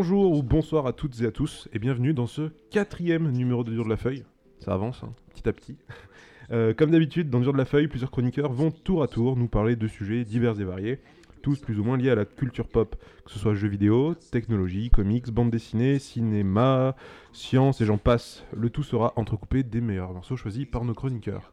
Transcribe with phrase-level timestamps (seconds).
[0.00, 3.72] Bonjour ou bonsoir à toutes et à tous et bienvenue dans ce quatrième numéro de
[3.72, 4.24] Dur de la Feuille.
[4.60, 5.76] Ça avance, hein, petit à petit.
[6.50, 9.48] Euh, comme d'habitude, dans Dur de la Feuille, plusieurs chroniqueurs vont tour à tour nous
[9.48, 10.98] parler de sujets divers et variés,
[11.42, 12.96] tous plus ou moins liés à la culture pop,
[13.26, 16.94] que ce soit jeux vidéo, technologie, comics, bande dessinée, cinéma,
[17.32, 18.44] science et j'en passe.
[18.56, 21.52] Le tout sera entrecoupé des meilleurs morceaux choisis par nos chroniqueurs.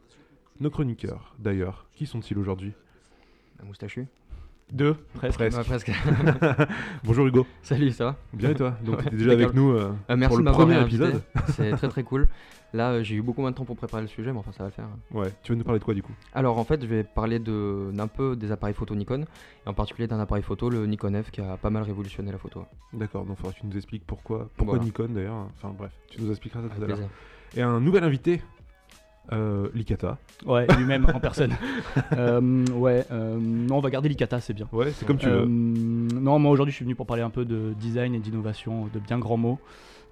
[0.60, 2.72] Nos chroniqueurs, d'ailleurs, qui sont-ils aujourd'hui?
[3.60, 4.06] Un moustachu
[4.72, 5.38] Deux Presque.
[5.38, 5.56] Presque.
[5.58, 5.92] Ouais, presque.
[7.04, 7.46] Bonjour Hugo.
[7.62, 10.16] Salut, ça va Bien et toi Donc Ouais, tu es déjà avec nous euh, Euh,
[10.16, 11.22] Merci pour de le m'avoir premier épisode.
[11.50, 12.28] C'est très très cool.
[12.72, 14.64] Là, euh, j'ai eu beaucoup moins de temps pour préparer le sujet, mais enfin, ça
[14.64, 14.88] va le faire.
[15.12, 16.12] Ouais, tu vas nous parler de quoi du coup?
[16.34, 19.72] Alors, en fait, je vais parler de- d'un peu des appareils photo Nikon, et en
[19.72, 22.64] particulier d'un appareil photo, le Nikon F, qui a pas mal révolutionné la photo.
[22.92, 24.84] D'accord, donc faudra que tu nous expliques pourquoi, pourquoi Voilà.
[24.84, 25.46] Nikon d'ailleurs.
[25.56, 26.98] Enfin bref, tu nous expliqueras ça tout à l'heure.
[27.56, 28.42] Et un nouvel invité,
[29.32, 30.18] euh, Likata.
[30.44, 31.52] Ouais, lui-même en personne.
[32.16, 34.68] Euh, ouais, euh, non, on va garder l'Ikata, c'est bien.
[34.72, 35.46] Ouais, c'est comme tu Euh, veux.
[35.46, 38.98] non, moi aujourd'hui je suis venu pour parler un peu de design et d'innovation, de
[39.00, 39.58] bien grands mots.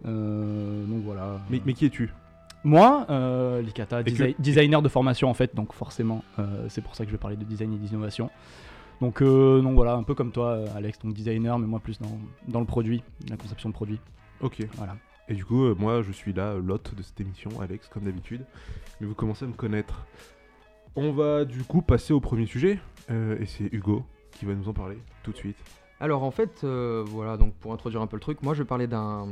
[0.04, 1.40] Donc voilà.
[1.50, 2.12] Mais, mais qui es-tu?
[2.64, 3.06] Moi,
[3.62, 6.24] l'Ikata, que- designer de formation en fait, donc forcément,
[6.68, 8.30] c'est pour ça que je vais parler de design et d'innovation.
[9.00, 12.60] Donc, donc voilà, un peu comme toi, Alex, donc designer, mais moi plus dans, dans
[12.60, 13.98] le produit, la conception de produit.
[14.40, 14.66] Ok.
[14.74, 14.96] Voilà.
[15.28, 18.44] Et du coup, euh, moi je suis là, l'hôte de cette émission, Alex, comme d'habitude.
[19.00, 20.04] Mais vous commencez à me connaître.
[20.96, 22.78] On va du coup passer au premier sujet.
[23.10, 25.56] euh, et c'est Hugo qui va nous en parler tout de suite.
[26.00, 28.66] Alors, en fait, euh, voilà, donc pour introduire un peu le truc, moi, je vais
[28.66, 29.26] parler d'un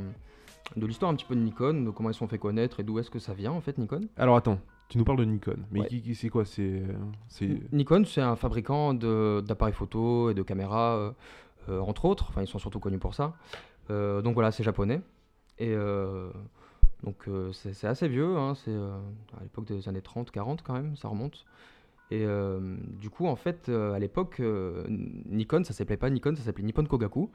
[0.77, 2.83] de l'histoire un petit peu de Nikon, de comment ils se sont fait connaître et
[2.85, 4.03] d'où est-ce que ça vient, en fait, Nikon.
[4.17, 5.57] Alors attends, tu nous parles de Nikon.
[5.71, 5.87] Mais Ouais.
[5.89, 6.45] qui, qui- c'est quoi?
[6.45, 6.63] C'est.
[6.63, 6.87] euh,
[7.29, 11.11] c'est- Nikon, c'est un fabricant de- d'appareils photo et de caméras, euh,
[11.69, 12.27] euh, entre autres.
[12.31, 13.35] Enfin, ils sont surtout connus pour ça.
[13.91, 15.01] Euh, donc voilà, c'est japonais.
[15.59, 16.31] Et euh,
[17.03, 18.99] donc euh, c'est assez vieux, hein, c'est euh,
[19.39, 21.45] à l'époque des années 30, 40 quand même, ça remonte.
[22.11, 22.27] Et
[23.01, 24.43] du coup, en fait, à l'époque,
[24.91, 27.31] Nikon, ça s'appelait pas Nikon, ça s'appelait Nippon Kogaku.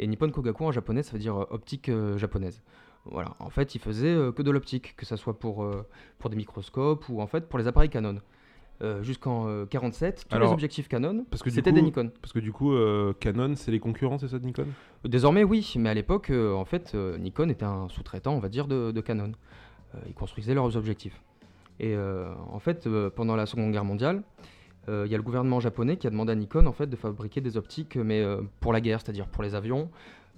[0.00, 2.60] Et Nippon Kogaku en japonais, ça veut dire optique japonaise.
[3.04, 5.64] Voilà, en fait, ils faisaient que de l'optique, que ça soit pour,
[6.18, 8.16] pour des microscopes ou en fait pour les appareils Canon.
[8.82, 12.10] Euh, Jusqu'en euh, 47, tous Alors, les objectifs Canon, parce que du c'était des Nikon.
[12.20, 14.66] Parce que du coup, euh, Canon, c'est les concurrents, c'est ça de Nikon?
[15.04, 18.66] Désormais, oui, mais à l'époque, euh, en fait, Nikon était un sous-traitant, on va dire,
[18.66, 19.32] de, de Canon.
[20.06, 21.22] Ils construisaient leurs objectifs.
[21.80, 24.22] Et en fait, pendant la Seconde Guerre mondiale,
[24.88, 27.40] il y a le gouvernement japonais qui a demandé à Nikon en fait, de fabriquer
[27.40, 28.22] des optiques, mais
[28.60, 29.88] pour la guerre, c'est-à-dire pour les avions,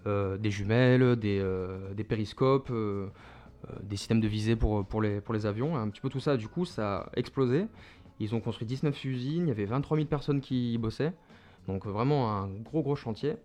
[0.07, 1.45] des jumelles, des,
[1.97, 2.73] des périscopes,
[3.83, 6.37] des systèmes de visée pour, pour, les, pour les avions, un petit peu tout ça.
[6.37, 7.67] Du coup, ça a explosé.
[8.21, 11.13] Ils ont construit 19 usines, il y avait 23 000 personnes qui y bossaient.
[11.67, 13.37] Donc euh, vraiment un gros gros chantier.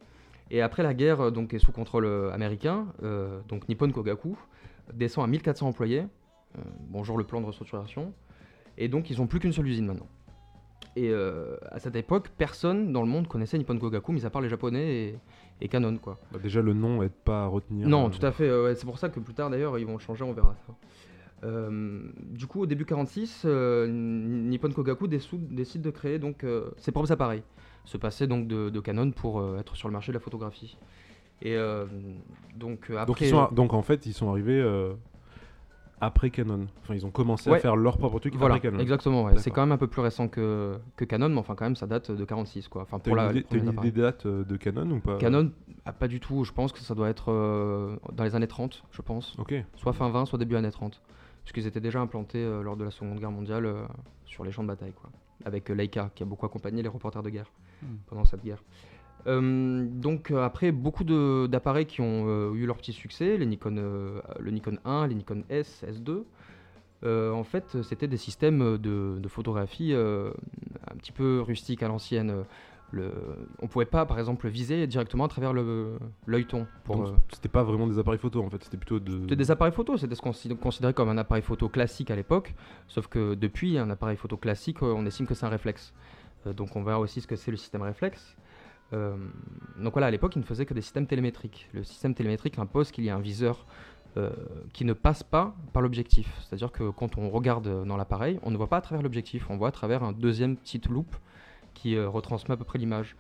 [0.51, 4.37] Et après la guerre, euh, donc est sous contrôle euh, américain, euh, donc Nippon Kogaku
[4.93, 6.01] descend à 1400 employés.
[6.57, 8.13] Euh, bonjour le plan de restructuration.
[8.77, 10.07] Et donc ils ont plus qu'une seule usine maintenant.
[10.95, 14.41] Et euh, à cette époque, personne dans le monde connaissait Nippon Kogaku, mis à part
[14.41, 15.19] les Japonais et,
[15.61, 16.19] et Canon quoi.
[16.31, 17.87] Bah, Déjà, le nom aide pas à retenir.
[17.87, 18.51] Non, tout à fait.
[18.51, 20.73] ouais, c'est pour ça que plus tard, d'ailleurs, ils vont changer, on verra ça.
[21.43, 26.91] Euh, du coup, au début 46, euh, Nippon Kogaku décide de créer donc euh, ses
[26.91, 27.43] propres appareils,
[27.85, 30.77] se passer donc de, de Canon pour être sur le marché de la photographie.
[31.41, 31.57] Et
[32.55, 34.63] donc après, Donc, ils sont, donc en fait, ils sont arrivés
[36.03, 36.67] après Canon.
[36.81, 38.79] Enfin, ils ont commencé à faire leur propre truc voilà, après Canon.
[38.79, 39.23] exactement.
[39.23, 39.37] ouais.
[39.37, 41.87] C'est quand même un peu plus récent que, que Canon, mais enfin quand même, ça
[41.87, 42.83] date de 46 quoi.
[42.83, 45.17] Enfin pour la t'as une idée de date euh, de Canon ou pas?
[45.17, 45.51] Canon,
[45.85, 46.43] ah, pas du tout.
[46.43, 49.35] Je pense que ça doit être euh, dans les années 30, je pense.
[49.37, 49.53] Ok.
[49.75, 51.01] soit fin 20, soit début années 30.
[51.43, 53.83] Puisqu'ils étaient déjà implantés euh, lors de la Seconde Guerre mondiale euh,
[54.25, 55.09] sur les champs de bataille, quoi.
[55.45, 57.97] Avec euh, Leica, qui a beaucoup accompagné les reporters de guerre Hmm.
[58.07, 58.63] pendant cette guerre.
[59.27, 63.75] Euh, donc euh, après, beaucoup d'appareils qui ont euh, eu leur petit succès, les Nikon,
[63.75, 66.23] le Nikon 1, les Nikon S, S2.
[67.03, 72.45] euh, en fait, c'était des systèmes de, de photographie un petit peu rustiques à l'ancienne.
[72.93, 73.11] Le-
[73.59, 76.67] On pouvait pas, par exemple, viser directement à travers le- l'œilleton.
[76.83, 79.21] pour, euh, c'était pas vraiment des appareils photo en fait, c'était plutôt de.
[79.21, 82.15] c'était des appareils photo, c'était ce qu'on consi- considérait comme un appareil photo classique à
[82.15, 82.53] l'époque,
[82.87, 85.91] sauf que depuis, un appareil photo classique, euh, on estime que c'est un réflexe.
[86.45, 88.35] Euh, donc on verra aussi ce que c'est le système réflexe.
[88.93, 89.15] Euh,
[89.79, 91.67] donc voilà, à l'époque, il ne faisait que des systèmes télémétriques.
[91.73, 93.65] Le système télémétrique impose qu'il y ait un viseur
[94.17, 94.29] euh,
[94.71, 96.31] qui ne passe pas par l'objectif.
[96.41, 99.57] C'est-à-dire que quand on regarde dans l'appareil, on ne voit pas à travers l'objectif, on
[99.57, 101.15] voit à travers un deuxième petite loupe
[101.83, 103.15] qui euh, retransmet à peu près l'image.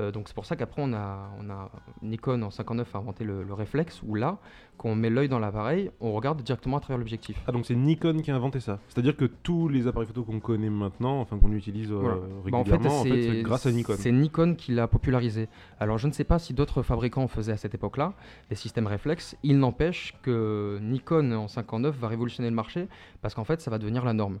[0.00, 1.70] Euh, donc c'est pour ça qu'après on a, on a
[2.02, 4.38] Nikon en 59 a inventé le, le réflexe où là,
[4.76, 7.40] quand on met l'œil dans l'appareil, on regarde directement à travers l'objectif.
[7.46, 8.80] Ah donc c'est Nikon qui a inventé ça.
[8.88, 12.00] C'est-à-dire que tous les appareils photo qu'on connaît maintenant, enfin qu'on utilise euh.
[12.00, 13.94] Bah, régulièrement, en fait, c'est grâce à Nikon.
[13.98, 15.48] C'est Nikon qui l'a popularisé.
[15.78, 18.14] Alors je ne sais pas si d'autres fabricants faisaient à cette époque-là
[18.50, 19.36] des systèmes réflexes.
[19.44, 22.88] Il n'empêche que Nikon en 59 va révolutionner le marché
[23.22, 24.38] parce qu'en fait ça va devenir la norme.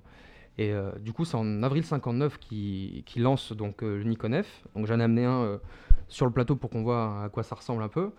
[0.58, 4.42] Et euh, du coup c'est en avril 59 qui, qui lance donc euh, le Nikon
[4.42, 4.64] F.
[4.74, 5.58] Donc j'en ai amené un euh,
[6.08, 8.10] sur le plateau pour qu'on voit à quoi ça ressemble un peu.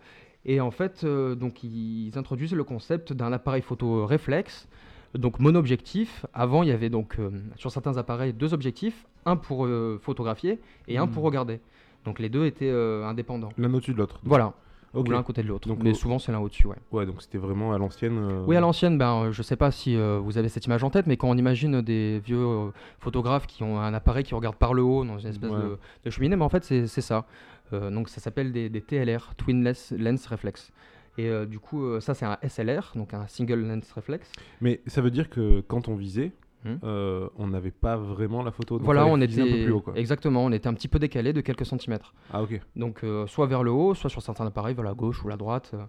[0.46, 4.70] Et en fait, euh, donc ils introduisent le concept d'un appareil photo réflexe,
[5.14, 6.26] donc mono-objectif.
[6.34, 10.60] Avant, il y avait donc euh, sur certains appareils deux objectifs, un pour euh, photographier
[10.88, 11.26] et un pour Hmm.
[11.26, 11.60] regarder.
[12.06, 13.50] Donc les deux étaient euh, indépendants.
[13.58, 14.22] L'un au-dessus de l'autre.
[14.24, 14.54] Voilà,
[14.94, 15.08] Ok.
[15.08, 15.70] ou l'un à côté de l'autre.
[15.84, 16.76] Mais au- souvent c'est l'un au-dessus, ouais.
[16.92, 18.18] Ouais, donc c'était vraiment à l'ancienne.
[18.18, 20.84] euh, Oui, à l'ancienne, ben, euh, je sais pas si euh, vous avez cette image
[20.84, 22.70] en tête, mais quand on imagine des vieux euh,
[23.00, 25.58] photographes qui ont un appareil qui regarde par le haut dans une espèce Ouais.
[25.58, 27.26] de, de cheminée, mais en fait c'est ça.
[27.72, 30.72] Euh, donc ça s'appelle des, des TLR, Twin Lens, Reflex.
[31.18, 34.32] Et euh, du coup, euh, ça c'est un SLR, donc un Single Lens Reflex.
[34.62, 36.32] Mais ça veut dire que quand on visait,
[36.66, 36.76] Hmm.
[36.84, 38.78] euh, on n'avait pas vraiment la photo.
[38.78, 39.94] donc voilà, on était un peu plus haut, quoi.
[39.96, 42.14] exactement, on était un petit peu décalé de quelques centimètres.
[42.34, 42.60] Ah ok.
[42.76, 45.38] Donc euh, soit vers le haut, soit sur certains appareils vers la gauche ou la
[45.38, 45.84] droite, euh,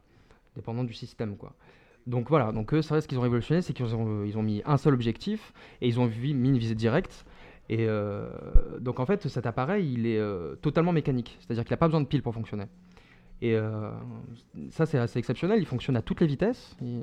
[0.54, 1.54] dépendant du système quoi.
[2.06, 4.42] Donc voilà, donc eux, c'est vrai ce qu'ils ont révolutionné, c'est qu'ils ont, ils ont
[4.42, 7.26] mis un seul objectif et ils ont mis une visée directe.
[7.68, 7.86] Et
[8.80, 10.20] donc en fait, cet appareil, il est
[10.60, 12.64] totalement mécanique, c'est-à-dire qu'il n'a pas besoin de pile pour fonctionner.
[13.42, 13.90] Et euh,
[14.70, 15.58] ça, c'est assez exceptionnel.
[15.60, 17.02] Il fonctionne à toutes les vitesses, et, euh,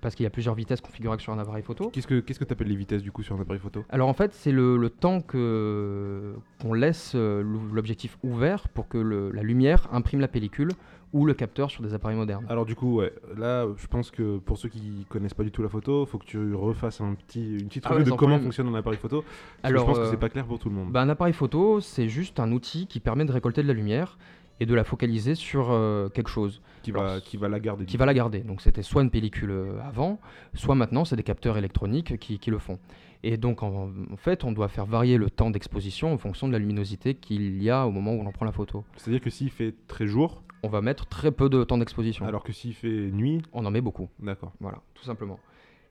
[0.00, 1.90] parce qu'il y a plusieurs vitesses configurables sur un appareil photo.
[1.90, 3.84] Qu'est-ce que qu'est-ce que t'appelles les vitesses du coup sur un appareil photo?
[3.90, 7.42] Alors en fait, c'est le, le temps que qu'on laisse euh,
[7.72, 10.70] l'objectif ouvert pour que le- la lumière imprime la pellicule
[11.12, 12.44] ou le capteur sur des appareils modernes.
[12.48, 15.62] Alors du coup, ouais, là, je pense que pour ceux qui connaissent pas du tout
[15.62, 18.18] la photo, faut que tu refasses un petit, une petite Ah revue ouais, de comment
[18.18, 18.42] problème.
[18.42, 19.22] fonctionne un appareil photo.
[19.22, 20.90] Parce que Alors, je pense que euh, c'est pas clair pour tout le monde.
[20.92, 24.18] Bah, un appareil photo, c'est juste un outil qui permet de récolter de la lumière
[24.60, 27.84] et de la focaliser sur euh, quelque chose, qui va, alors, qui va la garder.
[27.84, 28.40] qui va la garder.
[28.40, 30.18] Donc c'était soit une pellicule euh, avant,
[30.54, 32.78] soit maintenant c'est des capteurs électroniques qui, qui le font.
[33.22, 36.52] Et donc en, en fait, on doit faire varier le temps d'exposition en fonction de
[36.52, 38.84] la luminosité qu'il y a au moment où on en prend la photo.
[38.96, 42.24] C'est-à-dire que s'il fait très jour, On va mettre très peu de temps d'exposition.
[42.26, 44.08] alors que s'il fait nuit, On en met beaucoup.
[44.20, 44.52] d'accord.
[44.60, 45.38] Voilà, tout simplement.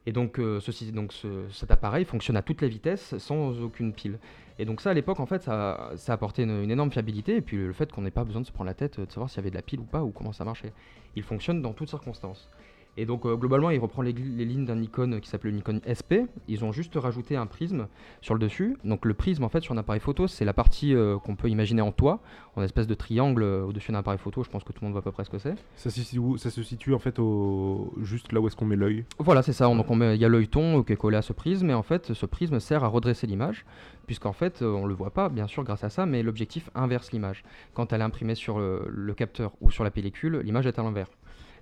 [0.08, 3.92] Et donc, euh, ceci, donc ce- cet appareil fonctionne à toutes les vitesses sans aucune
[3.94, 4.20] pile.
[4.60, 7.38] Et donc ça, à l'époque, en fait, ça, ça apportait une, une énorme fiabilité.
[7.38, 9.12] Et puis le fait qu'on n'ait pas besoin de se prendre la tête euh, de
[9.12, 10.74] savoir s'il y avait de la pile ou pas ou comment ça marchait.
[11.16, 12.50] Il fonctionne dans toutes circonstances.
[12.98, 16.32] Et donc euh, globalement, il reprend les, lignes d'un Nikon qui s'appelle le Nikon SP.
[16.48, 17.88] Ils ont juste rajouté un prisme
[18.22, 18.78] sur le dessus.
[18.86, 21.50] Donc le prisme, en fait, sur un appareil photo, c'est la partie euh, qu'on peut
[21.50, 22.22] imaginer en toit,
[22.56, 24.44] en espèce de triangle euh, au-dessus d'un appareil photo.
[24.44, 25.56] Je pense que tout le monde voit à peu près ce que c'est.
[25.76, 27.94] Ça, se situe où- ça se situe en fait au...
[28.02, 29.04] juste là où est-ce qu'on met l'œil.
[29.20, 29.66] Voilà, c'est ça.
[29.66, 31.74] Donc on met- il y a l'œilleton euh, qui est collé à ce prisme, et
[31.74, 33.66] en fait, ce prisme sert à redresser l'image,
[34.08, 37.44] puisqu'en fait, on le voit pas, bien sûr, grâce à ça, mais l'objectif inverse l'image.
[37.74, 40.84] Quand elle est imprimée sur le, le capteur ou sur la pellicule, l'image est à
[40.84, 41.08] l'envers.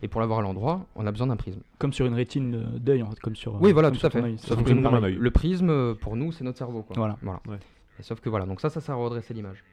[0.03, 1.61] Et pour l'avoir à l'endroit, on a besoin d'un prisme.
[1.79, 3.59] Comme sur une rétine d'œil, en fait, comme sur.
[3.61, 4.21] Oui, euh, voilà, tout à fait.
[4.21, 5.03] comme un pareil.
[5.05, 5.15] œil.
[5.15, 6.83] Le prisme, pour nous, c'est notre cerveau.
[6.83, 6.95] Quoi.
[6.97, 7.17] Voilà.
[7.47, 7.57] Ouais.
[7.99, 9.63] Et sauf que voilà, donc ça, ça sert à redresser l'image.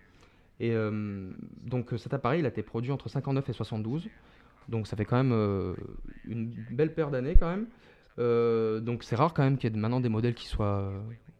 [0.61, 1.31] Et euh,
[1.65, 4.09] donc euh, cet appareil, il a été produit entre 59 et 72.
[4.69, 5.75] Donc ça fait quand même euh,
[6.27, 7.67] une belle paire d'années quand même.
[8.19, 10.93] Euh, donc c'est rare quand même qu'il y ait maintenant des modèles qui soient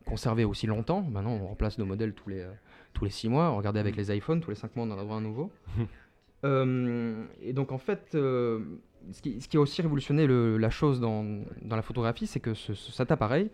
[0.07, 1.03] conservés aussi longtemps.
[1.03, 2.47] Maintenant, on remplace nos modèles tous les,
[2.95, 3.51] tous les 6 mois.
[3.51, 5.53] Regardez avec les iPhones, tous les 5 mois, on en a droit à un nouveau.
[6.45, 11.25] Et donc en fait, ce, qui, a aussi révolutionné la chose dans,
[11.69, 13.51] la photographie, c'est que ce- ce- cet appareil,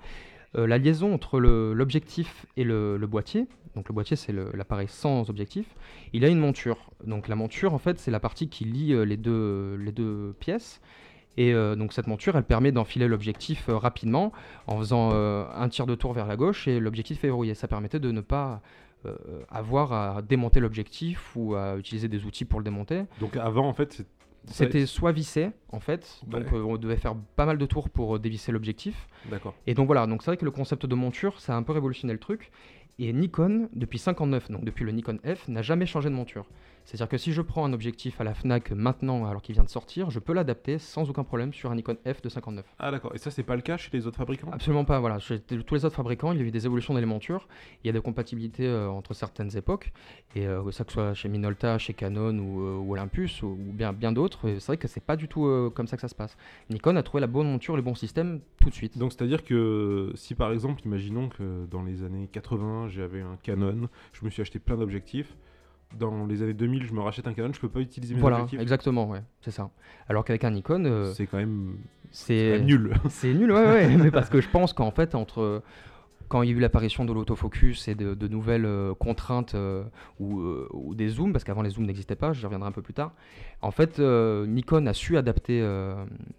[0.56, 5.66] euh, la liaison entre l'objectif et le, boîtier, donc le boîtier c'est l'appareil sans objectif,
[6.12, 6.90] il a une monture.
[7.04, 10.80] Donc la monture en fait c'est la partie qui lie euh, les, deux, pièces.
[11.38, 14.32] Et euh, donc cette monture elle permet d'enfiler l'objectif rapidement
[14.66, 17.54] en faisant un tiers de tour vers la gauche et l'objectif est verrouillé.
[17.54, 18.62] Ça permettait de ne pas
[19.48, 23.04] avoir à démonter l'objectif ou à utiliser des outils pour le démonter.
[23.20, 24.04] Donc avant en fait,
[24.48, 26.40] C'était soit vissé en fait, Ouais.
[26.40, 29.08] donc euh, on devait faire pas mal de tours pour euh, dévisser l'objectif.
[29.28, 29.54] D'accord.
[29.66, 31.72] Et donc voilà, donc c'est vrai que le concept de monture, ça a un peu
[31.72, 32.50] révolutionné le truc.
[32.98, 36.46] Et Nikon, depuis 59, donc depuis le Nikon F, n'a jamais changé de monture.
[36.86, 39.68] C'est-à-dire que si je prends un objectif à la FNAC maintenant, alors qu'il vient de
[39.68, 42.64] sortir, je peux l'adapter sans aucun problème sur un Nikon F de 59.
[42.78, 43.12] Ah d'accord.
[43.12, 44.48] Et ça c'est pas le cas chez les autres fabricants?
[44.52, 45.18] Absolument pas, voilà.
[45.18, 47.48] Chez tous les autres fabricants, il y a eu des évolutions dans les montures.
[47.82, 49.92] Il y a des compatibilités euh, entre certaines époques.
[50.36, 53.48] Et euh, ça que ce soit chez Minolta, chez Canon ou, euh, ou Olympus ou,
[53.48, 56.08] ou bien, bien d'autres, c'est vrai que c'est pas du tout comme ça que ça
[56.08, 56.36] se passe.
[56.70, 58.96] Nikon a trouvé la bonne monture, le bon système tout de suite.
[58.96, 63.88] Donc c'est-à-dire que si par exemple, imaginons que dans les années 80, j'avais un Canon,
[64.12, 65.34] je me suis acheté plein d'objectifs.
[65.98, 68.36] Dans les années 2000, je me rachète un Canon, je peux pas utiliser mes Voilà,
[68.38, 68.60] objectifs.
[68.60, 69.70] exactement, ouais, c'est ça.
[70.08, 71.76] Alors qu'avec un Nikon, euh, C'est quand même
[72.10, 72.92] c'est nul.
[73.08, 75.62] C'est nul, ouais, ouais, mais parce que je pense qu'en fait, entre
[76.28, 79.84] quand il y a eu l'apparition de l'autofocus et de, de nouvelles euh, contraintes euh,
[80.18, 82.82] ou, euh, ou des zooms, parce qu'avant les zooms n'existaient pas, j'y reviendrai un peu
[82.82, 83.12] plus tard.
[83.62, 85.62] En fait, Nikon a su adapter,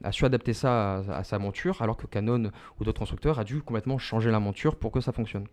[0.04, 3.44] a su adapter ça à, à sa monture, alors que Canon ou d'autres constructeurs a
[3.46, 5.46] dû complètement changer la monture pour que ça fonctionne.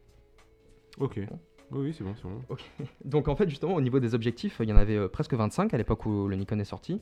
[0.99, 1.21] ok.
[1.75, 2.87] Oui, oui, c'est bon, c'est bon.
[3.05, 5.75] Donc en fait, justement, au niveau des objectifs, il y en avait euh, presque 25
[5.75, 7.01] à l'époque où le Nikon est sorti.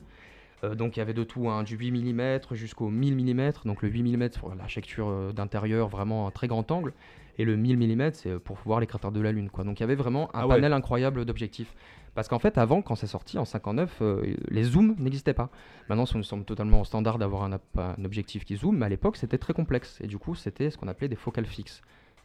[0.63, 3.51] Euh, donc il y avait de tout, hein, du 8 mm jusqu'au 1000 mm.
[3.65, 6.93] Donc le 8 mm pour l'architecture euh, d'intérieur, vraiment un très grand angle.
[7.37, 9.49] Et le 1000 mm, c'est pour voir les cratères de la Lune.
[9.49, 9.63] Quoi.
[9.63, 10.55] Donc il y avait vraiment un Ah ouais.
[10.55, 11.73] panel incroyable d'objectifs.
[12.15, 15.49] Parce qu'en fait, avant, quand c'est sorti en 59, euh, les zooms n'existaient pas.
[15.89, 19.17] Maintenant, ça nous semble totalement standard d'avoir un, un objectif qui zoome, mais à l'époque,
[19.17, 19.99] c'était très complexe.
[19.99, 21.81] Et du coup, c'était ce qu'on appelait des focales fixes.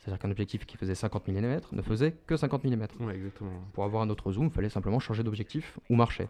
[0.09, 2.87] C'est-à-dire qu'un objectif qui faisait 50 mm ne faisait que 50 mm.
[3.01, 3.51] Ouais, exactement.
[3.75, 6.25] Pour avoir un autre zoom, il fallait simplement changer d'objectif ou marcher.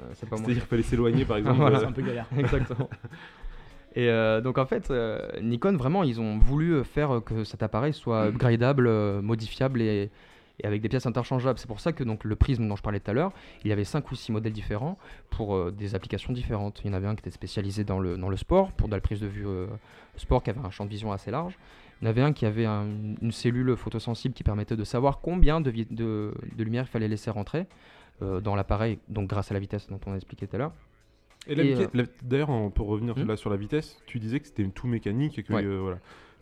[0.00, 0.28] Euh, c'est.
[0.28, 1.58] C'est-à-dire qu'il fallait s'éloigner, par exemple.
[1.58, 1.76] Voilà.
[1.76, 2.26] euh, C'est un peu galère.
[2.36, 2.88] Exactement.
[3.94, 7.92] Et euh, donc en fait, euh, Nikon vraiment, ils ont voulu faire que cet appareil
[7.94, 10.10] soit upgradable, euh, modifiable et,
[10.60, 11.58] et avec des pièces interchangeables.
[11.58, 13.32] C'est pour ça que donc le prisme dont je parlais tout à l'heure,
[13.64, 14.98] il y avait cinq ou six modèles différents
[15.30, 16.82] pour euh, des applications différentes.
[16.84, 18.94] Il y en avait un qui était spécialisé dans le, dans le sport, pour de
[18.94, 19.66] la prise de vue euh,
[20.16, 21.56] sport qui avait un champ de vision assez large.
[22.00, 22.86] Il y en avait un qui avait un-
[23.22, 27.08] une cellule photosensible qui permettait de savoir combien de, vi- de, de lumière il fallait
[27.08, 27.66] laisser rentrer
[28.22, 30.72] euh, dans l'appareil, donc grâce à la vitesse dont on a expliqué tout à l'heure.
[31.46, 33.26] Et la Et, vitesse- la- D'ailleurs, on peut revenir Hmm.
[33.28, 33.98] là sur la vitesse.
[34.06, 35.64] Tu disais que c'était tout mécanique et que Ouais.
[35.64, 35.98] euh, voilà.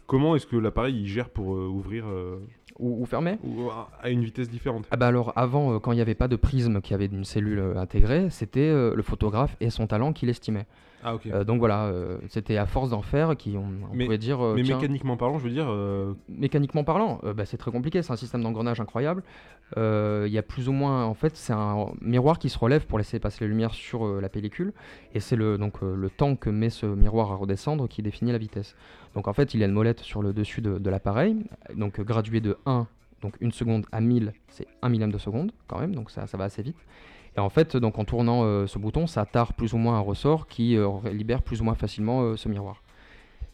[0.06, 2.36] Comment est-ce que l'appareil il gère pour euh, ouvrir euh,
[2.78, 4.86] Ou, ou fermé ou à- une vitesse différente?
[4.90, 7.24] Ah bah alors avant, euh, quand il n'y avait pas de prisme qui avait une
[7.24, 10.66] cellule euh, intégrée, c'était euh, le photographe et son talent qui l'estimait.
[11.04, 11.16] Ah.
[11.26, 14.40] Euh, donc voilà, euh, c'était à force d'en faire qu'on on Mais- pouvait dire...
[14.44, 15.68] euh, Mais tiens, mécaniquement parlant, je veux dire,
[16.28, 19.22] mécaniquement parlant, bah, c'est très compliqué, c'est un système d'engrenage incroyable.
[19.76, 22.98] Il y a plus ou moins, en fait, c'est un miroir qui se relève pour
[22.98, 24.72] laisser passer les lumières sur la pellicule,
[25.14, 28.38] et c'est le, donc, le temps que met ce miroir à redescendre qui définit la
[28.38, 28.74] vitesse.
[29.14, 31.36] Donc en fait, il y a une molette sur le dessus de, de l'appareil,
[31.76, 32.86] donc graduée de 1,
[33.22, 36.36] donc une seconde à 1000, c'est 1 millième de seconde quand même, donc ça, ça
[36.36, 36.76] va assez vite.
[37.36, 40.00] Et en fait, donc en tournant euh, ce bouton, ça tare plus ou moins un
[40.00, 42.82] ressort qui euh, libère plus ou moins facilement euh, ce miroir.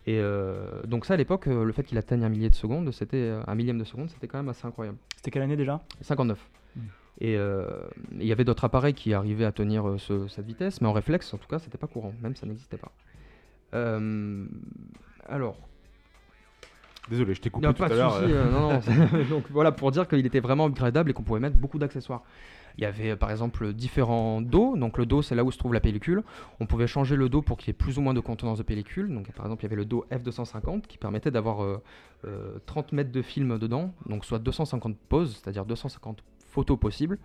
[0.07, 3.33] Et euh, donc ça, à l'époque, le fait qu'il atteigne un millier de seconde, c'était
[3.47, 4.99] un millième de seconde, c'était quand même assez incroyable.
[5.17, 5.81] C'était quelle année déjà?
[6.03, 6.39] 59.
[6.77, 6.81] Mm.
[7.23, 7.67] Et euh,
[8.19, 11.33] il y avait d'autres appareils qui arrivaient à tenir ce- cette vitesse, mais en réflexe,
[11.35, 12.93] en tout cas, c'était pas courant, même ça n'existait pas.
[13.75, 14.47] Euh,
[15.29, 15.57] alors,
[17.09, 18.15] désolé, je t'ai coupé non, tout pas à l'heure.
[18.23, 18.51] euh.
[18.51, 18.81] non, non,
[19.31, 22.23] donc voilà pour dire qu'il était vraiment upgradable et qu'on pouvait mettre beaucoup d'accessoires.
[22.79, 24.77] Il y avait euh, par exemple différents dos.
[24.77, 26.23] Donc le dos, c'est là où se trouve la pellicule.
[26.61, 28.63] On pouvait changer le dos pour qu'il y ait plus ou moins de contenance de
[28.63, 29.13] pellicule.
[29.13, 31.83] Donc par exemple, il y avait le dos F250 qui permettait d'avoir euh,
[32.27, 37.19] euh, 30 mètres de film dedans, donc soit 250 poses, c'est-à-dire 250 photos possibles.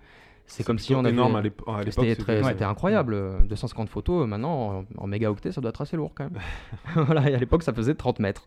[0.47, 2.05] C'est comme si on avait énorme à l'épo- à l'époque.
[2.07, 2.63] c'était ouais.
[2.63, 3.15] incroyable.
[3.15, 6.39] euh, 250 photos, euh, maintenant, en, en mégaoctets, ça doit être assez lourd quand même.
[7.07, 8.45] voilà, et à l'époque, ça faisait 30 mètres.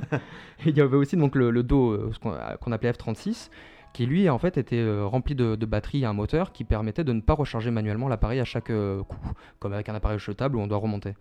[0.66, 3.50] il y avait aussi donc, le, le dos euh, euh, qu'on appelait F36,
[3.96, 7.02] qui lui, en fait, était euh, rempli de, de batteries et un moteur qui permettait
[7.02, 9.16] de ne pas recharger manuellement l'appareil à chaque euh, coup,
[9.58, 11.14] comme avec un appareil jetable où on doit remonter.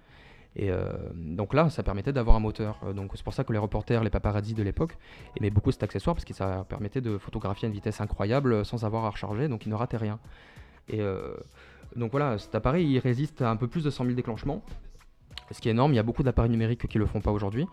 [0.58, 2.82] Et euh, donc là, ça permettait d'avoir un moteur.
[2.94, 4.98] Donc c'est pour ça que les reporters, les paparazzis de l'époque
[5.38, 8.84] aimaient beaucoup cet accessoire parce que ça permettait de photographier à une vitesse incroyable sans
[8.84, 10.20] avoir à recharger, donc ils ne rataient rien.
[10.90, 11.02] Et
[11.96, 14.62] donc voilà, cet appareil il résiste à un peu plus de 100 000 déclenchements,
[15.52, 15.94] ce qui est énorme.
[15.94, 17.68] Il y a beaucoup d'appareils numériques qui le font pas aujourd'hui,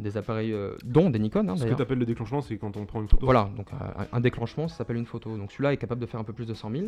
[0.00, 2.76] des appareils euh, dont des Nikon hein, Ce que tu appelles le déclenchement, c'est quand
[2.76, 3.24] on prend une photo.
[3.26, 5.36] Voilà, donc euh, un, déclenchement, ça s'appelle une photo.
[5.36, 6.84] Donc celui-là est capable de faire un peu plus de 100 000.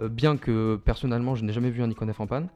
[0.00, 2.48] Euh, bien que personnellement, je n'ai jamais vu un Nikon F en panne.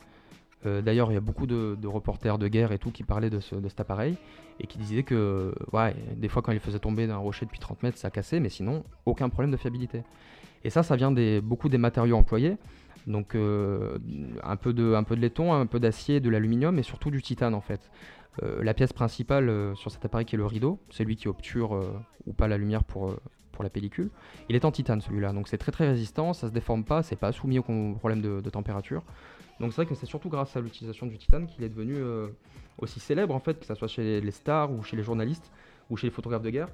[0.65, 3.39] D'ailleurs, il y a beaucoup de, de reporters de guerre et tout qui parlaient de,
[3.39, 4.17] ce- de cet appareil
[4.59, 7.85] et qui disaient que, ouais, des fois quand il faisait tomber d'un rocher depuis 30
[7.85, 10.03] mètres, ça cassait, mais sinon, aucun problème de fiabilité.
[10.65, 12.57] Et ça, ça vient des, beaucoup des matériaux employés.
[13.07, 13.99] Donc euh,
[14.43, 17.23] un, peu de, un peu de laiton, un peu d'acier, de l'aluminium et surtout du
[17.23, 17.89] titane en fait.
[18.43, 21.29] Euh, la pièce principale euh, sur cet appareil qui est le rideau, c'est lui qui
[21.29, 21.93] obture euh,
[22.27, 23.15] ou pas la lumière pour,
[23.61, 24.11] la pellicule.
[24.49, 27.17] Il est en titane celui-là, donc c'est très très résistant, ça se déforme pas, c'est
[27.17, 29.03] pas soumis au problème de, température.
[29.59, 31.97] Donc c'est vrai que c'est surtout grâce à l'utilisation du titane qu'il est devenu
[32.79, 35.51] aussi célèbre en fait, que ce soit chez les stars ou chez les journalistes
[35.91, 36.69] ou chez les photographes de guerre.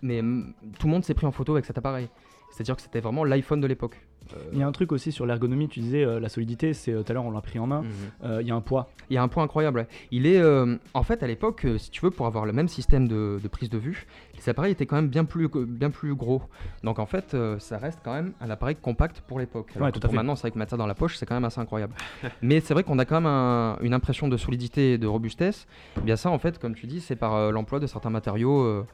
[0.00, 2.08] Mais mm, tout le monde s'est pris en photo avec cet appareil.
[2.50, 4.00] C'est-à-dire que c'était vraiment l'iPhone de l'époque.
[4.34, 6.90] Euh, Il y a un truc aussi sur l'ergonomie, tu disais euh, la solidité, c'est
[6.90, 7.82] euh, tout à l'heure on l'a pris en main.
[7.82, 7.90] mhm.
[8.24, 8.88] Euh, Il y a un poids.
[9.08, 9.78] Il y a un point incroyable.
[9.80, 9.86] ouais.
[10.10, 13.06] Il est, euh, en fait, à l'époque, si tu veux, pour avoir le même système
[13.06, 16.42] de, de prise de vue, les appareils étaient quand même bien plus, bien plus gros.
[16.82, 19.70] Donc en fait, ça reste quand même un appareil compact pour l'époque.
[19.78, 20.16] Ouais, que tout à pour fait.
[20.16, 21.94] maintenant, c'est vrai que mettre ça dans la poche, c'est quand même assez incroyable.
[22.42, 25.68] Mais c'est vrai qu'on a quand même un- une impression de solidité et de robustesse.
[25.98, 28.84] Eh bien ça, en fait, comme tu dis, c'est par l'emploi de certains matériaux.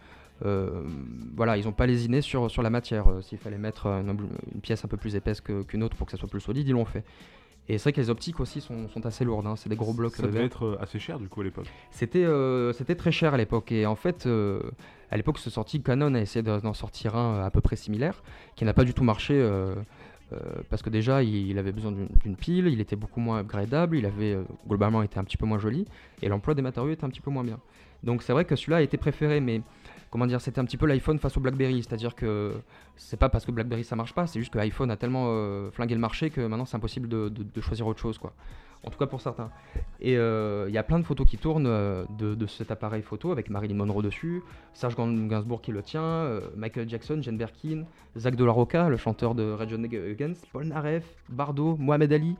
[0.44, 0.82] Euh,
[1.36, 3.08] voilà, ils n'ont pas lésiné sur, sur la matière.
[3.08, 4.16] Euh, S'il fallait mettre une,
[4.54, 6.72] une pièce un peu plus épaisse qu'une autre pour que ça soit plus solide, ils
[6.72, 7.04] l'ont fait.
[7.68, 9.46] Et c'est vrai que les optiques aussi sont, sont assez lourdes.
[9.46, 9.54] hein.
[9.54, 11.66] C'est des gros blocs Ça de devait être euh, assez cher du coup à l'époque.
[11.92, 13.70] C'était euh, très cher à l'époque.
[13.70, 14.60] Et en fait, euh,
[15.12, 18.22] à l'époque, ce sorti, Canon a essayé de- d'en sortir un à peu près similaire,
[18.56, 19.34] qui n'a pas du tout marché.
[19.34, 19.74] euh,
[20.70, 24.06] parce que déjà, il, il avait besoin d'une pile, il était beaucoup moins upgradable, il
[24.06, 25.84] avait globalement été un petit peu moins joli,
[26.22, 27.58] et l'emploi des matériaux était un petit peu moins bien.
[28.02, 29.60] Donc c'est vrai que celui-là a été préféré, mais
[30.12, 32.52] comment dire, c'était un petit peu l'iPhone face au BlackBerry, c'est-à-dire que
[32.96, 35.70] c'est pas parce que BlackBerry ça marche pas, c'est juste que l'iPhone a tellement euh,
[35.70, 38.34] flingué le marché que maintenant c'est impossible de, choisir autre chose, quoi.
[38.84, 39.50] En tout cas pour certains.
[40.00, 43.32] Et euh, il y a plein de photos qui tournent euh, de, cet appareil photo
[43.32, 44.42] avec Marilyn Monroe dessus,
[44.74, 47.84] Serge Gainsbourg qui le tient, Michael Jackson, Jane Birkin,
[48.18, 52.36] Zach de le chanteur de Rage Against, Paul Naref, Bardot, Mohamed Ali.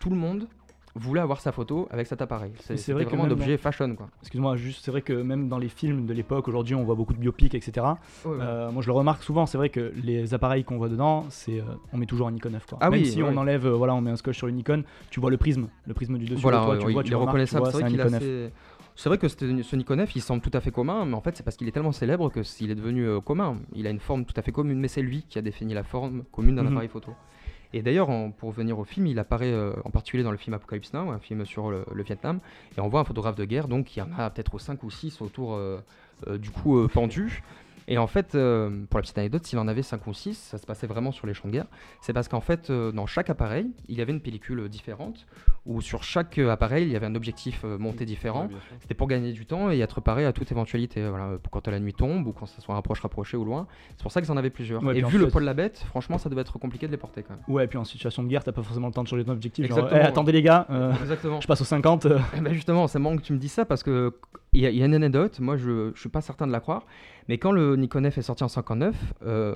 [0.00, 0.48] Tout le monde
[0.94, 2.52] voulait avoir sa photo avec cet appareil.
[2.58, 4.08] C'est vrai vraiment un objet fashion quoi.
[4.20, 7.14] Excuse-moi, juste, c'est vrai que même dans les films de l'époque, aujourd'hui, on voit beaucoup
[7.14, 7.86] de biopics, etc.
[8.26, 11.60] Euh, moi, je le remarque souvent, c'est vrai que les appareils qu'on voit dedans, c'est,
[11.60, 12.66] euh, on met toujours un Nikon F.
[12.66, 12.78] Quoi.
[12.80, 13.28] Ah même oui, si ouais.
[13.32, 15.68] on enlève, euh, voilà, on met un scotch sur une Nikon, tu vois le prisme,
[15.86, 16.42] le prisme du dessus.
[16.42, 17.66] Voilà, de toi, ouais, tu vois, tu reconnaissable.
[17.72, 18.52] C'est vrai Nikon F.
[18.94, 21.34] C'est vrai que ce Nikon F, il semble tout à fait commun, mais en fait,
[21.34, 23.56] c'est parce qu'il est tellement célèbre que s'il est devenu commun.
[23.74, 25.82] Il a une forme tout à fait commune, mais c'est lui qui a défini la
[25.82, 26.68] forme commune d'un Mhm.
[26.72, 27.12] appareil photo.
[27.74, 30.92] Et d'ailleurs, pour revenir au film, il apparaît euh, en particulier dans le film Apocalypse
[30.92, 32.40] Now, un film sur le, Vietnam,
[32.76, 34.90] et on voit un photographe de guerre, donc il y en a peut-être 5 ou
[34.90, 35.80] 6 autour euh,
[36.28, 37.42] euh, du coup pendu.
[37.88, 40.58] Et en fait, euh, pour la petite anecdote, s'il en avait 5 ou 6, ça
[40.58, 41.66] se passait vraiment sur les champs de guerre.
[42.00, 45.26] C'est parce qu'en fait, euh, dans chaque appareil, il y avait une pellicule différente,
[45.66, 48.46] où sur chaque euh, appareil, il y avait un objectif monté différent.
[48.46, 48.56] Ouais.
[48.80, 51.06] C'était pour gagner du temps et être préparé à toute éventualité.
[51.08, 53.66] Voilà, pour quand la nuit tombe ou quand ça soit rapproche, rapproché ou loin.
[53.96, 54.82] C'est pour ça qu'ils en avaient plusieurs.
[54.82, 56.98] Ouais, et vu le poids de la bête, franchement, ça devait être compliqué de les
[56.98, 57.42] porter quand même.
[57.48, 59.32] Ouais, et puis en situation de guerre, t'as pas forcément le temps de changer ton
[59.32, 59.66] objectif.
[59.68, 61.40] Genre, Eh, attendez les gars, euh, Exactement.
[61.40, 62.06] je passe au 50.
[62.06, 62.18] euh.
[62.36, 64.14] Eh ben justement, c'est marrant que tu me dis ça parce que
[64.54, 66.52] il y, a- il y a une anecdote, moi je, je suis pas certain de
[66.52, 66.84] la croire,
[67.28, 69.54] mais quand le Nikon F est sorti en 59, euh,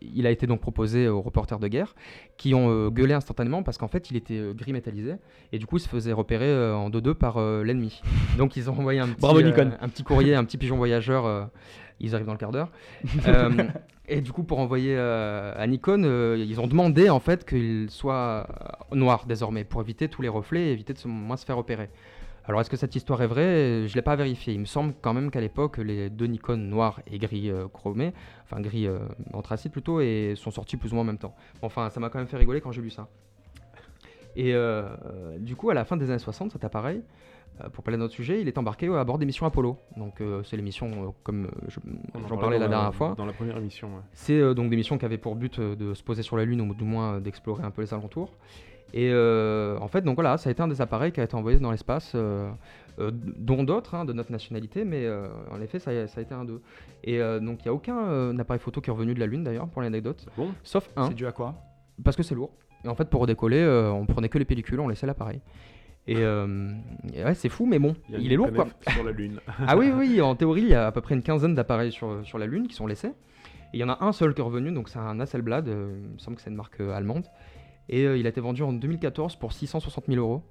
[0.00, 1.94] il a été donc proposé aux reporters de guerre
[2.36, 5.14] qui ont euh, gueulé instantanément parce qu'en fait il était euh, gris métallisé
[5.52, 8.00] et du coup il se faisait repérer euh, en 2-2 par l'ennemi.
[8.38, 9.72] Donc ils ont envoyé un petit, Bravo, Nikon.
[9.80, 11.50] un petit courrier, un petit pigeon voyageur,
[12.00, 12.70] ils arrivent dans le quart d'heure.
[14.08, 16.04] Et du coup pour envoyer à Nikon,
[16.36, 18.46] ils ont demandé en fait qu'il soit
[18.92, 21.90] noir désormais pour éviter tous les reflets et éviter de se, moins se faire repérer.
[22.48, 23.86] Alors est-ce que cette histoire est vraie?
[23.88, 24.54] Je ne l'ai pas vérifié.
[24.54, 28.12] Il me semble quand même qu'à l'époque, les deux Nikon noirs et gris euh, chromés,
[28.44, 29.00] enfin gris euh,
[29.32, 31.34] anthracite plutôt, et sont sortis plus ou moins en même temps.
[31.62, 33.08] Enfin, ça m'a quand même fait rigoler quand j'ai lu ça.
[34.36, 37.02] Et euh, euh, du coup, à la fin des années 60, cet appareil,
[37.72, 39.78] pour parler de notre sujet, il est embarqué à bord des missions Apollo.
[39.96, 41.80] Donc euh, c'est les missions, euh, comme je-
[42.28, 43.14] j'en parlais la dernière fois.
[43.16, 44.02] Dans la première émission, ouais.
[44.12, 46.60] C'est euh, donc des missions qui avaient pour but de se poser sur la Lune
[46.60, 48.30] ou du moins d'explorer un peu les alentours.
[48.94, 51.34] Et euh, en fait, donc voilà, ça a été un des appareils qui a été
[51.34, 52.48] envoyé dans l'espace, euh,
[52.98, 55.06] euh, dont d'autres hein, de notre nationalité, mais
[55.50, 56.62] en effet, ça, a- ça a été un d'eux.
[57.04, 59.68] Et donc il n'y a aucun appareil photo qui est revenu de la Lune d'ailleurs,
[59.68, 61.54] pour l'anecdote, Bon, sauf un, C'est dû à quoi?
[62.04, 62.50] Parce que c'est lourd.
[62.84, 65.40] Et en fait, pour redécoller, euh, on prenait que les pellicules, on laissait l'appareil.
[66.08, 66.70] Et, euh,
[67.12, 68.66] et ouais, c'est fou, mais bon, il est lourd quoi.
[68.92, 69.40] sur la Lune.
[69.66, 72.24] Ah oui, oui, en théorie, il y a à peu près une quinzaine d'appareils sur,
[72.24, 73.08] sur la Lune qui sont laissés.
[73.72, 75.98] Et il y en a un seul qui est revenu, donc c'est un Hasselblad, euh,
[76.00, 77.24] il me semble que c'est une marque euh, allemande.
[77.88, 80.42] Et euh, il a été vendu en 2014 pour 660 000 euros.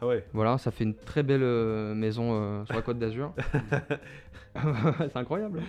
[0.00, 0.24] Ah ouais.
[0.32, 3.32] Voilà, ça fait une très belle euh, maison euh, sur la côte d'Azur.
[4.54, 5.62] c'est incroyable.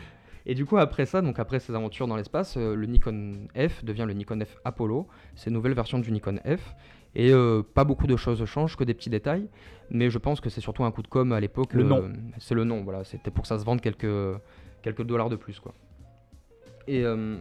[0.49, 3.83] Et du coup, après ça, donc après ces aventures dans l'espace, euh, le Nikon F
[3.83, 5.05] devient le Nikon F Apollo.
[5.35, 6.73] C'est une nouvelle version du Nikon F.
[7.15, 9.49] Et euh, pas beaucoup de choses changent, que des petits détails.
[9.89, 11.73] Mais je pense que c'est surtout un coup de com à l'époque.
[11.73, 12.13] Le nom.
[12.39, 13.03] C'est le nom, voilà.
[13.03, 14.07] C'était pour que ça se vende quelques,
[14.83, 15.73] quelques dollars de plus, quoi.
[16.87, 17.37] Et euh,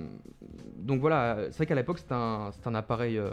[0.76, 3.30] donc voilà, c'est vrai qu'à l'époque, c'était un, appareil euh,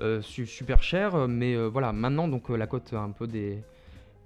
[0.00, 1.28] euh, su- super cher.
[1.28, 3.62] Mais voilà, maintenant, donc la cote un peu des,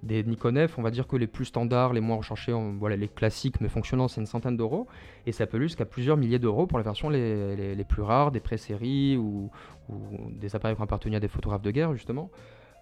[0.03, 3.07] des Nikon F, on va dire que les plus standards, les moins recherchés, voilà, les
[3.07, 4.87] classiques mais fonctionnants, c'est une centaine d'euros.
[5.25, 8.39] Et ça peut aller jusqu'à plusieurs milliers d'euros pour les versions les plus rares, des
[8.39, 9.49] pré-séries ou,
[9.89, 9.97] ou
[10.31, 12.29] des appareils qui ont appartenu à des photographes de guerre, justement.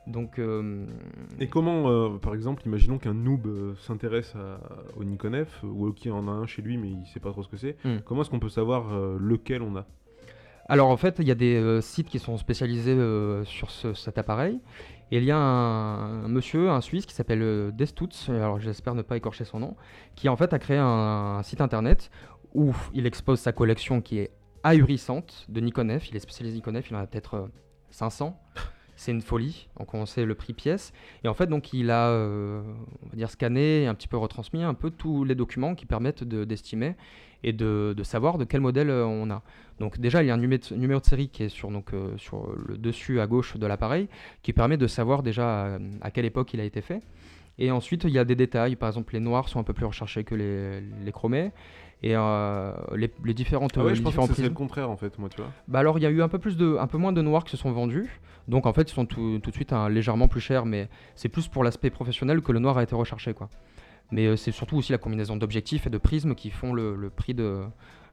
[0.05, 0.85] Donc, euh,
[1.39, 4.33] Et comment, euh, par exemple, imaginons qu'un noob euh, s'intéresse
[4.97, 7.41] au Nikon F, ou qui en a un chez lui mais il sait pas trop
[7.43, 7.77] ce que c'est.
[7.85, 7.99] Hmm.
[8.05, 9.85] Comment est-ce qu'on peut savoir lequel on a?
[10.69, 12.95] Alors en fait, il y a des sites qui sont spécialisés
[13.45, 14.59] sur ce- cet appareil.
[15.11, 19.01] Et il y a un, un monsieur, un Suisse qui s'appelle Destutz, alors j'espère ne
[19.03, 19.75] pas écorcher son nom,
[20.15, 20.85] qui en fait a créé un,
[21.37, 22.09] un site internet
[22.53, 24.31] où il expose sa collection qui est
[24.63, 26.09] ahurissante de Nikon F.
[26.09, 27.47] Il est spécialisé Nikon F, il en a peut-être euh,
[27.91, 28.39] 500.
[28.95, 30.93] C'est une folie, on sait le prix pièce.
[31.23, 32.61] Et en fait, donc il a, euh,
[33.03, 35.85] on va dire, scanné et un petit peu retransmis un peu tous les documents qui
[35.85, 36.95] permettent de- d'estimer
[37.43, 39.41] et de, savoir de quel modèle euh, on a.
[39.79, 42.17] Donc déjà, il y a un numé- numéro de série qui est sur, donc, euh,
[42.17, 44.07] sur le dessus à gauche de l'appareil,
[44.43, 47.01] qui permet de savoir déjà à, quelle époque il a été fait.
[47.59, 48.75] Et ensuite, il y a des détails.
[48.75, 51.51] Par exemple, les noirs sont un peu plus recherchés que les chromés.
[52.03, 54.89] Et euh, les, les différentes, Ah ouais, les je pense différents que c'est le contraire
[54.89, 55.49] en fait, moi, tu vois.
[55.69, 57.45] Bah alors, il y a eu un peu, plus de, un peu moins de noirs
[57.45, 58.19] qui se sont vendus.
[58.49, 61.29] Donc en fait, ils sont tout, tout de suite hein, légèrement plus chers, mais c'est
[61.29, 63.33] plus pour l'aspect professionnel que le noir a été recherché.
[63.33, 63.49] Quoi.
[64.11, 67.09] Mais euh, c'est surtout aussi la combinaison d'objectifs et de prismes qui font le, le
[67.09, 67.61] prix de,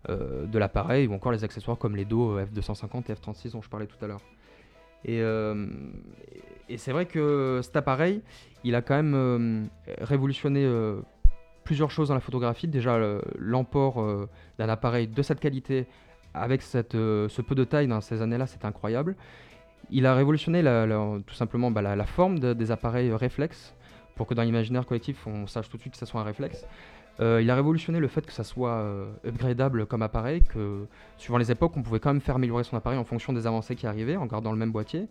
[0.08, 3.60] euh, de l'appareil, ou encore les accessoires comme les dos euh, F250 et F36 dont
[3.62, 4.22] je parlais tout à l'heure.
[5.04, 5.66] Et, euh,
[6.68, 8.22] et c'est vrai que cet appareil,
[8.64, 9.64] il a quand même euh,
[10.00, 11.00] révolutionné euh,
[11.70, 12.66] plusieurs choses dans la photographie.
[12.66, 14.28] Déjà, le- l'emport euh,
[14.58, 15.86] d'un appareil de cette qualité
[16.34, 19.14] avec cette, euh, ce peu de taille dans ces années-là, c'est incroyable.
[19.92, 20.62] il a révolutionné
[21.28, 23.74] tout simplement bah, la, forme de- des appareils réflexes
[24.16, 26.66] pour que dans l'imaginaire collectif on sache tout de suite que ça soit un réflexe.
[27.20, 30.86] Euh, il a révolutionné le fait que ça soit euh, upgradable comme appareil, que
[31.18, 33.76] suivant les époques on pouvait quand même faire améliorer son appareil en fonction des avancées
[33.76, 35.06] qui arrivaient en gardant le même boîtier,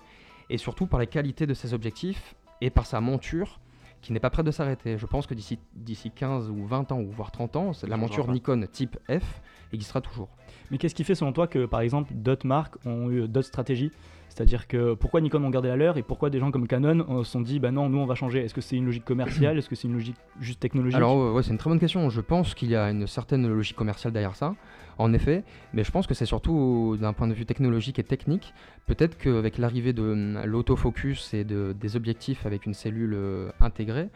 [0.49, 3.59] et surtout par la qualité de ses objectifs et par sa monture
[4.01, 4.97] qui n'est pas prête de s'arrêter.
[4.97, 7.97] Je pense que d'ici d'ici 15 ou 20 ans ou voire 30 ans, c'est- la
[7.97, 8.31] monture.
[8.31, 9.41] Nikon type F
[9.73, 10.29] existera toujours.
[10.71, 13.91] Mais qu'est-ce qui fait selon toi que par exemple d'autres marques ont eu d'autres stratégies?
[14.29, 17.23] C'est-à-dire que pourquoi Nikon ont gardé la leur et pourquoi des gens comme Canon euh,
[17.23, 18.39] se sont dit bah non nous on va changer?
[18.45, 19.57] Est-ce que c'est une logique commerciale?
[19.57, 20.95] Est-ce que c'est une logique juste technologique?
[20.95, 22.09] Alors euh, ouais, c'est une très bonne question.
[22.09, 24.55] Je pense qu'il y a une certaine logique commerciale derrière ça,
[24.99, 28.53] en effet, mais je pense que c'est surtout d'un point de vue technologique et technique.
[28.85, 34.09] Peut-être qu'avec l'arrivée de hum, l'autofocus et de, des objectifs avec une cellule euh, intégrée,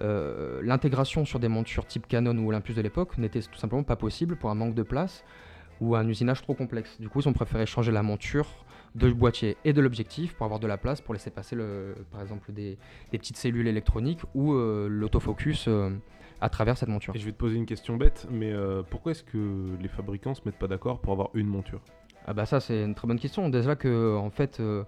[0.00, 3.96] euh, l'intégration sur des montures type Canon ou Olympus de l'époque n'était tout simplement pas
[3.96, 5.22] possible pour un manque de place
[5.82, 6.98] ou un usinage trop complexe.
[6.98, 8.64] Du coup, ils ont préféré changer la monture
[8.94, 11.56] de boîtier et de l'objectif pour avoir de la place pour laisser passer
[12.10, 12.78] par exemple des,
[13.10, 15.68] petites cellules électroniques ou euh, l'autofocus
[16.42, 17.14] à travers cette monture.
[17.16, 19.38] Et je vais te poser une question bête, mais euh, pourquoi est-ce que
[19.80, 21.80] les fabricants se mettent pas d'accord pour avoir une monture?
[22.26, 23.48] Ah bah ça c'est une très bonne question.
[23.48, 24.84] Déjà que en fait, euh,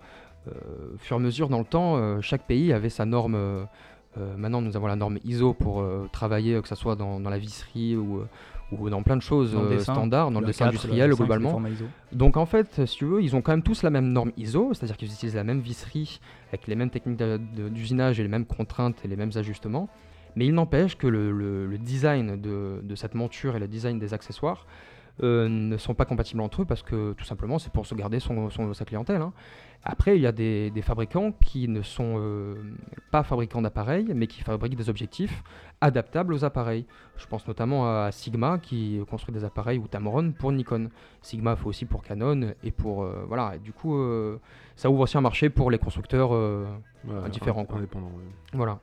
[0.49, 3.35] euh, au fur et à mesure dans le temps, euh, chaque pays avait sa norme.
[3.37, 3.65] euh,
[4.17, 7.31] euh, maintenant nous avons la norme ISO pour euh, travailler, que ce soit dans, dans
[7.31, 8.23] la visserie ou,
[8.71, 11.17] ou dans plein de choses Dans le dessin, standards, dans le, dessin 4, industriel le
[11.17, 11.63] 5, les globalement.
[12.13, 14.73] Donc en fait, si tu veux, ils ont quand même tous la même norme ISO,
[14.73, 17.21] c'est-à-dire qu'ils utilisent la même visserie avec les mêmes techniques
[17.73, 19.89] d'usinage et les mêmes contraintes et les mêmes ajustements.
[20.37, 23.99] Mais il n'empêche que le, le- le design de, de cette monture et le design
[23.99, 24.67] des accessoires
[25.23, 28.19] euh, ne sont pas compatibles entre eux parce que tout simplement c'est pour se garder
[28.19, 29.23] son, son- sa clientèle.
[29.23, 29.33] hein.
[29.87, 32.55] Après, il y a des, des fabricants qui ne sont euh,
[33.11, 35.45] pas fabricants d'appareils, mais qui fabriquent des objectifs
[35.83, 36.87] adaptables aux appareils.
[37.19, 40.89] Je pense notamment à Sigma qui construit des appareils ou Tamron pour Nikon.
[41.21, 43.57] Sigma fait aussi pour Canon et pour euh, voilà.
[43.57, 43.95] Et du coup,
[44.75, 46.35] ça ouvre aussi un marché pour les constructeurs.
[46.35, 46.65] euh,
[47.07, 47.77] Ouais, Différent, ind- quoi.
[47.77, 48.25] Indépendant, ouais.
[48.55, 48.81] voilà.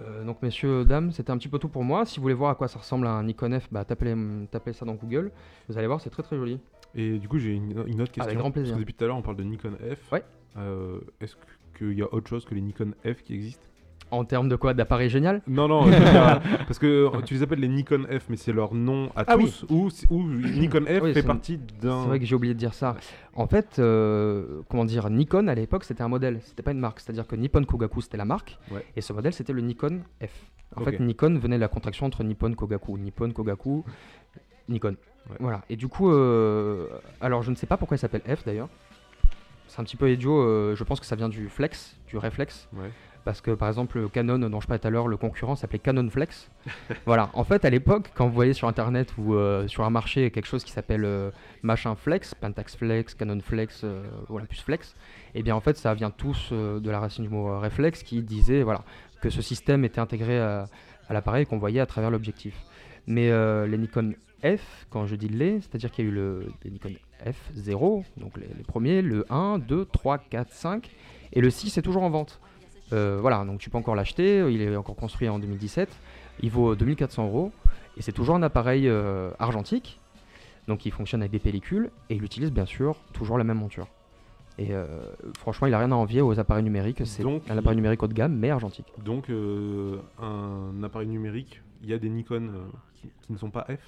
[0.00, 2.04] Euh, donc messieurs, dames, c'était un petit peu tout pour moi.
[2.06, 4.14] Si vous voulez voir à quoi ça ressemble à un Nikon F, bah, tapez,
[4.50, 5.30] tapez ça dans Google.
[5.68, 6.58] Vous allez voir, c'est très très joli.
[6.94, 8.24] Et du coup, j'ai une, une autre question.
[8.24, 8.72] Avec grand plaisir.
[8.72, 10.12] Parce que depuis tout à l'heure, on parle de Nikon F.
[10.12, 10.24] Ouais.
[10.56, 11.36] Euh, Est-ce
[11.78, 13.66] qu'il y a autre chose que les Nikon F qui existent?
[14.10, 17.34] En termes de quoi D'appareil génial Non, non, je veux dire, parce que euh, tu
[17.34, 19.44] les appelles les Nikon F, mais c'est leur nom à Ah oui.
[19.44, 22.02] tous, ou, ou Nikon F Oui, fait partie d'un.
[22.02, 22.96] C'est vrai que j'ai oublié de dire ça.
[23.34, 27.00] En fait, euh, comment dire, Nikon à l'époque c'était un modèle, c'était pas une marque.
[27.00, 28.84] C'est-à-dire que Nippon Kogaku c'était la marque, Ouais.
[28.96, 30.46] et ce modèle c'était le Nikon F.
[30.76, 33.84] En fait, Nikon venait de la contraction entre Nippon Kogaku, Nippon Kogaku,
[34.68, 34.96] Nikon.
[35.28, 35.36] Ouais.
[35.40, 35.62] Voilà.
[35.70, 36.86] Et du coup, euh,
[37.20, 38.68] alors je ne sais pas pourquoi il s'appelle F d'ailleurs.
[39.68, 40.40] C'est un petit peu idiot.
[40.40, 42.68] euh, je pense que ça vient du flex, du réflexe.
[42.72, 42.90] Ouais.
[43.24, 46.08] Parce que par exemple, Canon, dont je parlais tout à l'heure, le concurrent s'appelait Canon
[46.08, 46.50] Flex.
[47.06, 47.30] voilà.
[47.34, 50.46] En fait, à l'époque, quand vous voyez sur internet ou euh, sur un marché quelque
[50.46, 51.30] chose qui s'appelle euh,
[51.62, 54.94] machin Flex, Pentax Flex, Canon Flex, euh, Olympus Flex,
[55.34, 58.22] et bien en fait, ça vient tous euh, de la racine du mot réflexe qui
[58.22, 58.84] disait voilà,
[59.20, 60.66] que ce système était intégré à,
[61.10, 62.54] l'appareil qu'on voyait à travers l'objectif.
[63.06, 63.30] Mais
[63.66, 66.92] les Nikon F, quand je dis les, c'est-à-dire qu'il y a eu le, les Nikon
[67.26, 70.88] F0, donc les, les premiers, le 1, 2, 3, 4, 5,
[71.32, 72.40] et le 6 est toujours en vente.
[72.92, 75.88] Euh, voilà, donc tu peux encore l'acheter, il est encore construit en 2017,
[76.42, 77.52] il vaut 2400 euros,
[77.96, 80.00] et c'est toujours un appareil euh, argentique,
[80.66, 83.86] donc il fonctionne avec des pellicules, et il utilise bien sûr toujours la même monture.
[84.58, 84.86] Et euh,
[85.38, 88.12] franchement, il a rien à envier aux appareils numériques, c'est un appareil numérique haut de
[88.12, 88.86] gamme, mais argentique.
[89.02, 93.50] Donc, euh, un appareil numérique, il y a des Nikon euh, qui, qui ne sont
[93.50, 93.80] pas F?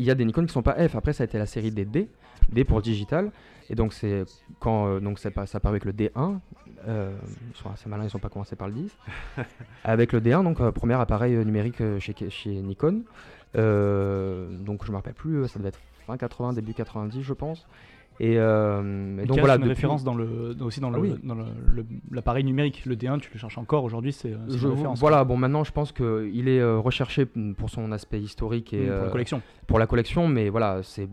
[0.00, 0.94] Il y a des Nikon qui sont pas F.
[0.96, 2.08] Après, ça a été la série des D,
[2.50, 3.30] D pour digital.
[3.68, 4.24] Et donc, c'est
[4.58, 6.38] quand euh, donc ça, pa- ça part avec le D1.
[6.88, 7.12] euh,
[7.50, 8.96] ils sont assez malins, ils sont pas commencé par le 10.
[9.84, 13.02] avec le D1, donc euh, premier appareil euh, numérique euh, chez, chez Nikon.
[13.54, 17.66] Donc, je me rappelle plus, ça devait être fin 80, début 90, je pense.
[18.22, 19.54] Et, euh, et Il donc voilà.
[19.54, 21.84] une depuis- référence dans le, aussi dans Ah le- oui.
[22.10, 22.84] l'appareil numérique.
[22.84, 24.34] Le D1, tu le cherches encore aujourd'hui, c'est
[24.96, 27.24] voilà, bon, maintenant, je pense qu'il est euh, recherché
[27.56, 29.42] pour son aspect historique et pour la euh, collection.
[29.66, 31.08] pour la collection, mais voilà, ses,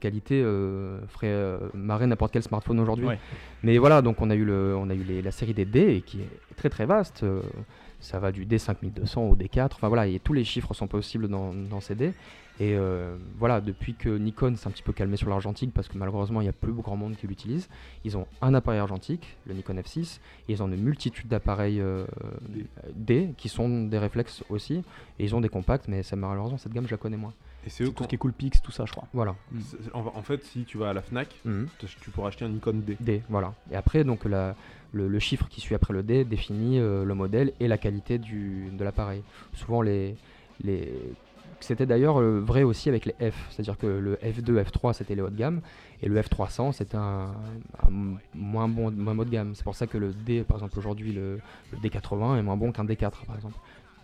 [0.00, 3.06] qualités euh, feraient euh, marrer n'importe quel smartphone aujourd'hui.
[3.06, 3.18] Ouais.
[3.62, 5.78] Mais voilà, donc on a eu, le, on a eu les- la série des D
[5.96, 7.24] et qui est très très vaste.
[8.00, 9.70] ça va du D5200 au D4.
[9.74, 12.12] Enfin voilà, et tous les chiffres sont possibles dans, dans ces D.
[12.60, 15.96] Et euh, voilà, depuis que Nikon s'est un petit peu calmé sur l'argentique, parce que
[15.96, 17.68] malheureusement il n'y a plus grand monde qui l'utilise,
[18.04, 20.18] ils ont un appareil argentique, le Nikon F6,
[20.48, 22.04] et ils ont une multitude d'appareils euh,
[22.48, 22.66] D.
[22.96, 24.82] D qui sont des réflexes aussi.
[25.20, 27.32] Et ils ont des compacts, mais ça, malheureusement cette gamme je la connais moins.
[27.66, 29.06] Et c'est eux tout qui ce qui est Coolpix, tout ça, je crois.
[29.12, 29.34] Voilà.
[29.60, 31.66] C'est- En, en fait, si tu vas à la Fnac, Mhm.
[31.78, 32.96] tu tu pourras acheter un Nikon D.
[33.00, 33.54] D, voilà.
[33.70, 34.54] Et après, donc la-
[34.92, 38.18] le, le chiffre qui suit après le D définit euh, le modèle et la qualité
[38.18, 39.22] du, de l'appareil.
[39.54, 40.16] Souvent, les,
[40.64, 40.92] les,
[41.60, 45.22] c'était d'ailleurs euh, vrai aussi avec les F, c'est-à-dire que le F2, F3 c'était les
[45.22, 45.60] haut de gamme
[46.02, 47.34] et le F300 c'était un,
[48.34, 49.54] moins bon moins haut de gamme.
[49.54, 51.40] C'est pour ça que le D, par exemple aujourd'hui le
[51.82, 53.58] D80 est moins bon qu'un D4 par exemple.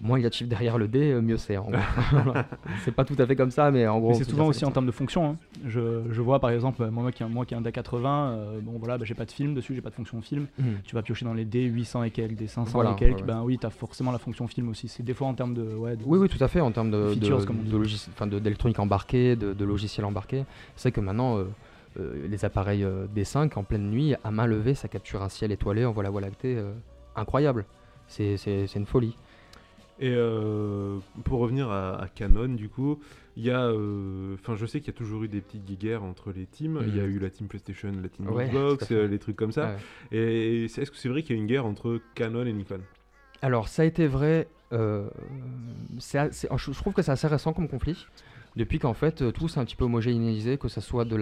[0.04, 1.56] Moins il y a de chiffres derrière le D, euh, mieux c'est.
[2.84, 4.14] c'est pas tout à fait comme ça, mais en gros.
[4.14, 5.30] C'est souvent aussi en termes de fonction.
[5.30, 5.36] hein.
[5.66, 8.60] Je, je vois par exemple, moi qui ai un, moi qui ai un DA80, euh,
[8.60, 10.46] bon voilà, bah, j'ai pas de film dessus, j'ai pas de fonction film.
[10.58, 10.66] Mhm.
[10.84, 13.26] Tu vas piocher dans les D800 et quelques, des 500 Voilà, et quelques, ouais, ouais.
[13.28, 14.88] ben oui, tu as forcément la fonction film aussi.
[14.88, 15.62] C'est des fois en termes de.
[15.62, 18.40] Ouais, de- Oui, oui, tout à fait, en termes de, Features, de- comme on dit.
[18.40, 20.44] d'électronique embarquée, de, de logiciels embarqués.
[20.76, 21.44] C'est que maintenant, euh,
[21.98, 25.50] euh, les appareils euh, D5, en pleine nuit, à main levée, ça capture un ciel
[25.52, 26.72] étoilé en voie la voie lactée euh,
[27.16, 27.64] incroyable.
[28.06, 28.36] C'est
[28.76, 29.16] une folie.
[30.00, 32.98] Et euh, pour revenir à, à Canon, du coup,
[33.36, 33.66] il y a.
[33.66, 36.82] euh, Enfin, je sais qu'il y a toujours eu des petites guéguerres entre les teams.
[36.86, 37.10] Il y a Mhm.
[37.10, 39.76] eu la team PlayStation, la team Ouais, Xbox, euh, les trucs comme ça.
[40.10, 40.18] Ouais.
[40.18, 42.80] Et est-ce que c'est vrai qu'il y a une guerre entre Canon et Nikon?
[43.40, 44.48] Alors, ça a été vrai.
[44.72, 45.08] euh,
[46.00, 48.06] je trouve que c'est assez récent comme conflit.
[48.56, 51.16] Depuis qu'en fait, euh, tout s'est un petit peu homogénéisé, que ce soit dans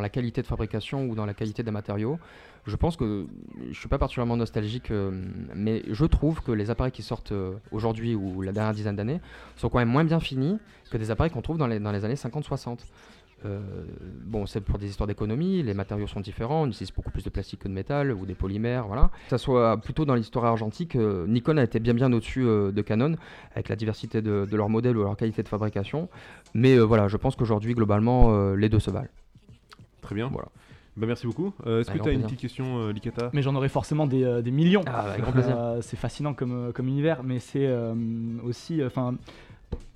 [0.00, 2.18] la qualité de fabrication ou dans la qualité des matériaux.
[2.66, 3.26] Je pense que
[3.70, 5.10] je suis pas particulièrement nostalgique, euh,
[5.54, 9.20] mais je trouve que les appareils qui sortent euh, aujourd'hui ou la dernière dizaine d'années
[9.56, 10.58] sont quand même moins bien finis
[10.90, 12.80] que des appareils qu'on trouve dans les années 50-60.
[13.44, 13.60] Euh,
[14.24, 17.30] bon, c'est pour des histoires d'économie, les matériaux sont différents, on utilise beaucoup plus de
[17.30, 19.10] plastique que de métal ou des polymères, voilà.
[19.26, 22.72] Que ça soit plutôt dans l'histoire argentique, euh, Nikon a été bien bien au-dessus euh,
[22.72, 23.14] de Canon,
[23.54, 26.08] avec la diversité de, de leurs modèles ou leur qualité de fabrication.
[26.52, 29.08] Mais euh, voilà, je pense qu'aujourd'hui, globalement, euh, les deux se valent.
[30.00, 30.28] Très bien.
[30.32, 30.48] Voilà.
[30.96, 31.54] Bah, merci beaucoup.
[31.64, 34.08] Euh, Est-ce que Avec tu as une petite question, euh, Likata Mais j'en aurais forcément
[34.08, 34.82] des, euh, des millions.
[34.88, 35.14] Ah.
[35.36, 37.94] Euh, c'est fascinant comme, comme univers, mais c'est euh,
[38.42, 39.14] aussi, enfin,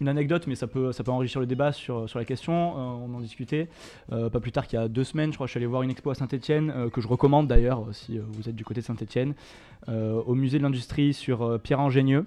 [0.01, 2.53] une anecdote, mais ça peut, ça peut enrichir le débat sur, sur la question.
[2.53, 3.69] Euh, on en discutait
[4.13, 5.83] euh, pas plus tard qu'il y a deux semaines, je crois, je suis allé voir
[5.83, 8.81] une expo à Saint-Etienne, que je recommande d'ailleurs euh, si euh, vous êtes du côté
[8.81, 9.35] de Saint-Etienne,
[9.89, 12.27] au musée de l'industrie sur euh, Pierre Ingénieux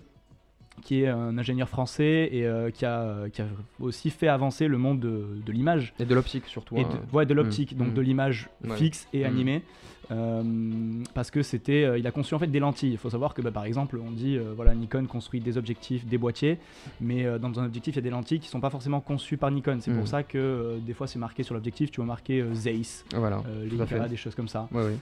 [0.82, 3.46] qui est un ingénieur français et euh, qui, a, qui a
[3.80, 6.76] aussi fait avancer le monde de, de l'image Et de l'optique surtout.
[6.76, 6.90] et hein.
[7.12, 7.94] de, ouais, de l'optique, donc mm.
[7.94, 8.76] de l'image Ouais.
[8.76, 9.26] fixe et Mm.
[9.26, 9.62] animée.
[10.12, 10.44] Euh,
[11.13, 12.91] parce que c'était, euh, il a conçu en fait des lentilles.
[12.91, 16.06] Il faut savoir que bah, par exemple, on dit euh, voilà Nikon construit des objectifs,
[16.06, 16.60] des boîtiers,
[17.02, 19.50] mais dans un objectif il y a des lentilles qui sont pas forcément conçues par
[19.52, 19.78] Nikon.
[19.82, 19.98] C'est Mm.
[19.98, 23.38] pour ça que des fois c'est marqué sur l'objectif, tu vois marqué Zeiss, Voilà.
[23.70, 23.96] tout à fait.
[23.96, 24.68] Leica, des choses comme ça.
[24.72, 24.94] Ouais,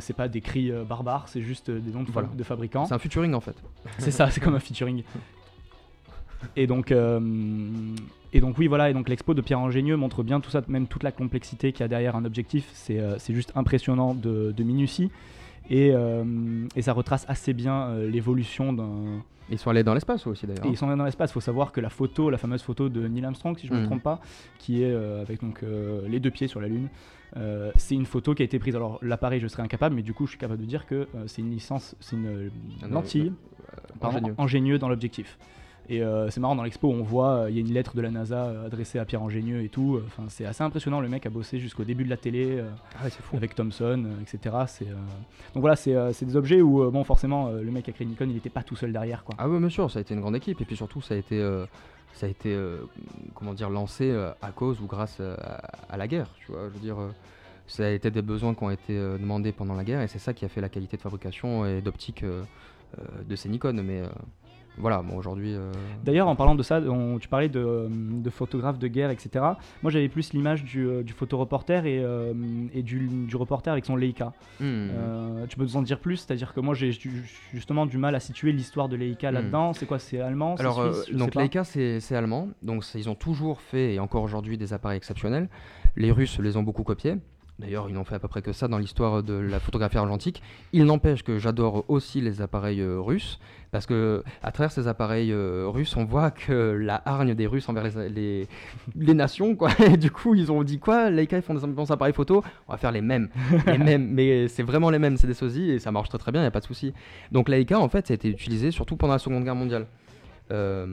[0.00, 2.28] c'est pas des cris barbares, c'est juste des noms de, fa- Voilà.
[2.34, 2.86] de fabricants.
[2.86, 3.56] C'est un featuring en fait.
[3.98, 5.02] C'est ça, c'est comme un featuring.
[6.56, 7.20] Et donc, euh,
[8.32, 8.90] et donc oui, voilà.
[8.90, 11.80] Et donc l'expo de Pierre Ingénieux montre bien tout ça, même toute la complexité qu'il
[11.80, 12.68] y a derrière un objectif.
[12.72, 15.10] C'est euh, juste impressionnant de, de minutie.
[15.68, 19.22] Et, euh, et ça retrace assez bien euh, l'évolution d'un.
[19.50, 20.64] Ils sont allés dans l'espace aussi d'ailleurs.
[20.66, 21.30] Ils sont allés dans l'espace.
[21.30, 23.78] Il faut savoir que la photo, la fameuse photo de Neil Armstrong, si je ne
[23.78, 23.88] me Mhm.
[23.88, 24.20] trompe pas,
[24.58, 25.62] qui est euh, avec donc
[26.08, 26.88] les deux pieds sur la Lune,
[27.76, 28.74] c'est une photo qui a été prise.
[28.76, 31.42] Alors l'appareil, je serais incapable, mais du coup, je suis capable de dire que c'est
[31.42, 32.50] une licence, c'est une
[32.88, 33.32] lentille
[34.00, 34.34] pardon, ingénieux.
[34.38, 35.38] ingénieux dans l'objectif.
[35.90, 38.00] Et euh, c'est marrant, dans l'expo, on voit, euh, il y a une lettre de
[38.00, 40.00] la NASA euh, adressée à Pierre Ingénieux et tout.
[40.06, 42.62] Enfin, c'est assez impressionnant, le mec a bossé jusqu'au début de la télé
[42.98, 43.36] Ah ouais, c'est fou.
[43.36, 44.56] avec Thomson, etc.
[44.68, 48.06] C'est, Donc voilà, c'est c'est des objets où, bon, forcément, le mec qui a créé
[48.06, 49.34] Nikon, il n'était pas tout seul derrière, quoi.
[49.36, 50.60] Ah oui, bien sûr, ça a été une grande équipe.
[50.60, 51.40] Et puis surtout, ça a été,
[52.14, 52.78] ça a été euh,
[53.34, 56.28] comment dire, lancé euh, à cause ou grâce euh, à, à la guerre.
[56.38, 56.96] Tu vois, je veux dire,
[57.66, 60.34] ça a été des besoins qui ont été demandés pendant la guerre, et c'est ça
[60.34, 63.80] qui a fait la qualité de fabrication et d'optique de ces Nikon.
[63.84, 64.02] Mais
[64.80, 65.54] voilà, bon, aujourd'hui.
[65.54, 65.70] euh,
[66.04, 69.44] D'ailleurs, en parlant de ça, on- tu parlais de, de photographes de guerre, etc.
[69.82, 72.32] Moi, j'avais plus l'image du, euh, du photoreporter et, euh,
[72.74, 74.32] et du, du reporter avec son Leica.
[74.60, 76.16] hmm, Euh, tu peux nous en dire plus?
[76.16, 79.34] C'est-à-dire que moi, j'ai ju- justement du mal à situer l'histoire de Leica Hmm.
[79.34, 79.72] là-dedans.
[79.72, 81.34] C'est quoi C'est allemand Alors, suisse donc.
[81.34, 82.48] Leica, c'est allemand.
[82.62, 85.48] Donc, ils ont toujours fait, et encore aujourd'hui, des appareils exceptionnels.
[85.96, 87.16] Les Russes les ont beaucoup copiés.
[87.60, 90.42] D'ailleurs, ils n'ont fait à peu près que ça dans l'histoire de la photographie argentique.
[90.72, 93.38] Il n'empêche que j'adore aussi les appareils euh, russes,
[93.70, 97.68] parce que à travers ces appareils euh, russes, on voit que la hargne des Russes
[97.68, 98.48] envers les, les,
[98.96, 99.70] les nations, quoi.
[99.92, 101.10] Et du coup, ils ont dit quoi?
[101.10, 103.28] Leica, ils font des appareils photo, on va faire les mêmes.
[103.66, 106.32] les mêmes, mais c'est vraiment les mêmes, c'est des sosies, et ça marche très très
[106.32, 106.94] bien, il n'y a pas de souci.
[107.30, 109.86] Donc Leica, en fait, ça a été utilisé surtout pendant la Seconde Guerre mondiale.
[110.50, 110.86] Euh,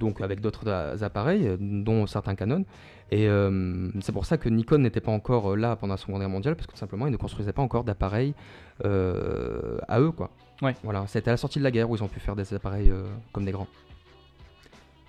[0.00, 0.68] donc avec d'autres
[1.02, 2.64] appareils, dont certains Canon.
[3.10, 6.20] Et euh, c'est pour ça que Nikon n'était pas encore euh, là pendant la Seconde
[6.20, 8.34] Guerre mondiale, parce que tout simplement, ils ne construisaient pas encore d'appareils
[8.82, 10.30] à eux, quoi.
[10.60, 10.74] Ouais.
[10.82, 12.92] Voilà, c'était à la sortie de la guerre où ils ont pu faire des appareils
[13.32, 13.68] comme des grands.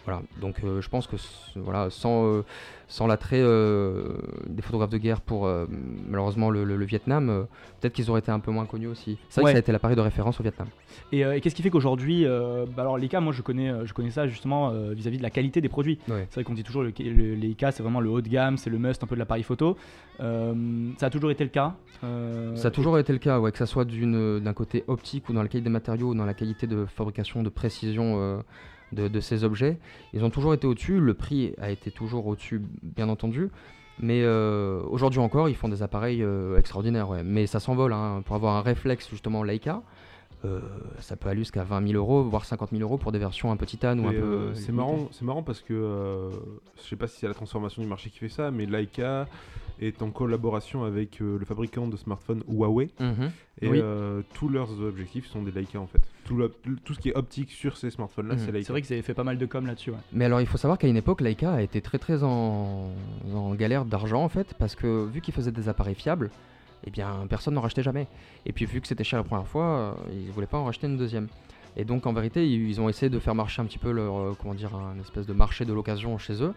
[0.05, 1.15] Voilà, donc euh, je pense que
[1.55, 2.43] voilà, sans, euh,
[2.89, 5.49] sans l'attrait euh, des photographes de guerre pour
[6.09, 7.45] malheureusement le, le- le Vietnam,
[7.79, 9.17] peut-être qu'ils auraient été un peu moins connus aussi.
[9.29, 9.51] C'est vrai Ouais.
[9.51, 10.67] que ça a été l'appareil de référence au Vietnam.
[11.13, 14.27] Et, et qu'est-ce qui fait qu'aujourd'hui, bah alors Leica, moi je connais, je connais ça
[14.27, 15.99] justement vis-à-vis de la qualité des produits.
[16.09, 16.27] Ouais.
[16.29, 18.77] C'est vrai qu'on dit toujours le, le c'est vraiment le haut de gamme, c'est le
[18.79, 19.77] must un peu de l'appareil photo.
[20.19, 21.75] Ça a toujours été le cas.
[22.55, 25.41] Ça a toujours été le cas, ouais, que ça soit d'un côté optique ou dans
[25.41, 28.43] la qualité des matériaux ou dans la qualité de fabrication, de précision
[28.93, 29.77] de, de ces objets.
[30.13, 33.49] Ils ont toujours été au-dessus, le prix a été toujours au-dessus, bien entendu.
[33.99, 37.09] Mais euh, aujourd'hui encore, ils font des appareils euh, extraordinaires.
[37.09, 37.23] ouais.
[37.23, 37.93] Mais ça s'envole.
[37.93, 38.23] hein.
[38.25, 39.83] Pour avoir un réflexe, justement, Leica,
[40.45, 40.59] euh,
[40.99, 43.55] ça peut aller jusqu'à 20 000 euros, voire 50 000 euros pour des versions un
[43.55, 44.53] peu titane ou un peu.
[44.55, 46.29] c'est marrant, c'est marrant parce que
[46.77, 49.27] je sais pas si c'est la transformation du marché qui fait ça, mais Leica
[49.83, 53.31] est en collaboration avec euh, le fabricant de smartphones Huawei Mhm.
[53.61, 53.79] et Oui.
[53.81, 56.01] euh, tous leurs objectifs sont des Leica en fait.
[56.25, 56.51] Tout, le-
[56.83, 58.39] tout ce qui est optique sur ces smartphones-là, Mhm.
[58.39, 58.65] c'est Leica.
[58.65, 59.91] C'est vrai qu'ils avaient fait pas mal de com là-dessus.
[59.91, 59.97] ouais.
[60.13, 62.89] Mais alors, il faut savoir qu'à une époque, Leica a été très très en,
[63.33, 66.29] en galère d'argent en fait, parce que vu qu'ils faisaient des appareils fiables,
[66.85, 68.07] eh bien personne n'en rachetait jamais.
[68.45, 70.87] Et puis vu que c'était cher la première fois, euh, ils voulaient pas en racheter
[70.87, 71.27] une deuxième.
[71.75, 74.15] Et donc en vérité, ils ils ont essayé de faire marcher un petit peu leur,
[74.17, 76.53] euh, comment dire, un espèce de marché de l'occasion chez eux.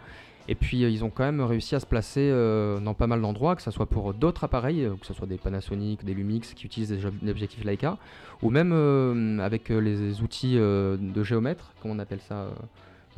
[0.49, 3.21] Et puis euh, ils ont quand même réussi à se placer euh, dans pas mal
[3.21, 6.55] d'endroits, que ce soit pour d'autres appareils, euh, que ce soit des Panasonic, des Lumix
[6.55, 7.99] qui utilisent des, ob- des objectifs Leica,
[8.43, 12.49] ou même avec les outils de géomètre, comment on appelle ça,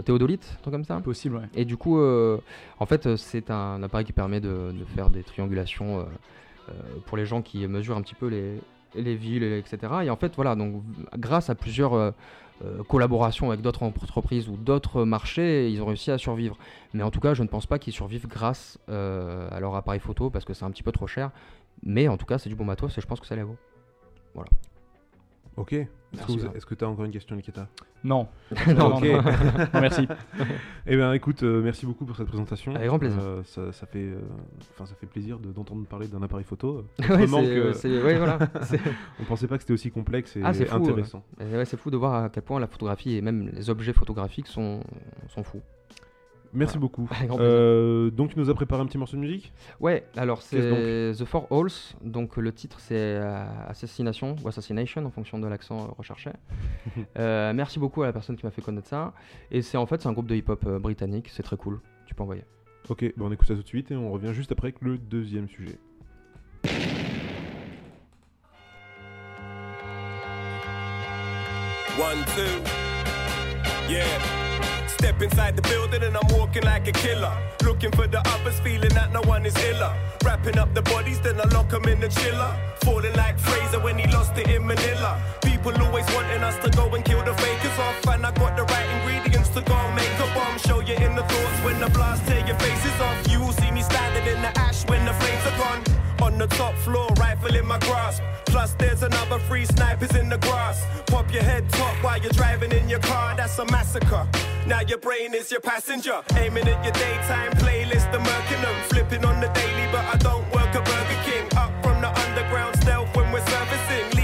[0.04, 1.00] théodolite, truc comme ça.
[1.00, 1.48] Possible, ouais.
[1.54, 6.06] Et du coup, en fait, c'est un appareil qui permet de, de faire des triangulations
[7.06, 8.60] pour les gens qui mesurent un petit peu les,
[8.94, 9.92] les villes, et etc.
[10.04, 10.82] Et en fait, voilà, donc
[11.16, 12.14] grâce à plusieurs
[12.64, 16.56] euh, collaborations avec d'autres entreprises ou d'autres marchés, ils ont réussi à survivre.
[16.92, 20.00] Mais en tout cas, je ne pense pas qu'ils survivent grâce euh, à leur appareil
[20.00, 21.30] photo parce que c'est un petit peu trop cher.
[21.82, 23.56] Mais en tout cas, c'est du bon matos et je pense que ça les vaut.
[25.58, 25.72] Ok.
[26.54, 27.68] Est-ce que tu as encore une question, Nikita?
[28.04, 28.28] Non.
[28.68, 29.02] Non, ok.
[29.04, 29.22] non.
[29.74, 30.06] Non, merci.
[30.86, 32.72] Eh bien, écoute, euh, merci beaucoup pour cette présentation.
[32.74, 33.18] Avec grand plaisir.
[33.20, 34.20] Euh, ça, ça fait, euh,
[34.72, 36.84] enfin, ça fait plaisir de- d'entendre parler d'un appareil photo.
[37.00, 38.38] Ouais, que- ouais, voilà.
[38.62, 38.80] C'est-
[39.20, 41.24] On pensait pas que c'était aussi complexe et Ah, fou, intéressant.
[41.40, 44.46] Ouais, c'est fou de voir à quel point la photographie et même les objets photographiques
[44.46, 44.80] sont,
[45.28, 45.60] sont fous.
[46.52, 46.80] Merci Voilà.
[46.80, 47.08] beaucoup.
[47.40, 49.52] Euh, donc, tu nous as préparé un petit morceau de musique?
[49.80, 50.58] Ouais, alors c'est
[51.12, 51.70] The Four Halls,
[52.02, 56.30] donc le titre c'est euh, Assassination ou Assassination en fonction de l'accent recherché.
[57.18, 59.12] Euh, merci beaucoup à la personne qui m'a fait connaître ça.
[59.50, 62.22] Et c'est en fait c'est un groupe de hip-hop britannique, c'est très cool, tu peux
[62.22, 62.44] envoyer.
[62.88, 64.96] Ok, bah, on écoute ça tout de suite et on revient juste après avec le
[64.98, 65.78] deuxième sujet.
[71.98, 72.62] One, two.
[73.92, 74.37] Yeah.
[74.98, 77.32] Step inside the building and I'm walking like a killer.
[77.62, 79.94] Looking for the others, feeling that no one is iller.
[80.24, 82.52] Wrapping up the bodies, then I lock 'em in the chiller.
[82.80, 85.22] Falling like Fraser when he lost it in Manila.
[85.42, 87.96] People always wanting us to go and kill the fakers off.
[88.12, 90.58] And I got the right ingredients to go make a bomb.
[90.66, 93.18] Show you in the thoughts when the blast tear your faces off.
[93.30, 95.80] You will see me standing in the ash when the flames are gone.
[96.26, 98.20] On the top floor, rifle in my grasp.
[98.46, 100.84] Plus, there's another three snipers in the grass.
[101.06, 104.26] Pop your head top while you're driving in your car, that's a massacre.
[104.68, 106.20] Now your brain is your passenger.
[106.36, 108.82] Aiming at your daytime playlist, the murking.
[108.90, 111.48] Flipping on the daily, but I don't work at Burger King.
[111.56, 114.17] Up from the underground stealth when we're servicing.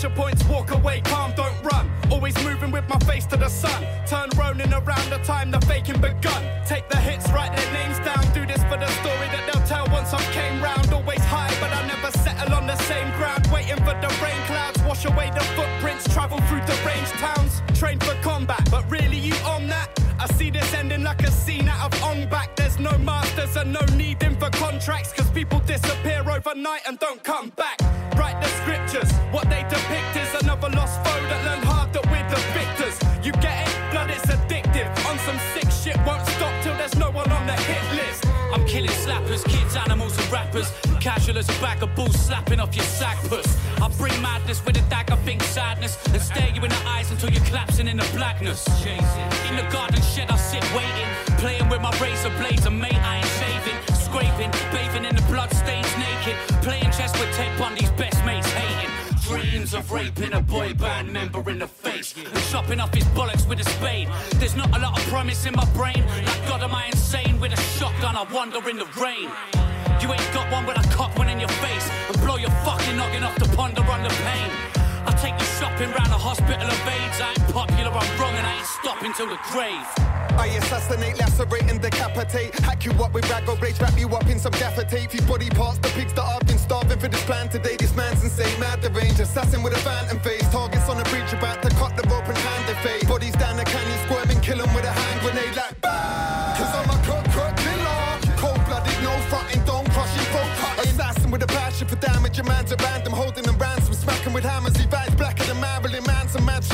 [0.00, 1.90] Pressure points, walk away, calm, don't run.
[2.10, 3.84] Always moving with my face to the sun.
[4.06, 6.42] Turn Ronin around the time the faking begun.
[6.64, 8.22] Take the hits, write their names down.
[8.32, 10.90] Do this for the story that they'll tell once I came round.
[10.92, 13.46] Always high, but I never settle on the same ground.
[13.52, 16.08] Waiting for the rain clouds, wash away the footprints.
[16.14, 17.60] Travel through deranged towns.
[17.78, 19.88] Train for combat, but really you on that?
[20.18, 22.56] I see this ending like a scene out of Ong back.
[22.56, 25.12] There's no masters and no needing for contracts.
[25.12, 27.79] Cause people disappear overnight and don't come back.
[38.70, 40.70] Killing slappers, kids, animals, and rappers.
[41.00, 43.48] Casual as a bag of bulls slapping off your sack puss.
[43.82, 47.30] I bring madness with a dagger, think sadness, and stare you in the eyes until
[47.30, 48.64] you're collapsing in the blackness.
[49.48, 53.16] In the garden shed, I sit waiting, playing with my razor blades, and mate, I
[53.18, 58.24] ain't shaving, scraping, bathing in the blood stains naked, playing chess with Ted Bundy's best
[58.24, 58.90] mates hating.
[59.26, 62.14] Dreams of raping a boy band member in the face
[62.50, 64.08] chopping off his bollocks with a spade.
[64.36, 66.04] There's not a lot of promise in my brain.
[66.24, 67.40] Like God, am I insane?
[67.40, 69.28] With a shotgun, I wander in the rain.
[70.00, 72.96] You ain't got one, but I cock one in your face and blow your fucking
[72.96, 74.79] noggin off to ponder on the pain.
[75.10, 77.18] I take you shopping round a hospital of AIDS.
[77.18, 79.82] I ain't popular, I'm wrong, and I ain't stopping till the grave.
[80.38, 82.54] I assassinate, lacerate and decapitate.
[82.62, 85.10] Hack you up with rag or blades, wrap you up in some gaffer tape.
[85.10, 87.74] Few body parts, the pigs that I've been starving for this plan today.
[87.76, 90.46] This man's insane, mad the range, assassin with a phantom face.
[90.52, 93.08] Targets on a bridge, about to cut the rope and hand the fade.
[93.08, 96.54] Bodies down the canyon, squirming, kill with a hand grenade like bang.
[96.54, 97.98] Cause I'm a cut, cut killer.
[98.38, 100.94] Cold blooded, no fronting, don't crushing, throat cutting.
[100.94, 104.44] Assassin with a passion for damage, a man's at random, holding them ransom, smacking with
[104.44, 104.79] hammers.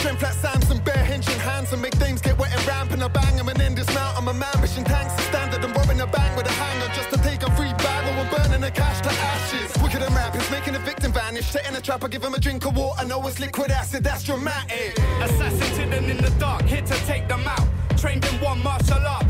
[0.07, 3.03] Strength like Samson, bare hinging hands and make dames get wet and ramping.
[3.03, 5.77] I bang 'em and in this mount, I'm a man, mission tanks to standard and
[5.77, 8.61] robbing a bang with a hanger just to take a free bag or I'm burning
[8.61, 9.71] the cash to ashes.
[9.83, 11.47] Wicked and rappers, making the victim vanish.
[11.47, 14.05] Set in a trap, I give him a drink of water, know it's liquid acid,
[14.05, 14.97] that's dramatic.
[15.25, 17.67] Assassin hidden in the dark, here to take them out.
[17.97, 19.26] Trained in one martial art,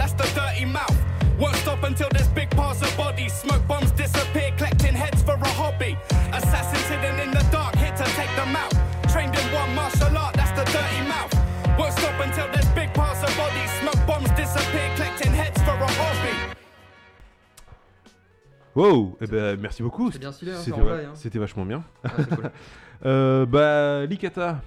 [18.76, 20.10] Wow, eh ben, merci beaucoup.
[20.12, 21.10] C'est bien stylé, hein, C'était va- hein.
[21.14, 21.82] C'était vachement bien.
[22.04, 22.50] Ah, cool.
[23.04, 24.62] Euh, bah, Likata,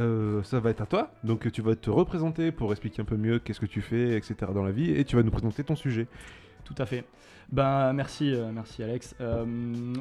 [0.00, 1.12] euh, ça va être à toi.
[1.22, 4.34] Donc, tu vas te représenter pour expliquer un peu mieux qu'est-ce que tu fais, etc.
[4.52, 6.08] dans la vie, et tu vas nous présenter ton sujet.
[6.64, 7.04] Tout à fait.
[7.52, 9.14] Ben merci, euh, merci Alex.
[9.20, 9.44] Euh,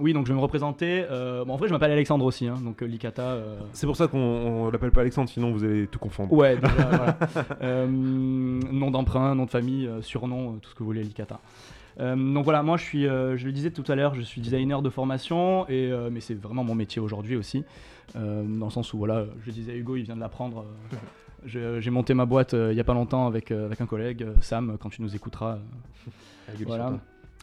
[0.02, 1.06] oui, donc je vais me représenter.
[1.12, 3.22] Euh, bon, en vrai, je m'appelle Alexandre aussi, hein, donc euh, Likata.
[3.24, 6.34] euh, C'est pour ça qu'on on l'appelle pas Alexandre, sinon vous allez tout confondre.
[6.34, 7.18] Ouais, déjà, voilà.
[7.62, 11.40] Euh, nom d'emprunt, nom de famille, euh, surnom, euh, tout ce que vous voulez, Likata.
[12.00, 14.40] Euh, donc voilà, moi je suis, euh, je le disais tout à l'heure, je suis
[14.42, 17.66] designer de formation, et, euh, mais c'est vraiment mon métier aujourd'hui aussi,
[18.16, 20.66] euh, dans le sens où voilà, je disais à Hugo, il vient de l'apprendre.
[21.56, 23.86] euh, J'ai monté ma boîte euh, il y a pas longtemps avec, euh, avec un
[23.86, 25.56] collègue, Sam, quand tu nous écouteras.
[25.56, 26.86] euh, voilà.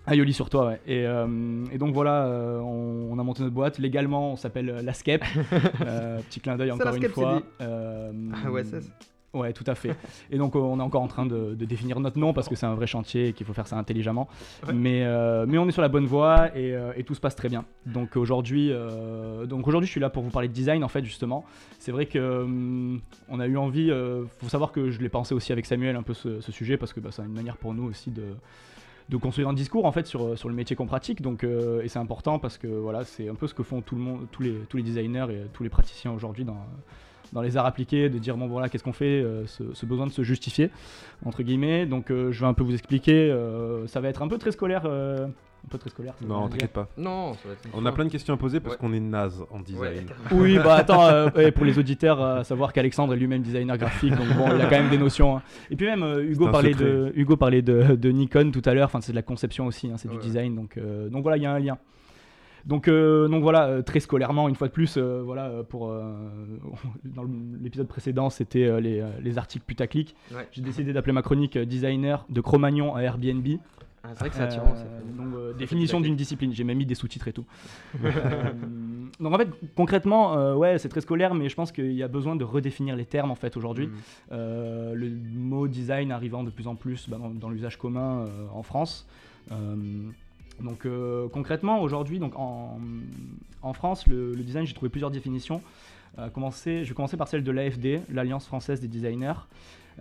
[0.09, 0.81] Aioli sur toi, ouais.
[0.87, 3.79] Et, euh, et donc voilà, euh, on, on a monté notre boîte.
[3.81, 5.25] Légalement, on s'appelle euh, Lascape.
[5.85, 7.43] Euh, petit clin d'œil encore une fois.
[7.61, 8.13] Euh,
[8.45, 8.93] Ah ouais, c'est ça.
[9.37, 9.95] Ouais, tout à fait.
[10.31, 12.55] Et donc, euh, on est encore en train de, de définir notre nom parce que
[12.55, 14.29] c'est un vrai chantier et qu'il faut faire ça intelligemment.
[14.73, 17.37] Mais, euh, mais on est sur la bonne voie et, euh, et tout se passe
[17.37, 17.65] très bien.
[17.85, 21.05] Donc aujourd'hui, euh, donc aujourd'hui, je suis là pour vous parler de design en fait
[21.05, 21.45] justement.
[21.79, 23.93] C'est vrai que hum, on a eu envie.
[24.39, 26.93] faut savoir que je l'ai pensé aussi avec Samuel un peu ce, ce sujet parce
[26.93, 28.25] que bah, c'est une manière pour nous aussi de
[29.09, 31.89] de construire un discours en fait sur, sur le métier qu'on pratique donc euh, et
[31.89, 34.43] c'est important parce que voilà c'est un peu ce que font tout le monde tous
[34.43, 36.67] les tous les designers et tous les praticiens aujourd'hui dans
[37.33, 40.07] dans les arts appliqués, de dire bon voilà qu'est-ce qu'on fait, euh, ce, ce besoin
[40.07, 40.71] de se justifier
[41.25, 41.87] entre guillemets.
[41.87, 43.31] Donc euh, je vais un peu vous expliquer.
[43.31, 46.15] euh, ça va être un peu très scolaire, euh, un peu très scolaire.
[46.21, 46.89] ça Non, t'inquiète pas.
[46.97, 48.81] Non, ça va être On a plein de questions à poser parce Ouais.
[48.81, 50.07] qu'on est naze en Ouais, design.
[50.33, 53.77] Oui, bah attends, euh, ouais, pour les auditeurs, euh, à savoir qu'Alexandre est lui-même designer
[53.77, 55.37] graphique, donc bon, il a quand même des notions.
[55.39, 55.43] hein.
[55.71, 58.87] Et puis même, euh, Hugo, parlait de, Hugo parlait de, de Nikon tout à l'heure,
[58.87, 61.43] enfin c'est de la conception aussi, hein, c'est du design, donc, euh, donc voilà, il
[61.43, 61.79] y a un lien.
[62.67, 65.89] Donc, euh, donc voilà, euh, très scolairement, une fois de plus, euh, voilà, pour,
[67.05, 67.25] dans
[67.63, 70.15] l'épisode précédent, c'était les, les articles putaclic.
[70.33, 70.49] Ouais.
[70.53, 73.47] J'ai décidé d'appeler ma chronique designer de Cro-Magnon à Airbnb.
[74.07, 74.75] Ah, c'est vrai que c'est attirant.
[74.77, 76.53] Euh, donc, définition d'une discipline.
[76.53, 77.45] J'ai même mis des sous-titres et tout.
[78.05, 78.53] Euh,
[79.21, 82.09] donc en fait, concrètement, euh, ouais, c'est très scolaire, mais je pense qu'il y a
[82.09, 83.89] besoin de redéfinir les termes en fait aujourd'hui.
[84.33, 88.63] Euh, le mot design arrivant de plus en plus bah, dans, dans l'usage commun en
[88.63, 89.07] France.
[90.61, 92.79] Donc euh, concrètement, aujourd'hui, donc en,
[93.73, 95.61] France, le, design, j'ai trouvé plusieurs définitions.
[96.19, 99.35] Euh, je vais commencer par celle de l'AFD, l'Alliance française des designers.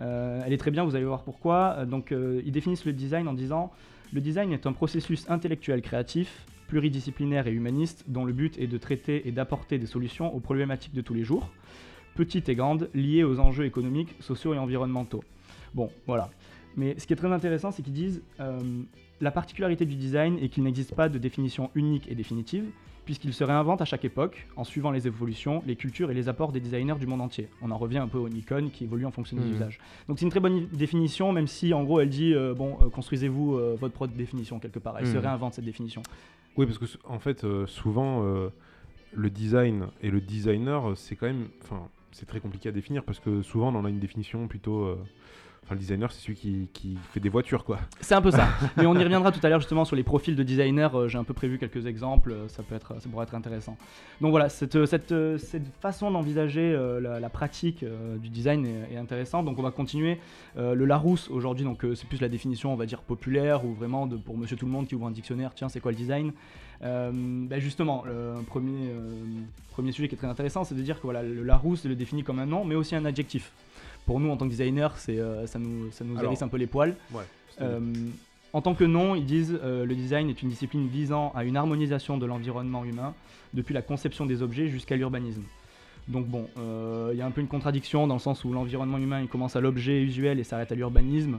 [0.00, 1.84] Euh, elle est très bien, vous allez voir pourquoi.
[1.84, 3.72] Donc, ils définissent le design en disant
[4.12, 8.78] le design est un processus intellectuel créatif, pluridisciplinaire et humaniste, dont le but est de
[8.78, 11.50] traiter et d'apporter des solutions aux problématiques de tous les jours,
[12.14, 15.24] petites et grandes, liées aux enjeux économiques, sociaux et environnementaux.
[15.74, 16.30] Bon, voilà.
[16.76, 18.22] Mais ce qui est très intéressant, c'est qu'ils disent
[19.20, 22.64] la particularité du design est qu'il n'existe pas de définition unique et définitive,
[23.04, 26.50] puisqu'il se réinvente à chaque époque, en suivant les évolutions, les cultures et les apports
[26.52, 27.48] des designers du monde entier.
[27.62, 29.52] On en revient un peu au Nikon qui évolue en fonction des Mhm.
[29.54, 29.78] usages.
[30.08, 32.88] Donc c'est une très bonne définition, même si en gros elle dit euh, bon, euh,
[32.90, 34.96] construisez-vous euh, votre propre définition quelque part.
[34.98, 35.22] Elle se Mhm.
[35.22, 36.02] réinvente cette définition.
[36.56, 38.48] Oui, parce que en fait, euh, souvent, euh,
[39.14, 41.48] le design et le designer, c'est quand même.
[41.62, 44.98] Enfin, c'est très compliqué à définir parce que souvent, on en a une définition plutôt.
[45.66, 47.80] Enfin, le designer, c'est celui qui, qui fait des voitures, quoi.
[48.00, 48.46] C'est un peu ça.
[48.76, 50.90] Mais on y reviendra tout à l'heure justement sur les profils de designers.
[50.94, 52.30] Euh, J'ai un peu prévu quelques exemples.
[52.30, 53.76] euh, Ça peut être, ça pourrait être intéressant.
[54.20, 57.84] Donc voilà, cette, euh, cette, cette façon d'envisager la, la pratique
[58.22, 59.44] du design est, est intéressante.
[59.44, 60.20] Donc on va continuer.
[60.56, 64.16] Le Larousse aujourd'hui, donc c'est plus la définition, on va dire populaire ou vraiment de,
[64.16, 65.52] pour Monsieur Tout le Monde qui ouvre un dictionnaire.
[65.54, 66.32] Tiens, c'est quoi le design?
[66.82, 69.10] Euh, ben justement, le premier, euh,
[69.72, 72.22] premier sujet qui est très intéressant, c'est de dire que voilà, le Larousse le définit
[72.22, 73.50] comme un nom, mais aussi un adjectif.
[74.06, 76.48] Pour nous, en tant que designer, c'est, euh, ça nous, ça nous Alors, hérisse un
[76.48, 76.96] peu les poils.
[77.12, 77.24] Ouais.
[77.60, 77.80] Euh,
[78.52, 81.56] en tant que nom, ils disent euh, le design est une discipline visant à une
[81.56, 83.14] harmonisation de l'environnement humain,
[83.52, 85.42] depuis la conception des objets jusqu'à l'urbanisme.
[86.08, 88.98] Donc bon, euh, il y a un peu une contradiction dans le sens où l'environnement
[88.98, 91.38] humain il commence à l'objet usuel et s'arrête à l'urbanisme.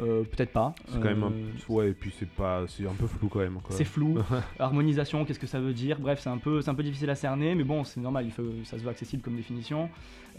[0.00, 0.74] Euh, Peut-être pas.
[0.88, 1.26] C'est quand même un...
[1.32, 2.64] Euh, Ouais, et puis c'est pas...
[2.68, 3.54] c'est un peu flou quand même.
[3.62, 3.74] quoi.
[3.74, 4.18] c'est flou.
[4.58, 5.98] Harmonisation, qu'est-ce que ça veut dire?
[5.98, 8.32] Bref, c'est un, peu, c'est un peu difficile à cerner, mais bon, c'est normal, il
[8.32, 9.88] faut, ça se veut accessible comme définition.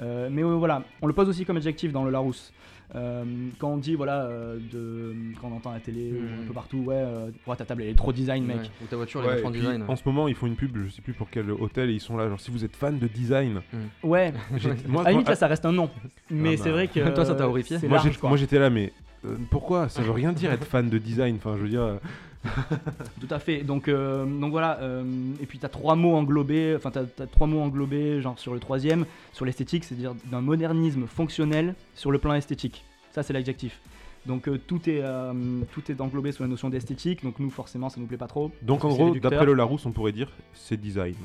[0.01, 2.53] Euh, mais euh, voilà, on le pose aussi comme adjectif dans le Larousse.
[2.95, 3.23] Euh,
[3.59, 6.53] quand on dit, voilà, euh, de, quand on entend à la télé ou un peu
[6.53, 8.57] partout, ouais, euh, ouais, ta table elle est trop design, mec.
[8.57, 9.83] Ouais, Ou ta voiture, elle est Ouais, puis, design.
[9.87, 11.99] En ce moment, ils font une pub, je sais plus pour quel hôtel, et ils
[11.99, 12.27] sont là.
[12.27, 13.61] Genre, si vous êtes fan de design,
[14.01, 14.33] Ouais,
[14.87, 15.89] moi, à la limite, là, ça reste un nom.
[16.31, 16.61] Mais bah.
[16.63, 17.13] c'est vrai que.
[17.13, 18.29] Toi, ça t'a horrifié c'est moi, large, j'ai- quoi.
[18.29, 18.91] moi, j'étais là, mais
[19.25, 19.89] euh, pourquoi?
[19.89, 21.35] Ça veut rien dire être fan de design.
[21.37, 21.97] Enfin, je veux dire, euh,
[23.19, 23.63] Tout à fait.
[23.63, 24.79] Donc, euh, donc voilà.
[24.79, 25.03] euh,
[25.41, 26.73] et puis, tu as trois mots englobés.
[26.75, 31.05] Enfin, tu as, trois mots englobés, genre sur le troisième, sur l'esthétique, c'est-à-dire d'un modernisme
[31.05, 32.83] fonctionnel sur le plan esthétique.
[33.11, 33.79] Ça, c'est l'adjectif.
[34.25, 35.33] Donc, euh, tout, est, euh,
[35.73, 37.23] tout est englobé sous la notion d'esthétique.
[37.23, 38.51] Donc, nous, forcément, ça nous plaît pas trop.
[38.61, 41.15] donc en gros, d'après le Larousse, on pourrait dire c'est design.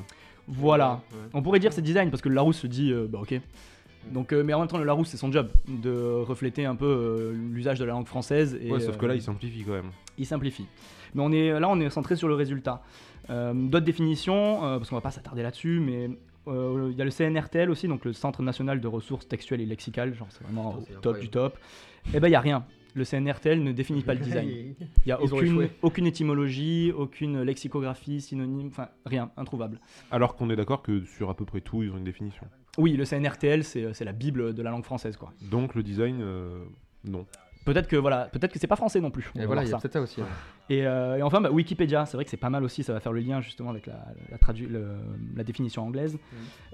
[0.47, 1.01] Voilà.
[1.11, 1.17] Ouais.
[1.33, 3.39] On pourrait dire c'est design parce que le Larousse se dit euh, bah ok.
[4.11, 5.91] Donc, euh, mais en même temps, le Larousse c'est son job de
[6.21, 8.57] refléter un peu euh, l'usage de la langue française.
[8.61, 9.91] Et, ouais, sauf que euh, là, il simplifie quand même.
[10.17, 10.65] il simplifie.
[11.13, 12.81] Mais on est, là, on est centré sur le résultat.
[13.29, 16.09] Euh, D'autres définitions, euh, parce qu'on va pas s'attarder là-dessus, mais
[16.47, 19.65] euh, il y a le CNRTL aussi, donc le Centre National de Ressources Textuelles et
[19.65, 21.57] Lexicales, genre c'est vraiment Putain, au top du top.
[22.13, 22.65] Et ben il y a rien.
[22.95, 24.47] Le CNRTL ne définit pas le design.
[25.05, 29.79] Il y a aucune, étymologie, aucune lexicographie, synonyme, enfin rien, introuvable.
[30.11, 32.47] Alors qu'on est d'accord que sur à peu près tout, ils ont une définition.
[32.77, 35.33] Oui, le CNRTL, c'est c'est la bible de la langue française, quoi.
[35.51, 36.63] Donc le design, euh,
[37.03, 37.25] non.
[37.65, 39.31] Peut-être que voilà, peut-être que c'est pas français non plus.
[39.35, 39.79] Et voilà, il y a ça.
[39.79, 40.21] peut-être ça aussi.
[40.21, 40.27] hein.
[40.69, 42.99] Et, euh, et enfin, bah, Wikipédia, c'est vrai que c'est pas mal aussi, ça va
[42.99, 44.97] faire le lien justement avec la, la, tradu- le-
[45.35, 46.17] la définition anglaise.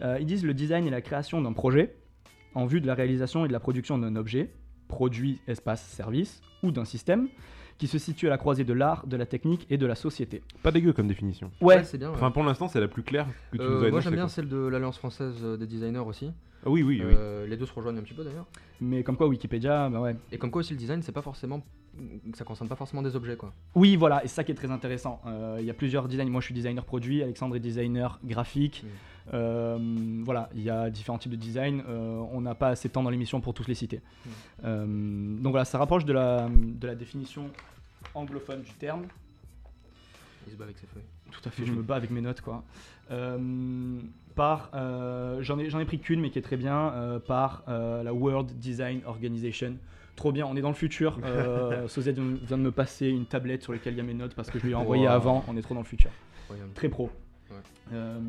[0.01, 1.95] Euh, ils disent le design est la création d'un projet
[2.55, 4.51] en vue de la réalisation et de la production d'un objet,
[4.95, 7.27] produit, espace, service, ou d'un système,
[7.79, 10.43] qui se situe à la croisée de l'art, de la technique et de la société.
[10.61, 11.49] Pas dégueu comme définition.
[11.61, 12.09] Ouais, c'est bien.
[12.09, 12.15] ouais.
[12.15, 14.23] Enfin, pour l'instant, c'est la plus claire que tu Euh, nous as moi j'aime bien
[14.23, 14.29] quoi.
[14.29, 16.29] celle de l'Alliance française euh, des designers aussi.
[16.63, 17.13] Ah oui, oui, oui.
[17.17, 18.45] Euh, Les deux se rejoignent un petit peu d'ailleurs.
[18.81, 20.15] mais comme quoi Wikipédia, bah ouais.
[20.31, 21.63] Et comme quoi aussi le design, c'est pas forcément,
[22.35, 23.51] ça concerne pas forcément des objets quoi.
[23.73, 25.19] Oui, voilà, et c'est ça qui est très intéressant.
[25.25, 26.29] Euh, Il y a plusieurs designs.
[26.29, 28.85] Moi, je suis designer produit, Alexandre est designer graphique.
[29.33, 29.77] Euh,
[30.23, 31.83] voilà, il y a différents types de design.
[31.87, 33.97] Euh, on n'a pas assez de temps dans l'émission pour tous les citer.
[33.97, 34.29] Mm.
[34.65, 34.85] Euh,
[35.41, 37.49] donc voilà, ça rapproche de la, de la définition
[38.13, 39.03] anglophone du terme.
[40.47, 41.03] Il se bat avec ses feuilles.
[41.31, 42.63] Tout à fait, je me bats avec mes notes, quoi.
[43.11, 43.99] Euh,
[44.35, 48.13] par, euh, j'en ai, pris qu'une, mais qui est très bien, euh, par euh, la
[48.13, 49.75] World Design Organization.
[50.15, 51.19] Trop bien, on est dans le futur.
[51.23, 54.13] Euh, Sozette vient vient de me passer une tablette sur laquelle il y a mes
[54.13, 55.13] notes parce que je lui ai envoyé Wow.
[55.13, 55.45] avant.
[55.47, 56.11] On est trop dans le futur.
[56.43, 56.73] Incroyable.
[56.73, 57.09] Très pro.
[57.51, 57.57] Ouais.
[57.93, 58.19] Euh,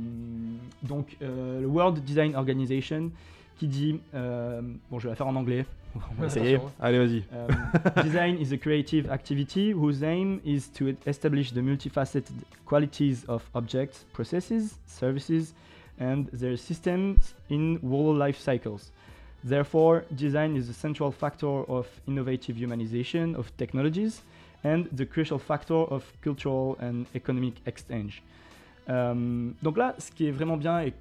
[0.82, 3.10] donc, euh, le World Design Organization
[3.58, 4.60] qui dit, euh,
[4.90, 5.64] bon, je vais la faire en anglais.
[5.94, 6.58] On va essayer.
[6.80, 7.22] Allez, vas-y.
[7.32, 12.32] Um, design is a creative activity whose aim is to establish the multifaceted
[12.64, 15.54] qualities of objects, processes, services,
[16.00, 18.90] and their systems in whole life cycles.
[19.44, 24.22] Therefore, design is a central factor of innovative humanization of technologies
[24.64, 28.22] and the crucial factor of cultural and economic exchange.
[28.88, 30.92] Um, donc là, ce qui est vraiment bien et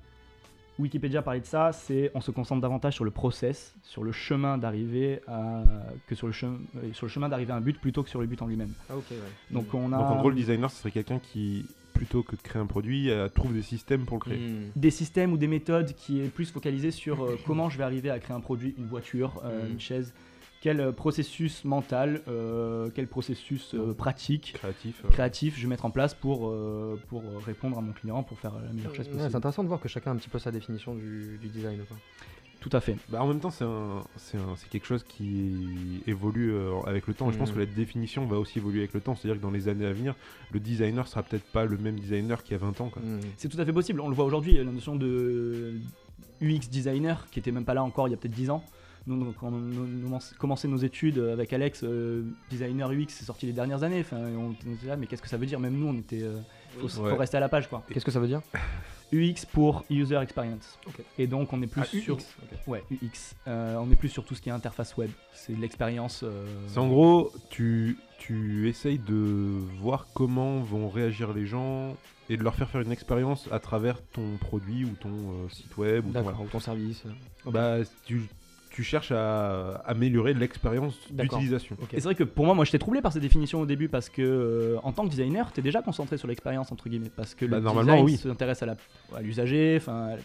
[0.80, 4.58] Wikipédia parlait de ça, c'est on se concentre davantage sur le process, sur le chemin
[4.58, 5.64] d'arriver à
[6.08, 6.58] que sur le chemin
[6.94, 8.74] sur le chemin d'arriver à un but plutôt que sur le but en lui-même.
[8.90, 9.04] Ah ouais.
[9.52, 12.42] Donc on a Donc en gros, le designer, ce serait quelqu'un qui, plutôt que de
[12.42, 14.38] créer un produit, euh, trouve des systèmes pour le créer.
[14.38, 14.72] Hmm.
[14.76, 18.10] des systèmes ou des méthodes qui est plus focalisé sur euh, comment je vais arriver
[18.10, 19.72] à créer un produit, une voiture, euh, Mm.
[19.74, 20.14] une chaise,
[20.62, 25.02] quel euh, processus mental, euh, quel processus euh, pratique, Créatif.
[25.04, 25.10] euh.
[25.10, 28.40] créatif je vais mettre en place pour, euh, pour euh, répondre à mon client, pour
[28.40, 29.18] faire euh, la meilleure Ouais, possible.
[29.20, 31.80] c'est intéressant de voir que chacun a un petit peu sa définition du, du design.
[31.88, 31.98] Quoi.
[32.60, 32.96] Tout à fait.
[33.10, 37.08] Bah, en même temps, c'est un, c'est un- c'est quelque chose qui évolue euh, avec
[37.08, 37.32] le temps.
[37.32, 37.56] Je pense Mhm.
[37.56, 39.16] que la définition va aussi évoluer avec le temps.
[39.16, 40.14] C'est-à-dire que dans les années à venir,
[40.52, 42.90] le designer sera peut-être pas le même designer qu'il y a 20 ans.
[42.90, 43.02] Quoi.
[43.02, 43.20] Hmm.
[43.38, 44.00] C'est tout à fait possible.
[44.00, 45.74] On le voit aujourd'hui, la notion de
[46.40, 48.64] UX designer qui était même pas là encore il y a peut-être 10 ans.
[49.08, 53.82] Nous, quand on commencé nos études avec Alex, euh, designer UX, c'est sorti les dernières
[53.84, 54.02] années.
[54.02, 56.22] Enfin, on était là, mais qu'est-ce que ça veut dire Même nous, on était.
[56.22, 56.38] euh,
[56.78, 57.14] faut, Ouais.
[57.18, 57.84] rester à la page, quoi.
[57.92, 58.42] Qu'est-ce que ça veut dire
[59.14, 60.80] UX pour User Experience.
[61.18, 62.16] Et donc, on est plus Ah, sur.
[62.18, 62.24] UX.
[62.68, 63.36] Ouais, UX.
[63.48, 65.10] Euh, on est plus sur tout ce qui est interface web.
[65.34, 66.22] C'est l'expérience.
[66.24, 71.98] euh, C'est en gros, tu, tu essayes de voir comment vont réagir les gens
[72.30, 75.76] et de leur faire faire une expérience à travers ton produit ou ton euh, site
[75.76, 76.06] web.
[76.08, 77.04] Ou ton, ou ton service.
[77.46, 78.22] Bah, tu,
[78.72, 81.76] tu cherches à améliorer l'expérience d'utilisation.
[81.92, 84.10] Et c'est vrai que pour moi, moi j'étais troublé par ces définitions au début parce
[84.10, 87.46] que euh, en tant que designer, t'es déjà concentré sur l'expérience entre guillemets parce que
[87.46, 88.18] Bah, le normalement, design oui.
[88.18, 90.16] s'intéresse à l'usager, enfin à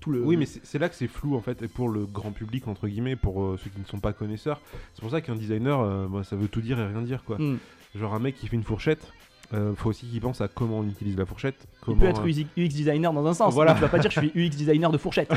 [0.00, 0.22] tout le.
[0.22, 2.68] Oui, mais c'est c'est là que c'est flou en fait, et pour le grand public,
[2.68, 4.60] entre guillemets, pour euh, ceux qui ne sont pas connaisseurs.
[4.94, 7.38] C'est pour ça qu'un designer, euh, bah, ça veut tout dire et rien dire quoi.
[7.38, 7.56] Hmm.
[7.94, 9.10] Genre un mec qui fait une fourchette,
[9.54, 11.54] Euh, faut aussi qu'il pense à comment on utilise la fourchette.
[11.62, 13.54] Il Comment, peut être UX designer dans un sens.
[13.54, 13.74] Voilà.
[13.74, 15.30] Tu vas pas dire je suis UX designer de fourchette.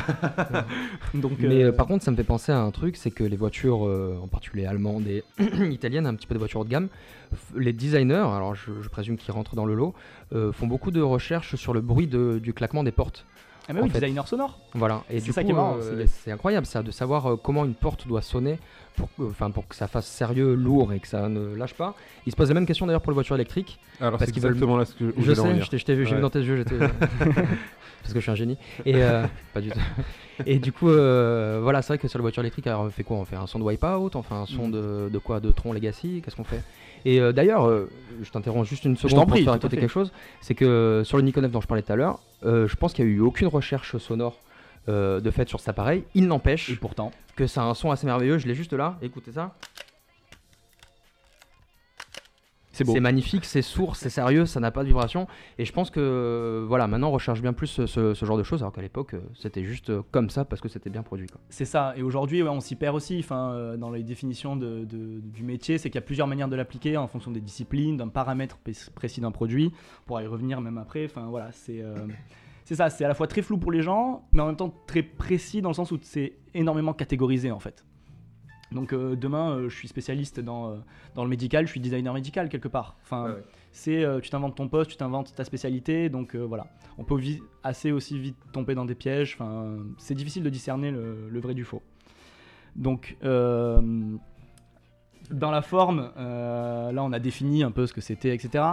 [1.13, 3.23] Donc, Mais euh, euh, par contre, ça me fait penser à un truc, c'est que
[3.23, 5.23] les voitures, euh, en particulier allemandes et
[5.69, 6.87] italiennes, un petit peu de voitures haut de gamme,
[7.55, 9.93] les designers, alors je, je présume qu'ils rentrent dans le lot,
[10.33, 13.25] euh, font beaucoup de recherches sur le bruit de- du claquement des portes.
[13.69, 14.57] Ah mais oui, fait- designer sonore.
[14.73, 15.03] Voilà.
[15.09, 17.25] Et C'est du ça coup, qui est marrant, euh, c'est- c'est incroyable ça, de savoir
[17.31, 18.59] euh, comment une porte doit sonner
[18.97, 21.95] pour, que- enfin, pour que ça fasse sérieux, lourd et que ça ne lâche pas.
[22.25, 23.79] Ils se posent la même question d'ailleurs pour les voitures électriques.
[24.01, 25.85] Alors parce c'est qu'ils veulent- exactement là ce que Je en sais, je t'ai je
[25.85, 26.15] t'ai vu, j'ai Ouais.
[26.17, 26.75] vu dans tes yeux, j'étais.
[28.01, 28.57] Parce que je suis un génie.
[28.85, 29.79] Et euh, pas du tout.
[30.45, 33.03] Et du coup, euh, voilà, c'est vrai que sur la voiture électrique, alors, on fait
[33.03, 33.17] quoi?
[33.17, 34.71] On fait un son de Wipeout, on fait un son Mm.
[34.71, 35.39] de, de quoi?
[35.41, 36.21] De Tron Legacy?
[36.23, 36.63] Qu'est-ce qu'on fait?
[37.05, 37.89] Et euh, d'ailleurs, euh,
[38.21, 40.11] je t'interromps juste une seconde pour prie, faire quelque chose.
[40.41, 42.93] C'est que sur le Nikon F dont je parlais tout à l'heure, euh, je pense
[42.93, 44.37] qu'il n'y a eu aucune recherche sonore
[44.87, 46.03] euh, de fait sur cet appareil.
[46.15, 48.37] Il n'empêche pourtant, que ça a un son assez merveilleux.
[48.37, 48.97] Je l'ai juste là.
[49.01, 49.53] Écoutez ça.
[52.79, 52.93] C'est beau.
[52.93, 55.27] C'est magnifique, c'est sourd, c'est sérieux, ça n'a pas de vibration.
[55.57, 58.43] Et je pense que voilà, maintenant on recherche bien plus ce, ce- ce genre de
[58.43, 61.27] choses, alors qu'à l'époque c'était juste comme ça parce que c'était bien produit.
[61.27, 61.39] Quoi.
[61.49, 61.93] C'est ça.
[61.95, 63.19] Et aujourd'hui, ouais, on s'y perd aussi.
[63.19, 66.47] Enfin, euh, dans les définitions de- de- du métier, c'est qu'il y a plusieurs manières
[66.49, 69.71] de l'appliquer en fonction des disciplines, d'un paramètre pré- précis d'un produit.
[70.03, 71.05] On pourra y revenir même après.
[71.05, 71.81] Enfin, voilà, c'est.
[71.81, 71.95] euh,
[72.65, 74.73] c'est ça, c'est à la fois très flou pour les gens, mais en même temps
[74.87, 77.83] très précis dans le sens où c'est énormément catégorisé en fait.
[78.71, 80.75] Donc euh, demain, euh, je suis spécialiste dans, euh,
[81.15, 82.97] dans le médical, je suis designer médical quelque part.
[83.03, 83.35] Enfin,
[83.71, 86.67] c'est tu t'inventes ton poste, tu t'inventes ta spécialité, donc voilà.
[86.97, 87.19] On peut
[87.63, 89.35] assez aussi vite tomber dans des pièges.
[89.35, 91.81] Enfin, c'est difficile de discerner le, le vrai du faux.
[92.75, 94.17] Donc, euh,
[95.31, 98.63] dans la forme, euh, là, on a défini un peu ce que c'était, etc.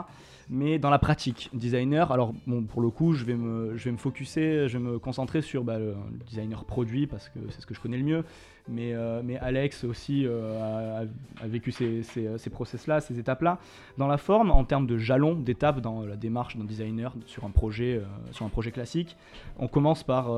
[0.49, 3.91] Mais dans la pratique, designer, alors bon, pour le coup, je vais me, je vais
[3.91, 5.95] me focuser, je vais me concentrer sur bah, le,
[6.25, 8.25] designer produit parce que c'est ce que je connais le mieux.
[8.69, 11.05] Mais, euh, mais Alex aussi euh,
[11.41, 13.59] a, vécu ces, ces, ces process-là, ces étapes-là.
[13.99, 17.51] Dans la forme, en termes de jalons, d'étapes dans la démarche d'un designer sur un
[17.51, 18.01] projet,
[18.31, 19.17] sur un projet classique,
[19.59, 20.31] on commence par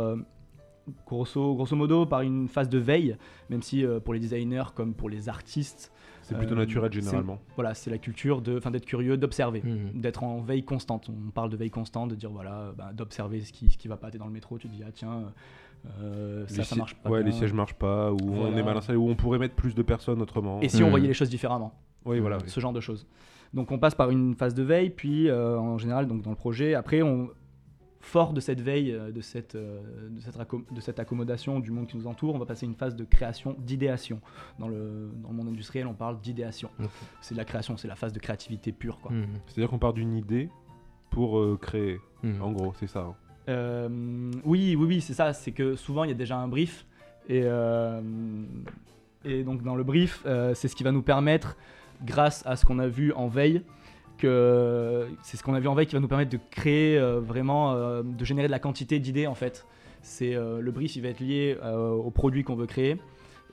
[1.07, 3.17] grosso, grosso modo par une phase de veille,
[3.51, 5.93] même si pour les designers comme pour les artistes,
[6.29, 7.39] C'est plutôt Euh, naturel généralement.
[7.57, 10.01] voilà, c'est la culture de, enfin, d'être curieux, d'observer, Mhm.
[10.01, 11.09] d'être en veille constante.
[11.09, 13.97] On parle de veille constante, de dire voilà, bah, d'observer ce qui, ce qui va
[13.97, 14.11] pas.
[14.11, 15.33] T'es dans le métro, tu te dis ah tiens,
[16.03, 17.09] euh, ça, ça marche pas.
[17.09, 19.75] Ouais, les sièges marchent pas, ou on est mal installé, ou on pourrait mettre plus
[19.75, 20.61] de personnes autrement.
[20.61, 20.91] Et si on Mhm.
[20.91, 21.73] voyait les choses différemment
[22.05, 22.37] Oui, voilà.
[22.39, 22.45] oui.
[22.49, 23.07] ce genre de choses.
[23.55, 26.37] Donc on passe par une phase de veille, puis euh, en général donc dans le
[26.37, 27.31] projet, après on
[28.01, 29.81] fort de cette veille, euh, de cette, euh,
[30.11, 30.37] de, cette
[30.73, 33.05] de cette accommodation du monde qui nous entoure, on va passer à une phase de
[33.05, 34.21] création, d'idéation.
[34.59, 36.71] Dans le, dans le monde industriel, on parle d'idéation.
[37.21, 39.01] C'est de la création, c'est la phase de créativité pure.
[39.01, 39.13] Quoi.
[39.13, 39.27] Mhm.
[39.47, 40.49] C'est-à-dire qu'on part d'une idée
[41.11, 41.99] pour euh, créer.
[42.23, 42.43] Mhm.
[42.43, 43.01] En gros, c'est ça.
[43.01, 43.15] hein.
[43.49, 43.89] Euh,
[44.45, 45.33] oui, oui, oui, c'est ça.
[45.33, 46.87] C'est que souvent il y a déjà un brief
[47.31, 48.01] et, euh,
[49.25, 51.57] et donc dans le brief, euh, c'est ce qui va nous permettre,
[52.05, 53.63] grâce à ce qu'on a vu en veille,
[54.19, 57.21] que c'est ce qu'on a vu en veille qui va nous permettre de créer euh,
[57.21, 59.67] vraiment, euh, de générer de la quantité d'idées en fait.
[60.03, 62.99] C'est euh, le brief, il va être lié au produit qu'on veut créer.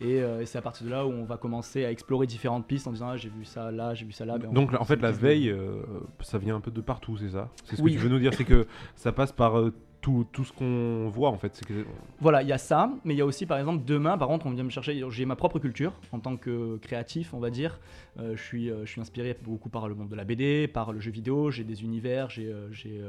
[0.02, 2.68] Et, euh, et c'est à partir de là où on va commencer à explorer différentes
[2.68, 4.38] pistes en disant ah, j'ai vu ça là, j'ai vu ça là.
[4.38, 5.78] Ben, on- Donc en fait, la veille, euh,
[6.20, 7.50] ça vient un peu de partout, c'est ça?
[7.64, 7.94] C'est ce Oui.
[7.94, 9.74] que tu veux nous dire, c'est que ça passe par euh,
[10.06, 11.60] tout, tout ce qu'on voit en fait.
[11.66, 11.74] Que...
[12.22, 14.46] Voilà, il y a ça, mais il y a aussi par exemple demain, par contre,
[14.46, 15.04] on vient me chercher.
[15.10, 17.80] J'ai ma propre culture en tant que créatif, on va dire.
[18.20, 20.94] Euh, je suis, euh, je suis inspiré beaucoup par le monde de la BD, par
[20.94, 21.50] le jeu vidéo.
[21.50, 23.02] J'ai des univers, j'ai, euh, j'ai,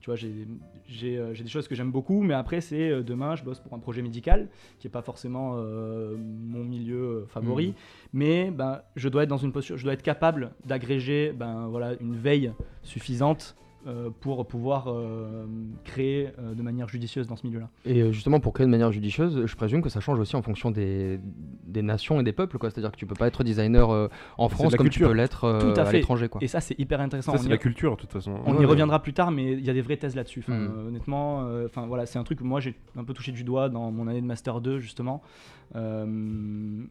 [0.00, 0.32] tu vois, j'ai,
[0.86, 2.22] j'ai, j'ai des choses que j'aime beaucoup.
[2.22, 4.46] Mais après, c'est demain, je bosse pour un projet médical
[4.78, 7.74] qui est pas forcément euh, mon milieu favori, Mhm.
[8.12, 11.94] mais ben, je dois être dans une posture, je dois être capable d'agréger, ben voilà,
[12.00, 12.52] une veille
[12.84, 13.56] suffisante.
[13.86, 15.46] Euh, pour pouvoir euh,
[15.84, 17.70] créer euh, de manière judicieuse dans ce milieu-là.
[17.84, 20.70] Et justement, pour créer de manière judicieuse, je présume que ça change aussi en fonction
[20.70, 21.20] des,
[21.64, 22.58] des nations et des peuples.
[22.58, 22.70] quoi.
[22.70, 25.06] C'est-à-dire que tu peux pas être designer euh, en France comme culture.
[25.08, 26.28] tu peux l'être euh, à à, l'étranger.
[26.28, 26.42] quoi.
[26.42, 27.32] Et ça, c'est hyper intéressant.
[27.32, 28.32] Ça, On c'est y- la culture de toute façon.
[28.44, 28.66] On Ouais, y ouais.
[28.66, 30.40] reviendra plus tard, mais il y a des vraies thèses là-dessus.
[30.40, 30.70] Enfin, Mm.
[30.76, 33.44] euh, honnêtement, euh, enfin voilà, c'est un truc que moi j'ai un peu touché du
[33.44, 35.22] doigt dans mon année de master 2 justement.
[35.76, 36.82] Euh,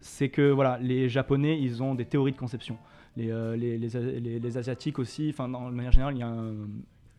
[0.00, 2.76] c'est que voilà, les Japonais, ils ont des théories de conception.
[3.16, 6.52] Les, euh, les, les, Asiatiques aussi, enfin de manière générale, il y a un,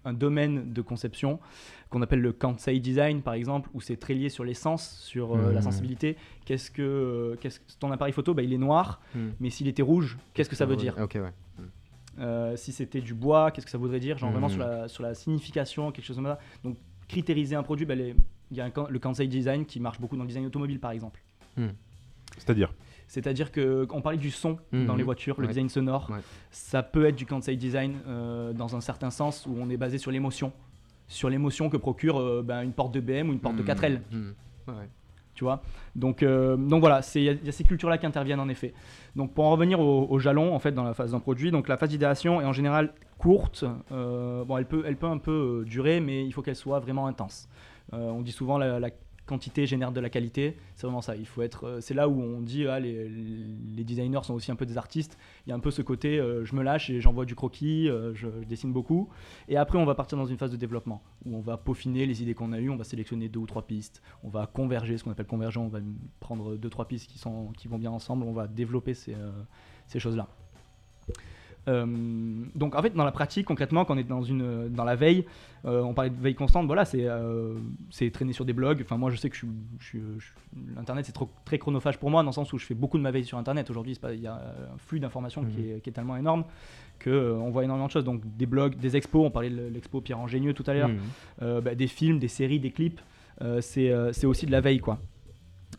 [0.06, 1.40] un domaine de conception
[1.90, 5.36] qu'on appelle le Kansei Design par exemple, où c'est très lié sur les sens, sur
[5.36, 5.62] euh, la Mhm.
[5.64, 6.16] sensibilité.
[6.46, 9.20] Qu'est-ce que, euh, qu'est-ce que ton appareil photo, bah, il est noir, Mm.
[9.40, 11.32] mais s'il était rouge, qu'est-ce que ça veut dire ouais.
[12.20, 15.04] euh, si c'était du bois, qu'est-ce que ça voudrait dire Genre vraiment sur la, sur
[15.04, 16.40] la signification, quelque chose comme ça.
[16.64, 16.78] Donc
[17.08, 18.16] critériser un produit, bah, il
[18.52, 21.22] y a un le Kansei Design qui marche beaucoup dans le design automobile par exemple.
[22.38, 22.74] C'est-à-dire?
[23.08, 24.98] C'est-à-dire que on parlait du son dans Mhm.
[24.98, 25.48] les voitures, le Ouais.
[25.54, 26.10] design sonore.
[26.12, 26.20] Ouais.
[26.52, 29.98] Ça peut être du Kansei Design euh, dans un certain sens où on est basé
[29.98, 30.52] sur l'émotion,
[31.08, 34.02] sur l'émotion que procure euh, ben, une porte de BM ou une porte de 4L.
[34.12, 34.34] Mhm.
[34.68, 34.90] Ouais, ouais.
[35.36, 35.62] Tu vois?
[35.96, 38.50] Donc, euh, donc voilà, il y, a- il y a ces cultures-là qui interviennent en
[38.50, 38.74] effet.
[39.16, 41.68] Donc pour en revenir au, au jalon, en fait, dans la phase d'un produit, donc
[41.68, 43.64] la phase d'idéation est en général courte.
[43.92, 47.48] bon, elle peut, elle peut un peu durer, mais il faut qu'elle soit vraiment intense.
[47.94, 48.90] On dit souvent la, la
[49.28, 50.58] quantité génère de la qualité.
[50.76, 51.16] C'est vraiment ça.
[51.16, 51.66] Il faut être.
[51.66, 55.18] euh, c'est là où on dit ah, les, designers sont aussi un peu des artistes.
[55.46, 57.88] Il y a un peu ce côté euh, je me lâche et j'envoie du croquis,
[57.90, 59.10] euh, je, dessine beaucoup.
[59.48, 62.24] Et après, on va partir dans une phase de développement où on va peaufiner les
[62.24, 62.70] idées qu'on a eues.
[62.70, 64.02] On va sélectionner deux ou trois pistes.
[64.24, 65.62] On va converger, ce qu'on appelle convergent.
[65.62, 65.80] On va
[66.20, 68.24] prendre deux trois pistes qui sont qui vont bien ensemble.
[68.24, 69.16] On va développer ces,
[69.86, 70.28] ces choses-là.
[71.68, 71.86] Euh,
[72.56, 75.26] donc en fait dans la pratique concrètement quand on est dans une dans la veille
[75.66, 77.56] euh, on parlait de veille constante voilà c'est euh,
[77.90, 79.46] c'est traîner sur des blogs enfin moi je sais que je
[79.80, 80.28] je je
[80.78, 83.04] l'internet c'est trop très chronophage pour moi dans le sens où je fais beaucoup de
[83.04, 85.94] ma veille sur internet aujourd'hui il y a un flux d'informations qui, est, qui est
[85.94, 86.46] tellement énorme
[87.00, 89.68] que euh, on voit énormément de choses donc des blogs des expos on parlait de
[89.68, 90.90] l'expo Pierre Ingénieux tout à l'heure
[91.42, 91.60] Mhm.
[91.60, 93.02] bah, des films, des séries, des clips,
[93.60, 95.00] c'est c'est aussi de la veille quoi.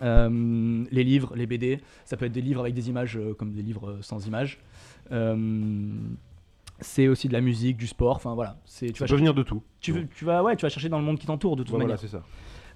[0.02, 3.52] Euh, les livres, les BD, ça peut être des livres avec des images euh, comme
[3.52, 4.58] des livres euh, sans images.
[5.12, 5.36] Euh,
[6.80, 8.56] c'est aussi de la musique, du sport, enfin voilà.
[8.64, 9.62] C'est tu Ça vas peut venir de tout.
[9.80, 9.92] tu,
[10.22, 12.00] vas ouais, tu vas chercher dans le monde qui t'entoure de toute Ouais, voilà, manière.
[12.00, 12.22] c'est ça.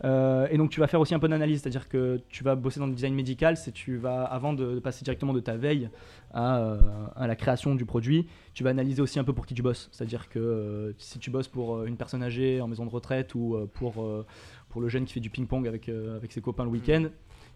[0.04, 2.80] Euh, et donc tu vas faire aussi un peu d'analyse, c'est-à-dire que tu vas bosser
[2.80, 5.90] dans le design médical, c'est tu vas avant de, passer directement de ta veille
[6.34, 6.78] à, euh,
[7.14, 9.88] à la création du produit, tu vas analyser aussi un peu pour qui tu bosses,
[9.92, 13.56] c'est-à-dire que euh, si tu bosses pour une personne âgée en maison de retraite ou
[13.74, 14.04] pour
[14.70, 17.04] pour le jeune qui fait du ping-pong avec avec ses copains le week-end.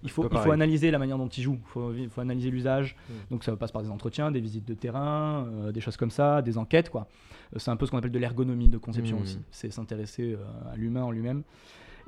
[0.02, 2.50] Il faut, il faut analyser la manière dont il joue, il faut, il faut analyser
[2.50, 2.96] l'usage.
[3.08, 3.12] Mm.
[3.30, 6.42] Donc ça passe par des entretiens, des visites de terrain, euh, des choses comme ça,
[6.42, 6.90] des enquêtes.
[6.90, 7.08] quoi.
[7.54, 9.22] Euh, C'est un peu ce qu'on appelle de l'ergonomie de conception Mm.
[9.22, 9.38] aussi.
[9.50, 11.42] C'est s'intéresser euh, à l'humain en lui-même.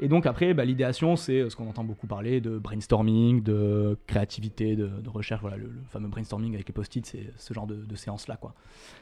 [0.01, 4.77] Et donc après, bah, l'idéation, c'est ce qu'on entend beaucoup parler de brainstorming, de créativité,
[4.77, 5.41] de, de recherche.
[5.41, 8.37] Voilà, le, le fameux brainstorming avec les post-it, c'est ce genre de, de séance-là.
[8.37, 8.55] quoi.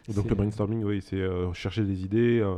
[0.08, 2.56] Et donc le brainstorming, oui, c'est euh, chercher des idées, euh,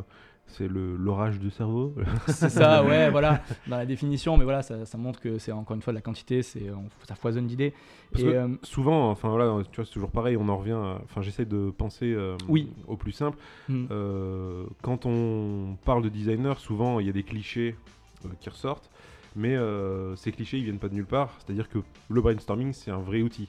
[0.49, 1.95] c'est l'orage du cerveau.
[2.27, 5.75] C'est ça, ouais, voilà, dans la définition, mais voilà, ça, ça montre que c'est encore
[5.77, 7.75] une fois de la quantité, c'est, on- ça foisonne d'idées.
[8.17, 10.79] Et, euh, souvent, enfin voilà, tu vois, c'est toujours pareil, on en revient.
[11.05, 12.71] Enfin, j'essaie de penser euh, Oui.
[12.87, 13.39] au plus simple.
[13.69, 17.77] hmm, Euh, quand on parle de designer, souvent il y a des clichés
[18.25, 18.91] euh, qui ressortent,
[19.37, 21.37] mais euh, ces clichés ils viennent pas de nulle part.
[21.39, 21.79] C'est-à-dire que
[22.09, 23.49] le brainstorming c'est un vrai outil.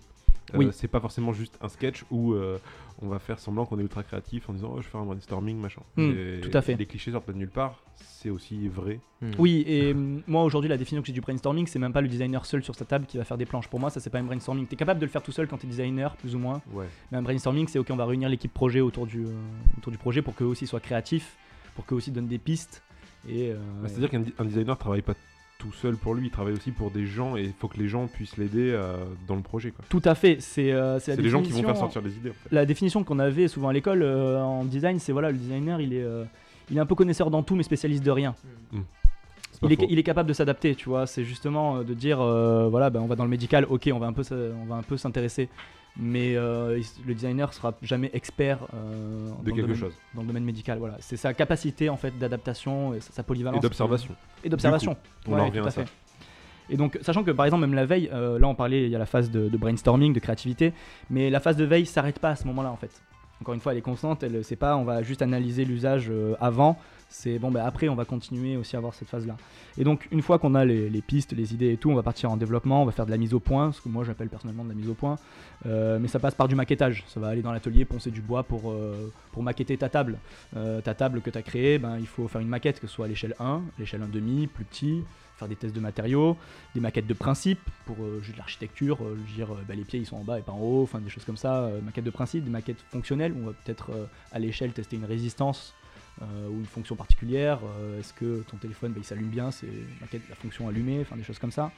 [0.53, 0.67] Euh, Oui.
[0.71, 2.57] C'est pas forcément juste un sketch où euh,
[3.01, 5.05] on va faire semblant qu'on est ultra créatif en disant oh, je vais faire un
[5.05, 5.81] brainstorming machin.
[5.97, 6.75] Hmm, Et tout à fait.
[6.75, 8.99] Les clichés sortent pas de nulle part, c'est aussi vrai.
[9.21, 9.31] Mhm.
[9.39, 12.07] Oui, et hum, moi aujourd'hui, la définition que j'ai du brainstorming, c'est même pas le
[12.07, 13.67] designer seul sur sa table qui va faire des planches.
[13.67, 14.67] Pour moi, ça c'est pas un brainstorming.
[14.67, 16.61] Tu es capable de le faire tout seul quand tu es designer, plus ou moins.
[16.73, 16.87] Ouais.
[17.11, 19.29] Mais un brainstorming, c'est ok, on va réunir l'équipe projet autour du, euh,
[19.77, 21.35] autour du projet pour qu'eux aussi soient créatifs,
[21.75, 22.83] pour qu'eux aussi donnent des pistes.
[23.27, 25.13] Et, euh, Bah, C'est-à-dire qu'un designer travaille pas
[25.59, 27.87] tout seul pour lui, il travaille aussi pour des gens et il faut que les
[27.87, 28.95] gens puissent l'aider euh,
[29.27, 29.69] dans le projet.
[29.71, 29.85] quoi.
[29.89, 32.29] tout à fait, c'est euh, c'est les gens qui vont faire sortir les idées.
[32.31, 32.55] En fait.
[32.55, 35.93] La définition qu'on avait souvent à l'école euh, en design, c'est voilà, le designer, il
[35.93, 36.23] est, euh,
[36.71, 38.33] il est un peu connaisseur dans tout, mais spécialiste de rien.
[39.51, 39.87] C'est pas Il est, faux.
[39.89, 41.05] il est capable de s'adapter, tu vois.
[41.05, 43.99] C'est justement euh, de dire, euh, voilà, ben, on va dans le médical, ok, on
[43.99, 45.49] va un peu, s- on va un peu s'intéresser.
[46.01, 49.93] Mais euh, le designer sera jamais expert euh, dans, de le quelque domaine, chose.
[50.15, 50.77] dans le domaine médical.
[50.79, 54.15] Voilà, c'est sa capacité en fait d'adaptation et sa, polyvalence Et d'observation.
[54.43, 54.95] et d'observation.
[55.27, 55.83] On Ouais, en revient à ça.
[55.83, 55.91] fait.
[56.69, 58.95] Et donc, sachant que par exemple, même la veille, euh, là on parlait, il y
[58.95, 60.71] a la phase de, de brainstorming, de créativité,
[61.09, 62.91] mais la phase de veille s'arrête pas à ce moment-là en fait.
[63.41, 66.77] Encore une fois, elle est constante, elle c'est pas on va juste analyser l'usage avant,
[67.09, 69.35] c'est bon, ben après on va continuer aussi à avoir cette phase-là.
[69.77, 72.31] Et donc, une fois qu'on a les, pistes, les idées et tout, on va partir
[72.31, 74.63] en développement, on va faire de la mise au point, ce que moi j'appelle personnellement
[74.63, 75.17] de la mise au point,
[75.65, 77.03] Euh, mais ça passe par du maquettage.
[77.07, 80.17] Ça va aller dans l'atelier, poncer du bois pour, euh, pour maqueter ta table.
[80.55, 82.93] Euh, ta table que tu as créée, ben, il faut faire une maquette, que ce
[82.93, 85.03] soit à l'échelle 1, l'échelle 1,5, plus petit,
[85.39, 86.37] faire des tests de matériaux,
[86.75, 90.17] des maquettes de principe pour euh, juste l'architecture, euh, dire bah, les pieds ils sont
[90.17, 92.49] en bas et pas en haut, enfin des choses comme ça, maquettes de principe, des
[92.49, 93.91] maquettes fonctionnelles, on va peut-être
[94.31, 95.73] à l'échelle tester une résistance
[96.21, 99.67] ou une fonction particulière, euh, est-ce que ton téléphone bah, il s'allume bien, c'est
[100.01, 101.71] la fonction allumée, enfin des choses comme ça.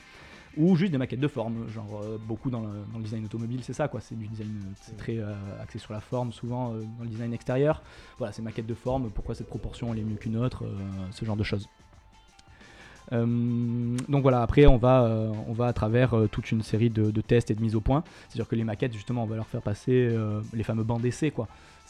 [0.58, 3.90] Ou juste des maquettes de forme, genre euh, beaucoup dans le, design automobile, c'est ça
[4.02, 7.34] c'est du design, euh, très euh, axé sur la forme, souvent euh, dans le design
[7.34, 7.82] extérieur.
[8.18, 10.76] Voilà, c'est maquettes de forme, pourquoi cette proportion elle est mieux qu'une autre, euh,
[11.12, 11.70] ce genre de choses.
[13.14, 16.90] Euh, donc voilà, après on va, euh, on va à travers euh, toute une série
[16.90, 18.04] de, de tests et de mises au point.
[18.30, 21.32] C'est-à-dire que les maquettes, justement, on va leur faire passer euh, les fameux bancs d'essai,
[21.32, 21.48] quoi.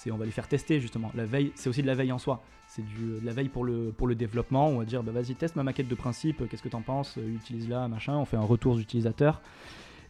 [0.10, 1.12] On va les faire tester, justement.
[1.14, 2.42] La veille, c'est aussi de la veille en soi.
[2.68, 4.70] C'est de la veille pour le, pour développement.
[4.70, 7.36] On va dire, bah, vas-y, teste ma maquette de principe, qu'est-ce que t'en penses, Euh,
[7.36, 8.16] utilise-la, machin.
[8.16, 9.42] On fait un retour d'utilisateur.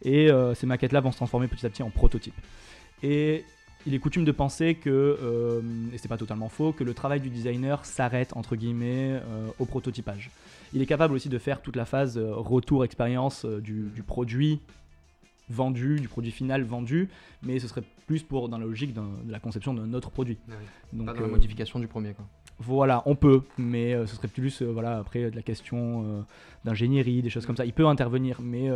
[0.02, 2.40] Et euh, ces maquettes-là vont se transformer petit à petit en prototypes.
[3.02, 3.44] Et
[3.86, 5.60] il est coutume de penser que, euh,
[5.92, 9.64] et c'est pas totalement faux, que le travail du designer s'arrête, entre guillemets, euh, au
[9.64, 10.30] prototypage.
[10.72, 14.60] Il est capable aussi de faire toute la phase retour expérience du produit
[15.52, 17.08] vendu, du produit final vendu,
[17.42, 20.38] mais ce serait plus pour dans la logique de la conception d'un autre produit.
[20.48, 20.54] Ouais.
[20.92, 22.14] Donc, Pas dans la euh, modification du premier.
[22.14, 22.26] Quoi.
[22.58, 26.22] Voilà, on peut, mais euh, ce serait plus euh, voilà, après de la question euh,
[26.64, 27.64] d'ingénierie, des choses comme ça.
[27.64, 28.68] Il peut intervenir, mais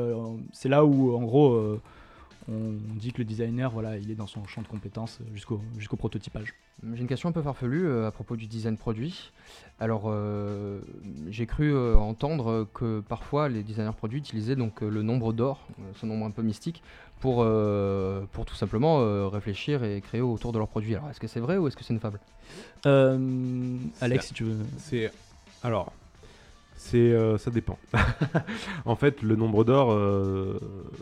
[0.53, 1.79] c'est là où en gros
[2.49, 5.97] on dit que le designer voilà, il est dans son champ de compétences jusqu'au jusqu'au
[5.97, 6.55] prototypage.
[6.93, 9.33] J'ai une question un peu farfelue euh, à propos du design produit.
[9.81, 10.81] Alors, euh,
[11.29, 16.07] j'ai cru euh, entendre que parfois les designers produits utilisaient donc le nombre d'or, ce
[16.07, 16.83] nombre un peu mystique,
[17.21, 20.95] pour, euh, pour tout simplement euh, réfléchir et créer autour de leur produit.
[20.95, 22.21] Alors, est-ce que c'est vrai ou est-ce que c'est une fable
[22.85, 24.59] Euh, Alex, si tu veux.
[24.79, 25.11] C'est
[25.63, 25.93] alors,
[26.87, 27.79] c'est euh, ça dépend.
[28.85, 30.59] en fait, le nombre d'or, euh,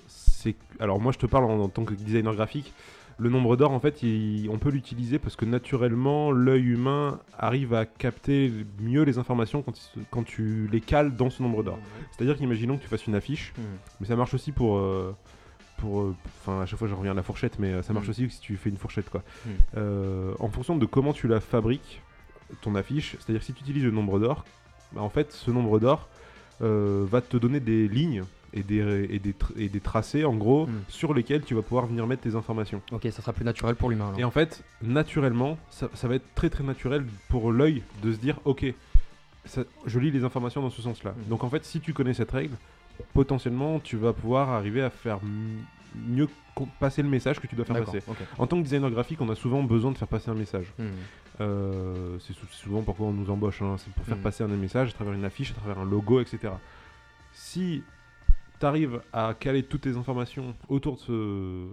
[0.06, 2.72] c'est alors moi je te parle en, en tant que designer graphique.
[3.16, 7.72] Le nombre d'or, en fait, il- on peut l'utiliser parce que naturellement, l'œil humain arrive
[7.72, 11.62] à capter mieux les informations quand, il se- quand tu les cales dans ce nombre
[11.62, 11.78] d'or.
[12.10, 13.62] C'est-à-dire qu'imaginons que tu fasses une affiche, Hmm.
[14.00, 14.78] mais ça marche aussi pour.
[14.78, 15.14] euh,
[15.76, 18.10] pour Enfin, à chaque fois, je reviens à la fourchette, mais ça marche Mm.
[18.10, 19.22] aussi si tu fais une fourchette, quoi.
[19.46, 19.50] Mm.
[19.76, 22.00] Euh, en fonction de comment tu la fabriques,
[22.62, 24.44] ton affiche, c'est-à-dire que si tu utilises le nombre d'or,
[24.94, 26.08] bah, en fait, ce nombre d'or
[26.62, 28.22] euh, va te donner des lignes
[28.52, 30.72] et des, et des, tr- et des tracés, en gros, Mm.
[30.88, 32.80] sur lesquels tu vas pouvoir venir mettre tes informations.
[32.92, 34.12] Ok, ça sera plus naturel pour l'humain.
[34.16, 38.18] Et en fait, naturellement, ça, ça va être très très naturel pour l'œil de se
[38.18, 38.64] dire, ok,
[39.44, 41.10] ça- je lis les informations dans ce sens-là.
[41.12, 41.28] Mm.
[41.30, 42.54] Donc en fait, si tu connais cette règle,
[43.12, 45.18] potentiellement, tu vas pouvoir arriver à faire
[46.06, 46.28] mieux
[46.78, 48.00] passer le message que tu dois faire passer.
[48.38, 50.66] En tant que designer graphique, on a souvent besoin de faire passer un message.
[50.78, 50.84] Hmm.
[51.40, 54.22] Euh, c'est sou- souvent pourquoi on nous embauche, hein, c'est pour faire Mm.
[54.22, 56.52] passer un message à travers une affiche, à travers un logo, etc.
[57.32, 57.82] Si
[58.60, 61.66] tu arrives à caler toutes tes informations autour de ce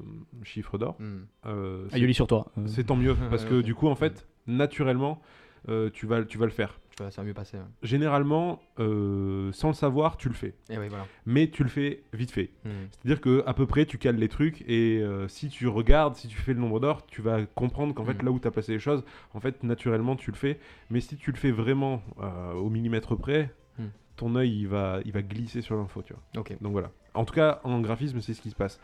[0.44, 1.20] chiffre d'or, Hmm.
[1.46, 2.48] euh, Ah, sur toi.
[2.66, 5.22] C'est tant mieux parce que du coup en fait naturellement
[5.70, 6.80] euh, tu vas tu vas le faire.
[6.98, 7.58] Tu vois, ça va mieux passer.
[7.58, 7.64] ouais.
[7.84, 11.06] Généralement euh, sans le savoir tu le fais, Et oui, voilà.
[11.26, 12.50] mais tu le fais vite fait.
[12.66, 12.70] Hmm.
[12.92, 16.28] C'est-à-dire que à peu près tu cales les trucs et euh, si tu regardes, si
[16.28, 18.26] tu fais le nombre d'or, tu vas comprendre qu'en fait Mm.
[18.26, 20.60] là où tu as placé les choses, en fait naturellement tu le fais.
[20.90, 23.84] Mais si tu le fais vraiment euh, au millimètre près, Mm.
[24.18, 26.42] ton œil il va il va glisser sur l'info, tu vois.
[26.42, 26.56] Ok.
[26.62, 26.92] Donc voilà.
[27.14, 28.80] En tout cas, en graphisme, c'est ce qui se passe.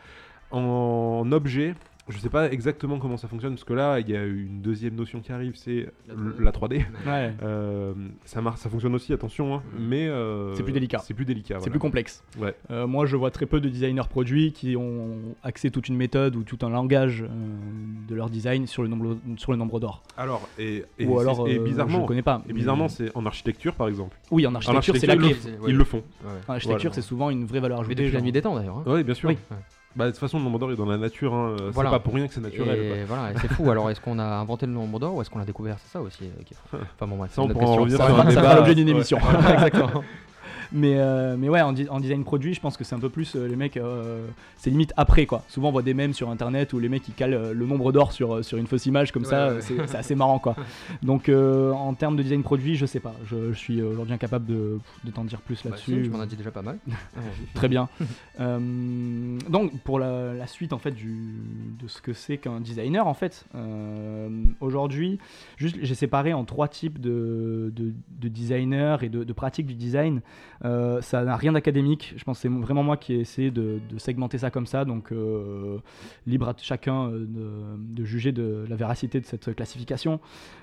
[0.50, 1.74] En objet,
[2.08, 4.94] je sais pas exactement comment ça fonctionne parce que là, il y a une deuxième
[4.94, 6.44] notion qui arrive, c'est La l- 3D.
[6.44, 6.76] la 3D.
[7.06, 7.34] ouais.
[7.42, 7.92] Euh,
[8.24, 9.86] ça marche, ça fonctionne aussi, attention, hein, Mhm.
[9.88, 10.98] mais euh, C'est plus délicat.
[10.98, 11.54] C'est plus délicat.
[11.54, 11.70] C'est voilà.
[11.70, 12.22] plus complexe.
[12.38, 12.54] Ouais.
[12.70, 16.36] Euh, moi, je vois très peu de designers produits qui ont axé toute une méthode
[16.36, 17.26] ou tout un langage euh,
[18.08, 20.02] de leur design sur le nombre, sur le nombre d'or.
[20.16, 22.42] Alors et, et, Ou alors, et bizarrement, je connais pas.
[22.48, 24.16] et bizarrement, Mais- c'est en architecture par exemple.
[24.30, 25.34] oui, en architecture, c'est la clé.
[25.44, 25.70] ils le- Ouais.
[25.70, 25.98] Ils le font.
[25.98, 26.30] Ouais.
[26.48, 26.94] En architecture, Voilà.
[27.02, 28.02] c'est souvent une vraie valeur Mais ajoutée.
[28.04, 28.78] depuis la nuit des temps d'ailleurs.
[28.78, 28.84] hein.
[28.86, 29.28] Oui, bien sûr.
[29.30, 29.36] Oui.
[29.96, 31.34] Bah, de toute façon, le nombre d'or est dans la nature.
[31.34, 31.56] Hein.
[31.72, 31.90] Voilà.
[31.90, 32.78] C'est pas pour rien que c'est naturel.
[32.78, 33.70] Et voilà, c'est fou.
[33.70, 35.76] Alors, est-ce qu'on a inventé le nombre d'or ou est-ce qu'on l'a découvert?
[35.78, 36.76] C'est ça aussi euh, qui est fou.
[36.94, 38.54] Enfin bon, bref, Ça, on pourra en revenir sur un débat.
[38.56, 39.18] l'objet d'une émission.
[39.52, 40.04] Exactement.
[40.72, 43.46] Mais, euh, mais ouais, en, design produit, je pense que c'est un peu plus euh,
[43.48, 45.42] les mecs, euh, c'est limite après quoi.
[45.48, 48.12] Souvent on voit des mèmes sur internet où les mecs ils calent le nombre d'or
[48.12, 49.60] sur, sur une fausse image comme Ouais, ça, ouais.
[49.62, 50.56] c'est assez marrant quoi.
[51.02, 54.78] Donc en termes de design produit, je sais pas, je, je suis aujourd'hui incapable de,
[55.04, 56.02] de t'en dire plus Bah, si, là-dessus.
[56.04, 56.78] tu m'en as dit déjà pas mal.
[57.54, 57.88] Très bien.
[58.38, 61.32] Donc pour la, la suite en fait du,
[61.80, 63.44] de ce que c'est qu'un designer en fait,
[64.60, 65.18] aujourd'hui,
[65.56, 69.74] juste j'ai séparé en trois types de, de, de designers et de, de pratiques du
[69.74, 70.20] design.
[70.64, 72.14] Euh, ça n'a rien d'académique.
[72.16, 74.84] Je pense que c'est vraiment moi qui ai essayé de, de segmenter ça comme ça.
[74.84, 75.78] Donc euh,
[76.26, 77.50] libre à chacun euh, de,
[78.00, 80.20] de juger de la véracité de cette classification.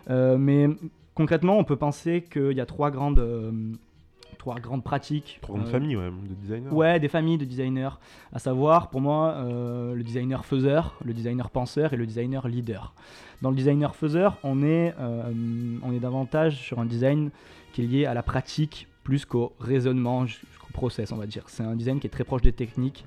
[0.09, 0.67] Euh, mais
[1.13, 3.23] concrètement, on peut penser qu'il y a trois grandes
[4.37, 5.39] trois grandes pratiques.
[5.41, 6.69] Trop grande Euh, famille, ouais, de designers.
[6.69, 7.97] Ouais, des familles de designers.
[8.31, 12.93] À savoir, pour moi, euh, le designer faiseur, le designer penseur et le designer leader.
[13.41, 15.23] Dans le designer faiseur, on est, euh,
[15.83, 17.31] on est davantage sur un design
[17.73, 21.43] qui est lié à la pratique plus qu'au raisonnement, jusqu'au process, on va dire.
[21.47, 23.05] C'est un design qui est très proche des techniques,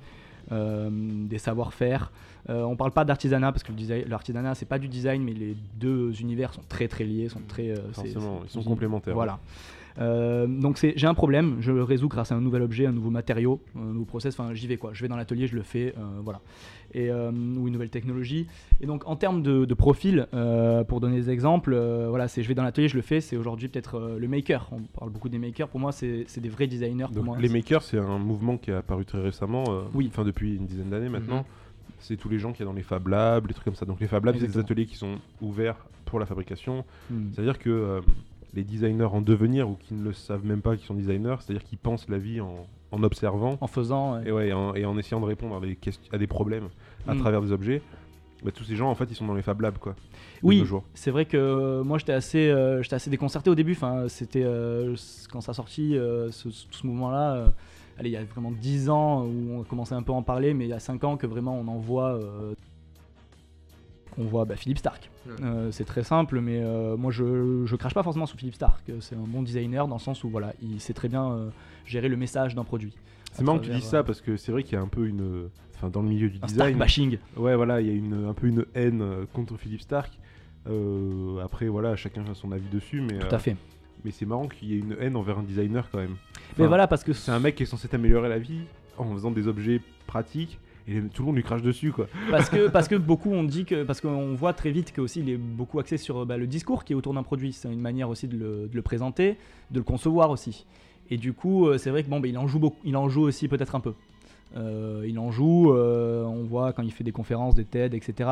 [0.51, 2.11] euh, des savoir-faire.
[2.49, 3.73] Euh, on parle pas d'artisanat parce que
[4.07, 7.69] l'artisanat, c'est pas du design, mais les deux univers sont très très liés, sont très.
[7.69, 9.13] euh, Forcément, ils sont complémentaires.
[9.13, 9.39] Voilà.
[9.99, 13.09] Euh, donc j'ai un problème, je le résous grâce à un nouvel objet, un nouveau
[13.09, 14.39] matériau, un nouveau process.
[14.39, 14.91] Enfin, j'y vais quoi.
[14.93, 16.41] Je vais dans l'atelier, je le fais, euh, voilà.
[16.93, 18.47] Et euh, ou une nouvelle technologie.
[18.81, 20.27] Et donc en termes de, de profil,
[20.87, 21.75] pour donner des exemples,
[22.07, 23.21] voilà, c'est je vais dans l'atelier, je le fais.
[23.21, 24.69] C'est aujourd'hui peut-être le maker.
[24.71, 25.67] On parle beaucoup des makers.
[25.67, 27.05] Pour moi, c'est, des vrais designers.
[27.05, 30.07] Pour Donc, moi, les makers, c'est un mouvement qui est apparu très récemment, Oui.
[30.09, 31.39] enfin depuis une dizaine d'années maintenant.
[31.39, 31.43] Mhm.
[32.01, 33.85] C'est tous les gens qui sont dans les Fab Labs, les trucs comme ça.
[33.85, 35.75] Donc les Fab Labs, c'est des ateliers qui sont ouverts
[36.05, 36.83] pour la fabrication.
[37.09, 37.29] Hmm.
[37.31, 38.01] C'est-à-dire que euh,
[38.53, 41.63] les designers en devenir ou qui ne le savent même pas qu'ils sont designers, c'est-à-dire
[41.63, 44.15] qu'ils pensent la vie en, en observant En faisant.
[44.15, 44.27] ouais.
[44.27, 45.77] et, ouais, en, et en essayant de répondre à des,
[46.11, 46.69] à des problèmes
[47.07, 47.19] à Mm.
[47.19, 47.81] travers des objets.
[48.43, 49.95] Bah, tous ces gens, en fait, ils sont dans les Fab Labs, quoi.
[50.43, 53.73] Oui, c'est vrai que euh, moi j'étais assez, euh, j'étais assez déconcerté au début.
[53.73, 54.95] Enfin, c'était euh,
[55.29, 57.33] quand ça a sorti euh, ce, ce- tout ce mouvement-là.
[57.35, 57.47] euh,
[57.97, 60.53] allez, il y a vraiment 10 ans où on commençait un peu à en parler,
[60.53, 62.11] mais il y a 5 ans que vraiment on en voit
[64.17, 65.09] on voit bah, Philippe Stark.
[65.27, 65.33] Ouais.
[65.43, 68.81] Euh, c'est très simple, mais euh, moi je, je crache pas forcément sur Philippe Stark.
[68.99, 71.49] C'est un bon designer dans le sens où voilà, il sait très bien euh,
[71.85, 72.95] gérer le message d'un produit.
[73.31, 75.07] C'est marrant que tu dises ça parce que c'est vrai qu'il y a un peu
[75.07, 75.49] une.
[75.75, 76.77] Enfin, dans le milieu du Un Stark design.
[76.77, 77.17] bashing.
[77.37, 79.01] Ouais, voilà, il y a une, un peu une haine
[79.33, 80.11] contre Philippe Stark.
[80.67, 83.55] Euh, après, voilà, chacun a son avis dessus, mais, Tout euh, à fait.
[84.03, 86.15] mais c'est marrant qu'il y ait une haine envers un designer quand même.
[86.57, 88.61] mais voilà, parce que C'est un mec qui est censé t'améliorer la vie
[88.97, 90.59] en faisant des objets pratiques
[90.89, 92.07] et tout le monde lui crache dessus, quoi.
[92.31, 95.19] parce que parce que beaucoup ont dit que parce qu'on voit très vite que aussi
[95.19, 97.53] il est beaucoup axé sur bah, le discours qui est autour d'un produit.
[97.53, 99.37] C'est une manière aussi de le, de le présenter,
[99.71, 100.65] de le concevoir aussi.
[101.11, 103.09] Et du coup, euh, c'est vrai que bon, bah, il en joue beaucoup, il en
[103.09, 103.93] joue aussi peut-être un peu.
[104.57, 108.29] Euh, il en joue, euh, on voit quand il fait des conférences, des TED, etc.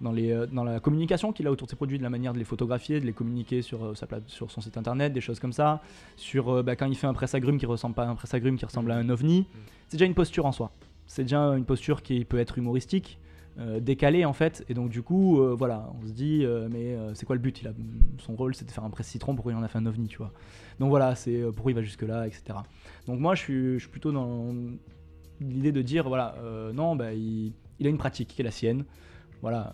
[0.00, 2.32] Dans, les, euh, dans la communication qu'il a autour de ses produits, de la manière
[2.32, 5.40] de les photographier, de les communiquer sur, sa plate, sur son site internet, des choses
[5.40, 5.82] comme ça.
[6.16, 8.56] Sur bah, quand il fait un presse agrume qui ressemble pas à un presse agrume,
[8.56, 9.46] qui ressemble à un ovni.
[9.88, 10.72] C'est déjà une posture en soi.
[11.06, 13.18] C'est déjà une posture qui peut être humoristique,
[13.58, 14.64] euh, décalée en fait.
[14.68, 17.60] Et donc du coup, euh, voilà, on se dit, euh, mais c'est quoi le but?
[17.60, 17.72] Il a,
[18.18, 19.34] Son rôle, c'est de faire un presse citron.
[19.34, 20.32] Pourquoi il en a fait un ovni, tu vois
[20.80, 22.58] Donc voilà, c'est pourquoi il va jusque là, etc.
[23.06, 24.54] Donc moi, je suis, je suis plutôt dans
[25.40, 26.36] l'idée de dire, voilà,
[26.72, 27.52] non, bah, il,
[27.84, 28.84] a une pratique qui est la sienne.
[29.42, 29.72] Voilà,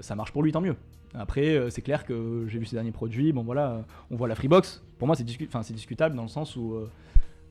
[0.00, 0.76] ça marche pour lui, tant mieux.
[1.14, 3.32] Après, c'est clair que j'ai vu ses derniers produits.
[3.32, 4.82] Bon, voilà, on voit la Freebox.
[4.98, 6.76] Pour moi, c'est discu- discutable dans le sens où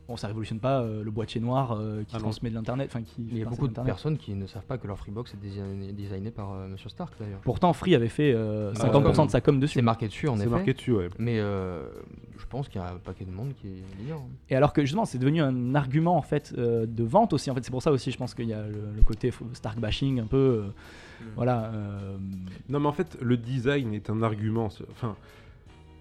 [0.08, 2.24] bon, ça révolutionne pas euh, le boîtier noir euh, qui Ah non.
[2.24, 2.90] transmet de l'internet.
[2.92, 5.34] Enfin, qui Il y a beaucoup de personnes qui ne savent pas que leur Freebox
[5.34, 7.40] est designé, designé par euh, Monsieur Stark d'ailleurs.
[7.42, 9.26] Pourtant, Free avait fait euh, Ah, 50% ouais.
[9.26, 9.76] de sa com dessus.
[9.76, 10.50] C'est marqué dessus en C'est effet.
[10.52, 11.10] marqué dessus, ouais.
[11.20, 11.84] Mais euh,
[12.38, 13.68] je pense qu'il y a un paquet de monde qui
[14.00, 14.22] l'ignore.
[14.22, 14.36] hein.
[14.50, 17.52] Et alors que justement, c'est devenu un argument en fait euh, de vente aussi.
[17.52, 19.80] En fait, c'est pour ça aussi, je pense qu'il y a le, le côté Stark
[19.80, 20.38] bashing un peu.
[20.38, 20.70] euh,
[21.36, 21.66] Voilà.
[21.74, 22.18] euh,
[22.70, 24.70] Non, mais en fait, le design est un argument.
[24.92, 25.16] Enfin,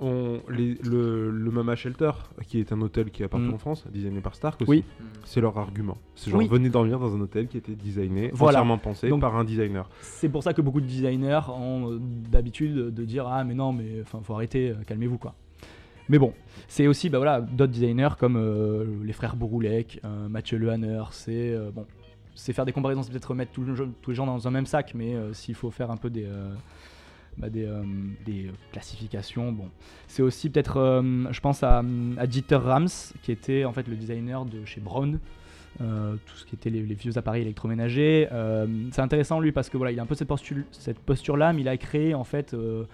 [0.01, 2.11] on, les- le, le Mama Shelter,
[2.47, 3.55] qui est un hôtel qui est partout Mm.
[3.55, 4.85] en France, designé par Stark aussi, Oui.
[5.25, 5.97] c'est leur argument.
[6.15, 6.49] C'est genre, Oui.
[6.49, 8.59] venez dormir dans un hôtel qui était designé, Voilà.
[8.59, 9.89] entièrement pensé Donc- par un designer.
[10.01, 13.73] C'est pour ça que beaucoup de designers ont euh, d'habitude de dire ah mais non
[13.73, 15.35] mais faut arrêter, euh, calmez-vous quoi.
[16.09, 16.33] Mais bon,
[16.69, 21.85] c'est aussi bah voilà d'autres designers comme euh, les frères Bouroulec, Mathieu Lehanner, c'est bon,
[22.35, 24.51] c'est faire des comparaisons, c'est peut-être remettre tous les, gens- tous les gens dans un
[24.51, 26.27] même sac, mais s'il faut faire un peu des
[27.39, 27.83] bah, des, euh,
[28.25, 29.69] des classifications, bon,
[30.07, 31.83] c'est aussi peut-être, euh, je pense à,
[32.19, 32.89] à Dieter Rams
[33.23, 35.19] qui était en fait le designer de chez Braun.
[35.83, 38.29] Euh, tout ce qui était les, les vieux appareils électroménagers.
[38.33, 41.37] Euh, c'est intéressant lui parce que voilà, il a un peu cette posture, cette posture
[41.37, 42.85] là, mais il a créé en fait, euh,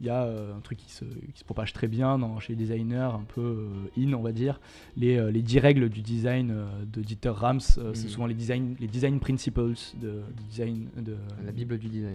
[0.00, 2.52] il y a euh, un truc qui se, qui se propage très bien dans, chez
[2.52, 3.66] les designers, un peu euh,
[4.00, 4.60] in on va dire,
[4.96, 7.58] les, euh, les 10 règles du design euh, de Dieter Rams.
[7.78, 8.10] euh, C'est Mhm.
[8.10, 11.16] souvent les design, les design principles de, du design de.
[11.44, 12.14] La Bible du design.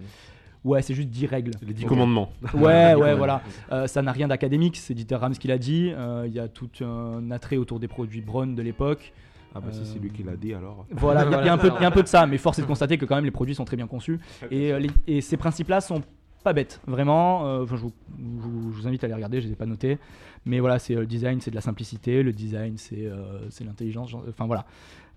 [0.64, 1.50] Ouais, c'est juste 10 règles.
[1.66, 1.88] Les 10 Ok.
[1.90, 2.30] commandements.
[2.54, 3.42] Ouais, ouais, voilà.
[3.70, 5.92] Euh, ça n'a rien d'académique, c'est Dieter Rams qui l'a dit.
[5.94, 9.12] Euh, Il y a tout un attrait autour des produits Braun de l'époque.
[9.56, 10.84] Ah bah si c'est lui qui l'a dit alors.
[10.90, 12.08] Voilà, il y a- il y, a un peu- il y a un peu de
[12.08, 14.18] ça, mais force est de constater que quand même les produits sont très bien conçus.
[14.50, 16.02] Et, euh, les- et ces principes-là sont
[16.42, 17.46] pas bêtes, vraiment.
[17.46, 19.56] euh, enfin, je, vous, je vous- je vous invite à les regarder, je les ai
[19.56, 19.98] pas notés.
[20.44, 22.22] Mais voilà, c'est euh, le design, c'est de la simplicité.
[22.24, 24.12] Le design, c'est euh, c'est l'intelligence.
[24.28, 24.64] Enfin voilà.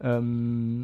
[0.06, 0.84] Euh,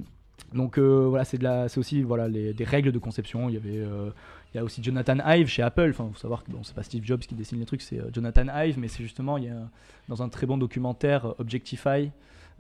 [0.54, 3.50] donc euh, voilà, c'est de la- c'est aussi voilà les, des règles de conception.
[3.50, 4.10] Il y avait, euh,
[4.54, 5.90] il y a aussi Jonathan Ive chez Apple.
[5.90, 8.10] Enfin, faut savoir que bon, c'est pas Steve Jobs qui dessine les trucs, c'est euh,
[8.14, 9.70] Jonathan Ive, mais c'est justement il y a
[10.08, 12.12] dans un très bon documentaire euh, Objectify.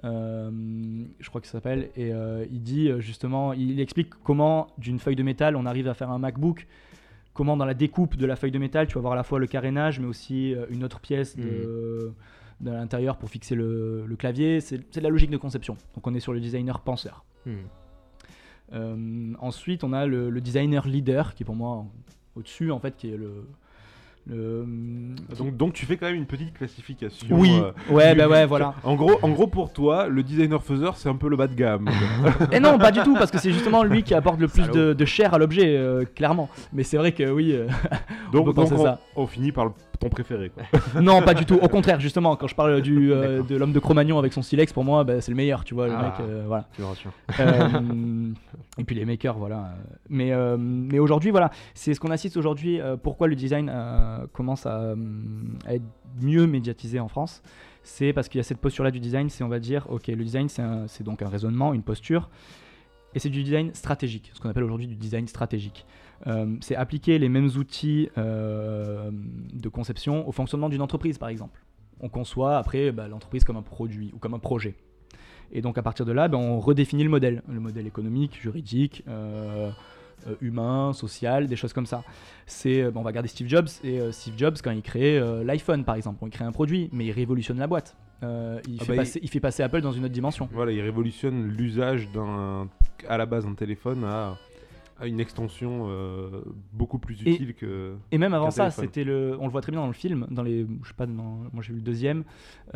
[0.04, 0.50] euh,
[1.20, 5.16] je crois que ça s'appelle, et euh, il dit justement, il explique comment d'une feuille
[5.16, 6.68] de métal on arrive à faire un MacBook,
[7.34, 9.39] comment dans la découpe de la feuille de métal tu vas avoir à la fois
[9.39, 12.12] le carénage mais aussi une autre pièce de,
[12.62, 15.78] de l'intérieur pour fixer le, le clavier, c'est de la logique de conception.
[15.96, 17.24] Donc on est sur le designer penseur.
[17.46, 17.58] Hmm.
[18.74, 21.86] Euh, ensuite, on a le, le designer leader, qui est pour moi
[22.36, 23.45] au-dessus, en fait, qui est le.
[24.28, 24.65] le
[25.38, 27.28] Donc, donc tu fais quand même une petite classification.
[27.38, 28.74] oui, euh, ouais, du- bah ouais, voilà.
[28.84, 31.53] En gros, en gros, pour toi, le designer faiseur, c'est un peu le bas de
[31.55, 31.89] gamme.
[32.51, 34.93] Et non, pas du tout, parce que c'est justement lui qui apporte le plus de,
[34.93, 36.49] de chair à l'objet, euh, clairement.
[36.71, 37.51] Mais c'est vrai que oui.
[37.53, 37.67] euh,
[38.32, 38.99] donc, donc on, ça.
[39.15, 39.71] on finit par le-
[40.04, 40.49] ton préféré.
[40.51, 40.64] Quoi.
[41.01, 41.56] non, pas du tout.
[41.56, 44.74] Au contraire, justement, quand je parle du, euh, de l'homme de Cro-Magnon avec son silex,
[44.74, 46.01] pour moi, bah, c'est le meilleur, tu vois, le Ah.
[46.04, 46.14] mec.
[46.28, 46.68] euh, voilà.
[46.76, 46.88] Tu me.
[47.39, 48.34] Euh,
[48.78, 49.76] et puis les makers, voilà.
[50.10, 52.80] Mais, mais aujourd'hui, voilà, c'est ce qu'on assiste aujourd'hui.
[53.01, 53.72] pourquoi le design
[54.34, 54.93] commence à,
[55.66, 55.84] à être
[56.22, 57.41] mieux médiatisé en France
[57.84, 59.30] C'est parce qu'il y a cette posture-là du design.
[59.30, 62.30] C'est, on va dire, ok, le design, c'est donc un raisonnement, une posture.
[63.16, 65.86] Et c'est du design stratégique, ce qu'on appelle aujourd'hui du design stratégique.
[66.28, 71.61] Euh, c'est appliquer les mêmes outils euh, de conception au fonctionnement d'une entreprise, par exemple.
[71.99, 74.76] On conçoit après bah, l'entreprise comme un produit ou comme un projet.
[75.51, 79.03] Et donc à partir de là, ben, on redéfinit le modèle, le modèle économique, juridique,
[79.07, 79.69] euh,
[80.41, 82.03] humain, social, des choses comme ça.
[82.45, 85.95] C'est, bon, on va regarder Steve Jobs et Steve Jobs quand il crée l'iPhone par
[85.95, 87.95] exemple, il crée un produit, mais il révolutionne la boîte.
[88.24, 90.47] Euh, il, Ah fait bah, passer, il fait passer Apple dans une autre dimension.
[90.51, 92.69] Voilà, il révolutionne l'usage d'un,
[93.07, 94.38] à la base, un téléphone à
[95.00, 97.96] à une extension euh, beaucoup plus Et- utile que.
[98.12, 100.44] Et même avant ça, c'était le, on le voit très bien dans le film, dans
[100.44, 101.14] les, je sais pas, dans-
[101.52, 102.24] moi j'ai vu le deuxième,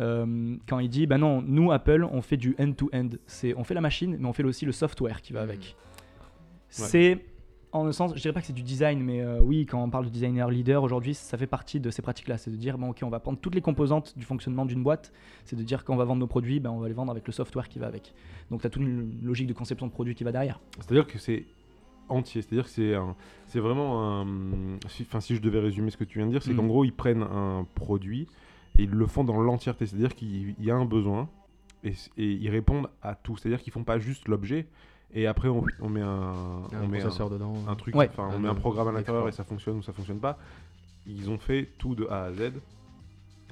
[0.00, 3.74] euh, quand il dit, bah non, nous Apple, on fait du end-to-end, c'est, on fait
[3.74, 5.76] la machine, mais on fait aussi le software qui va avec.
[6.68, 7.24] C'est,
[7.72, 9.90] en un sens, je dirais pas que c'est du design, mais euh, oui, quand on
[9.90, 12.90] parle de designer leader aujourd'hui, ça fait partie de ces pratiques-là, c'est de dire, bon
[12.90, 15.12] ok, on va prendre toutes les composantes du fonctionnement d'une boîte,
[15.44, 17.26] c'est de dire quand on va vendre nos produits, ben, on va les vendre avec
[17.26, 18.14] le software qui va avec.
[18.50, 20.60] Donc tu as toute une logique de conception de produit qui va derrière.
[20.80, 21.44] C'est-à-dire que c'est
[22.08, 22.42] entier.
[22.42, 23.14] C'est-à-dire que c'est un-
[23.46, 24.26] c'est vraiment un.
[24.88, 26.56] si- Enfin, si je devais résumer ce que tu viens de dire, c'est Mm.
[26.56, 28.26] qu'en gros, ils prennent un produit
[28.78, 29.86] et ils le font dans l'entièreté.
[29.86, 31.28] C'est-à-dire qu'il y a un besoin
[31.84, 33.36] et, ils répondent à tout.
[33.36, 34.66] C'est-à-dire qu'ils font pas juste l'objet
[35.14, 37.54] et après on, on met un, Un on met un, dedans.
[37.66, 38.08] un truc, Ouais.
[38.12, 40.38] enfin, on Un met un programme à l'intérieur et ça fonctionne ou ça fonctionne pas.
[41.06, 42.52] Ils ont fait tout de A à Z,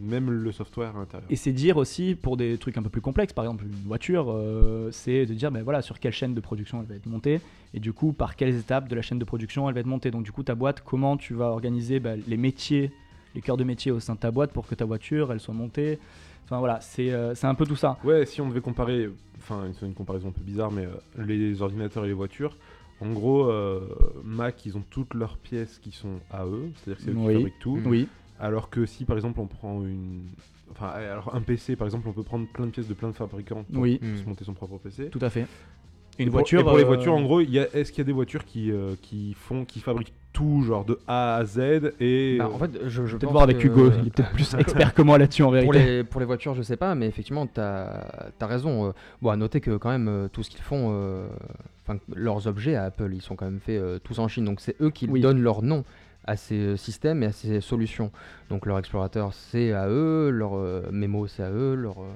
[0.01, 1.31] même le software à l'intérieur.
[1.31, 4.27] Et c'est dire aussi, pour des trucs un peu plus complexes, par exemple une voiture,
[4.31, 7.41] euh, c'est de dire ben voilà, sur quelle chaîne de production elle va être montée,
[7.75, 10.11] et du coup par quelles étapes de la chaîne de production elle va être montée.
[10.11, 12.91] Donc du coup ta boîte, comment tu vas organiser ben, les métiers,
[13.35, 15.55] les cœurs de métier au sein de ta boîte pour que ta voiture elle soit
[15.55, 15.99] montée?
[16.45, 17.99] Enfin voilà, c'est euh, un peu tout ça.
[18.05, 21.61] Ouais, si on devait comparer, enfin c'est une comparaison un peu bizarre, mais euh, les
[21.61, 22.57] ordinateurs et les voitures,
[23.01, 23.81] en gros, euh,
[24.25, 27.27] Mac, ils ont toutes leurs pièces qui sont à eux, c'est-à-dire que c'est eux qui
[27.27, 27.35] Oui.
[27.35, 27.81] fabriquent tout.
[27.85, 28.09] Oui,
[28.39, 30.27] Alors que si par exemple on prend une,
[30.71, 33.15] enfin alors un PC par exemple, on peut prendre plein de pièces de plein de
[33.15, 35.07] fabricants pour oui, se monter son propre PC.
[35.11, 35.47] tout à fait.
[36.19, 36.61] Et une Et pour- voiture.
[36.61, 38.13] Et pour les euh, voitures, en gros, il y a- est-ce qu'il y a des
[38.13, 42.49] voitures qui, euh, qui font, qui fabriquent tout, genre de A à Z et Bah,
[42.53, 44.95] en fait, je, je Peut-être pense voir avec que- Hugo, il est peut-être plus expert
[44.95, 45.79] que moi là-dessus en Pour vérité.
[45.85, 48.87] les, pour les voitures, je sais pas, mais effectivement, tu as, raison.
[48.89, 51.27] euh, Bon, à noter que quand même, tout ce qu'ils font, euh,
[51.87, 54.45] enfin, leurs objets à Apple, ils sont quand même faits euh, tous en Chine.
[54.47, 55.21] Donc, c'est eux qui Oui.
[55.21, 55.85] donnent leur nom
[56.27, 58.11] à ces euh, systèmes et à ces solutions.
[58.51, 61.99] Donc, leur explorateur, c'est à eux, leur euh, mémo, c'est à eux, leur.
[62.01, 62.13] euh,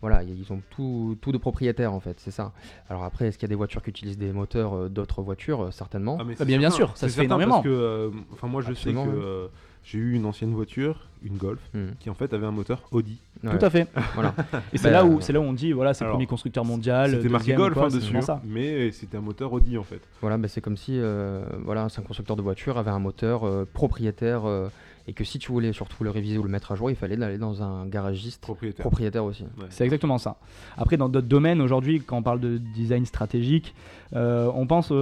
[0.00, 2.52] voilà, ils ont tout, tout de propriétaire en fait, c'est ça.
[2.88, 5.72] Alors après, est-ce qu'il y a des voitures qui utilisent des moteurs euh, d'autres voitures?
[5.72, 6.18] Certainement.
[6.20, 7.54] Ah, mais Ah, c'est bien, bien sûr, ça se fait énormément.
[7.54, 9.48] Parce que, euh, enfin moi je Absolument, sais que euh,
[9.84, 11.88] j'ai eu une ancienne voiture, une Golf, Hmm.
[12.00, 13.18] qui en fait avait un moteur Audi.
[13.44, 13.86] Ouais, Tout à fait.
[14.14, 14.34] Voilà.
[14.72, 16.26] Et c'est Bah, là où euh, c'est là où on dit voilà, c'est le premier
[16.26, 17.10] constructeur mondial.
[17.12, 18.42] C'était marqué Golf quoi, hein, c'est dessus, vraiment ça.
[18.44, 20.00] mais c'était un moteur Audi en fait.
[20.20, 23.64] Voilà, bah, c'est comme si euh, voilà, un constructeur de voiture avait un moteur euh,
[23.72, 24.68] propriétaire euh,
[25.06, 27.20] et que si tu voulais surtout le réviser ou le mettre à jour, il fallait
[27.22, 28.82] aller dans un garagiste Propriétaire.
[28.84, 29.44] propriétaire aussi.
[29.58, 29.64] Ouais.
[29.70, 30.36] C'est exactement ça.
[30.76, 33.74] Après, dans d'autres domaines, aujourd'hui, quand on parle de design stratégique,
[34.14, 34.92] euh, on pense.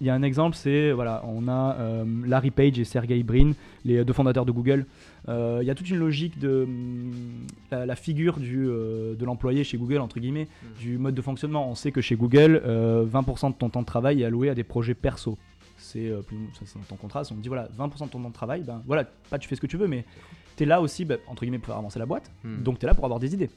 [0.00, 3.52] Il y a un exemple, c'est voilà, on a euh, Larry Page et Sergey Brin,
[3.84, 4.86] les deux fondateurs de Google.
[5.28, 7.12] Euh, Il y a toute une logique de hum,
[7.70, 10.48] la, la figure du, euh, de l'employé chez Google entre guillemets,
[10.80, 11.68] du mode de fonctionnement.
[11.70, 14.54] On sait que chez Google, euh, 20% de ton temps de travail est alloué à
[14.54, 15.38] des projets perso.
[15.78, 16.10] C'est
[16.88, 17.22] ton contrat.
[17.30, 19.54] On te dit voilà, 20% de ton temps de travail, ben voilà, pas tu fais
[19.54, 20.04] ce que tu veux, mais
[20.56, 22.30] tu es là aussi, ben, entre guillemets, pour faire avancer la boîte.
[22.42, 22.62] Hmm.
[22.62, 23.50] Donc tu es là pour avoir des idées.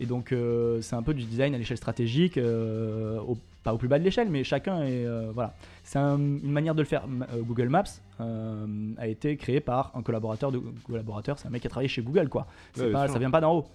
[0.00, 3.78] Et donc euh, c'est un peu du design à l'échelle stratégique, euh, au- pas au
[3.78, 5.52] plus bas de l'échelle, mais chacun est euh, voilà.
[5.82, 7.02] C'est un- une manière de le faire.
[7.34, 7.82] Euh, Google Maps
[8.20, 8.64] euh,
[8.96, 12.00] a été créé par un collaborateur de collaborateur, c'est un mec qui a travaillé chez
[12.00, 12.46] Google quoi.
[12.86, 13.66] Ouais, pas, ça vient pas d'en haut.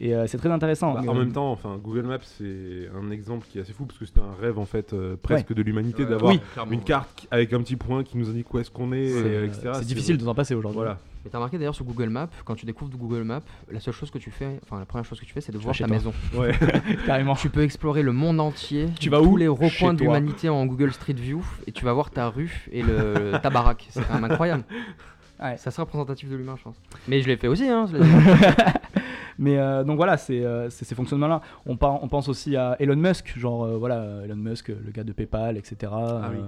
[0.00, 0.92] Et euh, c'est très intéressant.
[0.94, 3.84] Bah, Euh, en même temps, enfin, Google Maps c'est un exemple qui est assez fou
[3.84, 6.40] parce que c'était un rêve en fait euh, presque de l'humanité Ouais, d'avoir Oui.
[6.70, 9.42] une carte avec un petit point qui nous indique où est-ce qu'on est, c'est euh,
[9.42, 9.70] euh, etc.
[9.74, 10.76] c'est difficile de s'en passer aujourd'hui.
[10.78, 10.98] Voilà.
[11.24, 13.40] Mais t'as remarqué d'ailleurs sur Google Maps, quand tu découvres Google Maps,
[13.72, 15.58] la seule chose que tu fais, enfin la première chose que tu fais, c'est de
[15.58, 15.96] voir chez ta toi.
[15.96, 16.12] maison.
[16.38, 16.52] Ouais.
[17.06, 17.34] carrément.
[17.34, 20.48] Tu peux explorer le monde entier, Tu vas tous où les Chez recoins de l'humanité
[20.48, 23.88] en Google Street View, et tu vas voir ta rue et le, ta baraque.
[23.90, 24.62] C'est quand même incroyable.
[25.42, 25.54] Ouais.
[25.56, 26.76] C'est assez représentatif de l'humain, je pense.
[27.08, 27.86] Mais je l'ai fait aussi, hein.
[29.38, 31.40] Mais euh, donc voilà, c'est euh, ces fonctionnements-là.
[31.66, 35.04] On, par- on pense aussi à Elon Musk, genre euh, voilà, Elon Musk, le gars
[35.04, 35.92] de PayPal, etc.
[35.92, 36.38] Ah oui.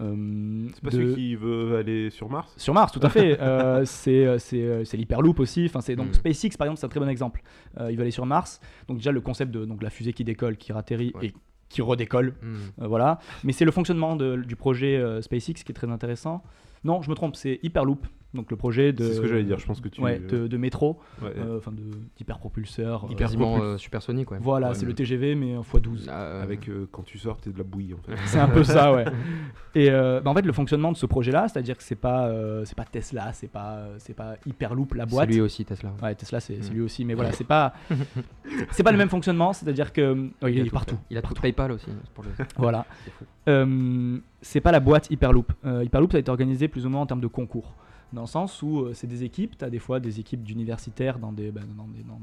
[0.00, 2.52] euh, C'est pas de- celui qui veut aller sur Mars?
[2.56, 3.38] Sur Mars, tout à fait.
[3.48, 5.64] Euh, c'est l'Hyperloop aussi.
[5.66, 6.14] Enfin, c'est donc Mm.
[6.14, 7.42] SpaceX par exemple, c'est un très bon exemple.
[7.80, 8.60] Euh, il va aller sur Mars.
[8.88, 11.26] Donc déjà le concept de donc la fusée qui décolle, qui ratterrit Ouais.
[11.28, 11.34] et
[11.68, 12.34] qui redécolle.
[12.42, 12.86] Hmm.
[12.86, 13.18] Voilà.
[13.44, 16.42] Mais c'est le fonctionnement de- du projet SpaceX qui est très intéressant.
[16.84, 18.06] Non, je me trompe, c'est Hyperloop.
[18.34, 19.04] Donc le projet de.
[19.04, 21.32] C'est ce que j'allais dire, je pense que tu- Ouais, de, de métro, Ouais.
[21.38, 21.82] euh, enfin de
[22.18, 23.06] d'hyperpropulseur.
[23.10, 24.38] euh, Quasiment propulse- euh, supersonique, ouais.
[24.40, 26.08] Voilà, Ouais, c'est mais- le TGV mais en x12.
[26.10, 28.12] Ah, euh, Avec euh, quand tu sors, t'es de la bouillie en fait.
[28.26, 29.04] C'est un peu ça, ouais.
[29.74, 32.64] Et euh, bah, en fait, le fonctionnement de ce projet-là, c'est-à-dire que c'est pas, euh,
[32.66, 35.28] c'est pas Tesla, c'est pas, euh, c'est pas Hyperloop la c'est boîte.
[35.30, 35.92] lui aussi, Tesla.
[36.02, 36.74] Ouais, Tesla, c'est c'est Mm.
[36.74, 37.72] lui aussi, mais voilà, c'est pas,
[38.72, 39.52] c'est pas le même fonctionnement.
[39.54, 40.96] C'est-à-dire que oh, il, est tout partout.
[40.96, 41.00] fait.
[41.10, 41.86] Il a tout PayPal aussi.
[41.86, 42.84] c'est pour le- Voilà.
[43.04, 43.24] C'est fou.
[43.48, 45.50] Euh, c'est pas la boîte Hyperloop.
[45.64, 47.74] Euh, Hyperloop, ça a été organisé plus ou moins en termes de concours.
[48.12, 51.18] Dans le sens où euh, c'est des équipes, tu as des fois des équipes d'universitaires
[51.18, 51.60] dans des, bah,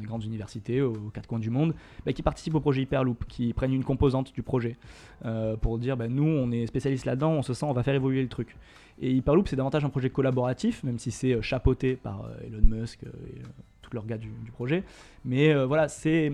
[0.02, 1.76] grandes universités aux, quatre coins du monde
[2.06, 4.78] bah, qui participent au projet Hyperloop, qui prennent une composante du projet
[5.26, 7.94] euh, pour dire bah, nous on est spécialiste là-dedans, on se sent, on va faire
[7.94, 8.56] évoluer le truc.
[9.00, 13.04] Et Hyperloop c'est davantage un projet collaboratif, même si c'est euh, chapeauté par Elon Musk
[13.04, 13.42] et
[13.84, 14.84] tous leurs gars du, du projet.
[15.24, 16.32] Mais voilà, c'est.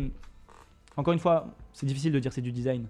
[0.96, 2.86] Encore une fois, c'est difficile de dire c'est du design.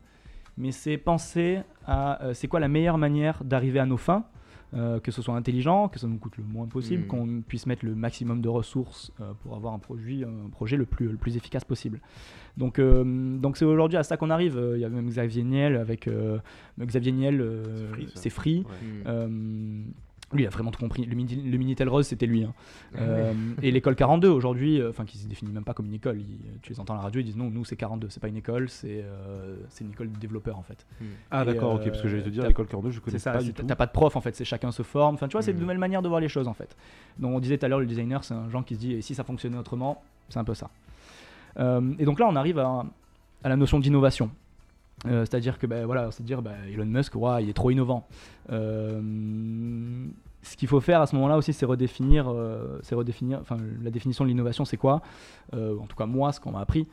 [0.58, 4.26] mais c'est penser à c'est quoi la meilleure manière d'arriver à nos fins,
[4.74, 7.08] euh, que ce soit intelligent, que ça nous coûte le moins possible, Mhm.
[7.08, 10.86] qu'on puisse mettre le maximum de ressources euh, pour avoir un, produit, un projet le
[10.86, 12.00] plus, le plus efficace possible.
[12.58, 13.04] Donc euh,
[13.38, 14.58] donc c'est aujourd'hui à ça qu'on arrive.
[14.58, 16.40] Euh, Il y a même Xavier Niel avec euh,
[16.80, 17.66] Xavier Niel, euh,
[18.16, 18.60] C'est Free.
[19.06, 19.12] Ouais.
[20.32, 20.36] Mm.
[20.38, 21.06] Lui, il a vraiment tout compris.
[21.06, 22.44] Le, Mini- le Minitel Rose, c'était lui.
[22.44, 22.54] hein.
[22.96, 25.94] Ah Euh, et l'école 42, aujourd'hui, euh, enfin, qui se définit même pas comme une
[25.94, 26.20] école.
[26.20, 28.08] Ils- tu les entends à la radio, ils disent non, nous, c'est 42.
[28.10, 30.86] C'est pas une école, c'est euh, c'est une école de développeurs, en fait.
[31.32, 33.32] Ah Et, d'accord, euh, ok, parce que j'allais te dire, l'école 42, je connais ça,
[33.34, 33.64] pas c'est- du tout.
[33.64, 34.36] t'as pas de prof, en fait.
[34.36, 35.16] C'est chacun se forme.
[35.16, 35.62] Enfin, tu vois, c'est de Mhm.
[35.64, 36.76] nouvelles manières de voir les choses, en fait.
[37.20, 39.02] Donc, on disait tout à l'heure, le designer, c'est un genre qui se dit, et
[39.02, 40.70] si ça fonctionnait autrement, c'est un peu ça.
[41.60, 42.86] Euh, et donc là, on arrive à,
[43.44, 44.30] à la notion d'innovation.
[45.08, 48.08] Euh, C'est-à-dire que ben, voilà, c'est dire ben, Elon Musk, ouah, il est trop innovant.
[48.52, 49.02] Euh,
[50.44, 53.42] ce qu'il faut faire à ce moment-là aussi, c'est redéfinir, euh, c'est redéfinir,
[53.84, 55.02] la définition de l'innovation, c'est quoi?
[55.54, 56.88] En tout cas, moi, ce qu'on m'a appris,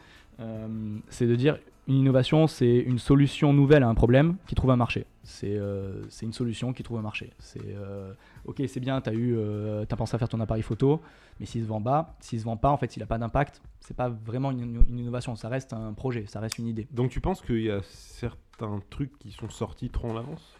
[1.09, 1.59] c'est de dire
[1.89, 5.07] une innovation, c'est une solution nouvelle à un problème qui trouve un marché.
[5.23, 7.33] C'est euh, une solution qui trouve un marché.
[7.39, 8.13] C'est euh,
[8.45, 11.01] ok, c'est bien, t'as eu, euh, pensé à faire ton appareil photo,
[11.41, 13.63] mais s'il se vend pas, s'il se vend pas, en fait, s'il a pas d'impact,
[13.81, 15.35] c'est pas vraiment une, une innovation.
[15.35, 16.87] Ça reste un projet, ça reste une idée.
[16.93, 20.57] Donc tu penses qu'il y a certains trucs qui sont sortis trop en avance?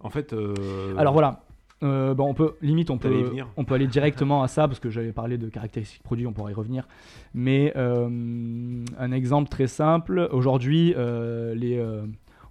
[0.00, 0.34] En fait...
[0.34, 1.40] euh, Alors voilà.
[1.82, 3.10] Euh, bon, on peut limite on peut
[3.58, 6.50] on peut aller directement à ça parce que j'avais parlé de caractéristiques produits on pourra
[6.50, 6.88] y revenir.
[7.34, 11.78] Mais euh, un exemple très simple aujourd'hui euh, les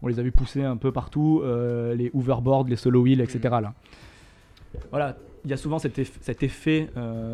[0.04, 3.74] on les a vu pousser un peu partout les hoverboards les solo wheels etc là.
[4.92, 6.90] Voilà il y a souvent cet, eff- cet effet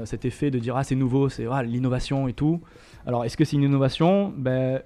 [0.05, 2.61] cet effet de dire ah c'est nouveau c'est ah, l'innovation et tout.
[3.05, 4.33] Alors est-ce que c'est une innovation?
[4.37, 4.81] Ben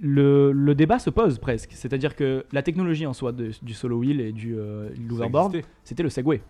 [0.00, 1.70] le, le débat se pose presque.
[1.72, 6.02] C'est-à-dire que la technologie en soi de- du solo wheel et du euh, l'overboard, c'était
[6.02, 6.40] le Segway.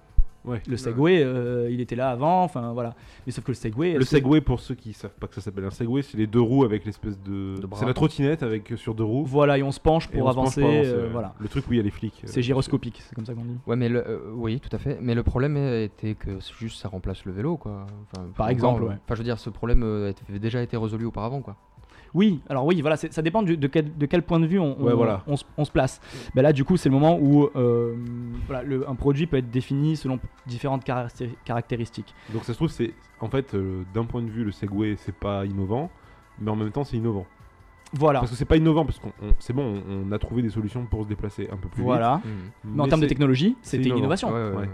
[0.43, 0.63] Ouais.
[0.67, 2.95] Le Segway, euh, il était là avant, enfin voilà.
[3.27, 3.93] Mais sauf que le Segway.
[3.93, 6.27] Le que- Segway, pour ceux qui savent pas que ça s'appelle un Segway, c'est les
[6.27, 7.57] deux roues avec l'espèce de...
[7.75, 9.25] C'est la trottinette avec sur deux roues.
[9.27, 10.63] Voilà, et on se penche pour penche avancer.
[10.65, 11.35] euh, voilà.
[11.39, 12.23] Le truc où il y a les flics.
[12.25, 13.59] euh, C'est gyroscopique, c'est comme ça qu'on dit.
[13.67, 14.97] Ouais, mais le, euh, oui, tout à fait.
[15.03, 17.85] Mais le problème était que juste ça remplace le vélo, quoi.
[18.11, 18.95] Enfin, Par exemple, euh, ouais.
[19.05, 21.57] Enfin, je veux dire, ce problème euh, avait déjà été résolu auparavant, quoi.
[22.13, 24.77] Oui, alors oui, voilà, ça dépend du- de, quel, de quel point de vue on,
[24.81, 25.23] on- Ouais, voilà.
[25.29, 26.01] on se- on se place.
[26.35, 27.95] Ben là, du coup, c'est le moment où euh,
[28.47, 32.15] voilà, le- un produit peut être défini selon différentes caractéri- caractéristiques.
[32.33, 35.15] Donc ça se trouve, c'est en fait, euh, d'un point de vue, le Segway, c'est
[35.15, 35.91] pas innovant,
[36.41, 37.27] mais en même temps, c'est innovant.
[37.93, 38.21] Voilà.
[38.21, 40.51] Parce que c'est pas innovant, parce qu'on on- c'est bon, on, on a trouvé des
[40.51, 42.21] solutions pour se déplacer un peu plus Voilà.
[42.25, 42.35] Vite.
[42.65, 44.29] Mais en termes de technologie, c'était une innovation.
[44.31, 44.57] Ouais, ouais, Ouais.
[44.63, 44.69] ouais.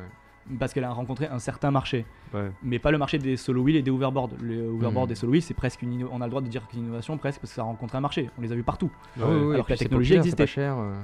[0.60, 2.05] Parce qu'elle a rencontré un certain marché.
[2.35, 2.51] ouais.
[2.62, 4.31] mais pas le marché des solo wheels et des hoverboards.
[4.43, 5.12] Les hoverboards Mhm.
[5.12, 7.40] et solo wheels, c'est presque une on a le droit de dire qu'une innovation presque
[7.40, 8.31] parce que ça a rencontré un marché.
[8.39, 8.90] On les a vus partout.
[9.20, 10.44] Ah Alors et que la technologie existait.
[10.44, 10.77] pas cher.
[10.78, 10.94] euh.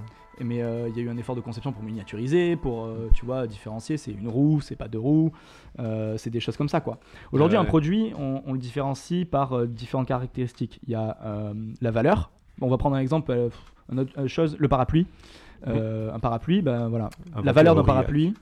[0.41, 3.27] Mais euh, il y a eu un effort de conception pour miniaturiser, pour euh, tu
[3.27, 3.97] vois différencier.
[3.99, 5.31] C'est une roue, c'est pas deux roues.
[5.79, 6.99] euh, c'est des choses comme ça quoi.
[7.33, 10.81] Aujourd'hui, un produit, on, on le différencie par différentes caractéristiques.
[10.87, 11.19] Il y a
[11.81, 12.31] la valeur.
[12.61, 13.51] On va prendre un exemple,
[13.91, 15.07] une autre chose, le parapluie.
[15.67, 17.11] Un parapluie, ben voilà.
[17.35, 18.35] Un la valeur d'un parapluie.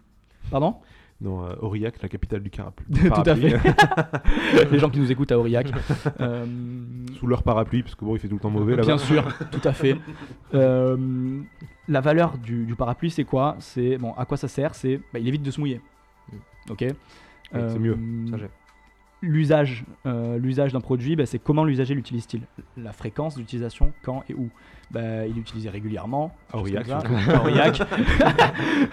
[0.51, 0.77] Pardon?
[1.21, 2.87] Non, euh, Aurillac, la capitale du carapluie.
[3.11, 3.51] Tout à fait.
[3.51, 4.65] Parapluie.
[4.73, 5.71] Les gens qui nous écoutent à Aurillac.
[6.21, 6.47] Euh,
[7.19, 8.87] Sous leur parapluie, parce que bon, il fait tout le temps mauvais là-bas.
[8.87, 9.97] Bien sûr, tout à fait.
[10.55, 11.41] Euh,
[11.89, 13.57] la valeur du, du parapluie, c'est quoi?
[13.59, 14.75] C'est bon, à quoi ça sert?
[14.75, 15.81] C'est bah, il évite de se mouiller.
[16.71, 16.83] Ok?
[16.83, 17.99] Euh, c'est mieux.
[18.31, 18.37] Ça,
[19.23, 22.43] L'usage, euh, l'usage d'un produit, bah, c'est comment l'usager l'utilise-t-il?
[22.83, 24.49] La fréquence d'utilisation, quand et où?
[24.91, 26.33] Bah, Il utilisé régulièrement.
[26.53, 26.87] À Aurillac,
[27.43, 27.83] Aurillac.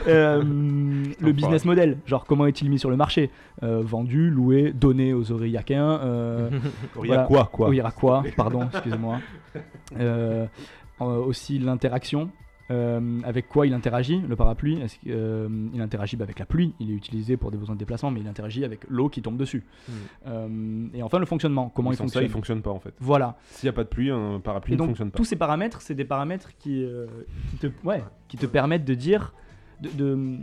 [0.07, 3.31] Euh, le business model, genre comment est-il mis sur le marché?
[3.63, 5.93] Euh, Vendu, loué, donné aux Aurillaciens.
[6.01, 6.61] Aurillac,
[6.95, 7.23] Voilà.
[7.23, 7.69] quoi, quoi?
[7.69, 9.19] Oui, quoi, pardon, excusez-moi.
[10.99, 12.29] Aussi l'interaction.
[12.69, 14.81] Euh, avec quoi il interagit, le parapluie?
[14.81, 17.79] Est-ce euh, Il interagit bah, avec la pluie, il est utilisé pour des besoins de
[17.79, 19.63] déplacement, mais il interagit avec l'eau qui tombe dessus.
[19.87, 19.91] Mm.
[20.27, 22.23] Euh, et enfin le fonctionnement, comment il sans ça, fonctionne.
[22.25, 22.93] il fonctionne pas en fait.
[22.99, 23.37] Voilà.
[23.51, 25.17] S'il n'y a pas de pluie, un parapluie ne fonctionne pas.
[25.17, 26.85] tous ces paramètres, c'est des paramètres qui,
[27.51, 29.33] qui, te, ouais, qui te permettent de dire,
[29.81, 30.37] de, de,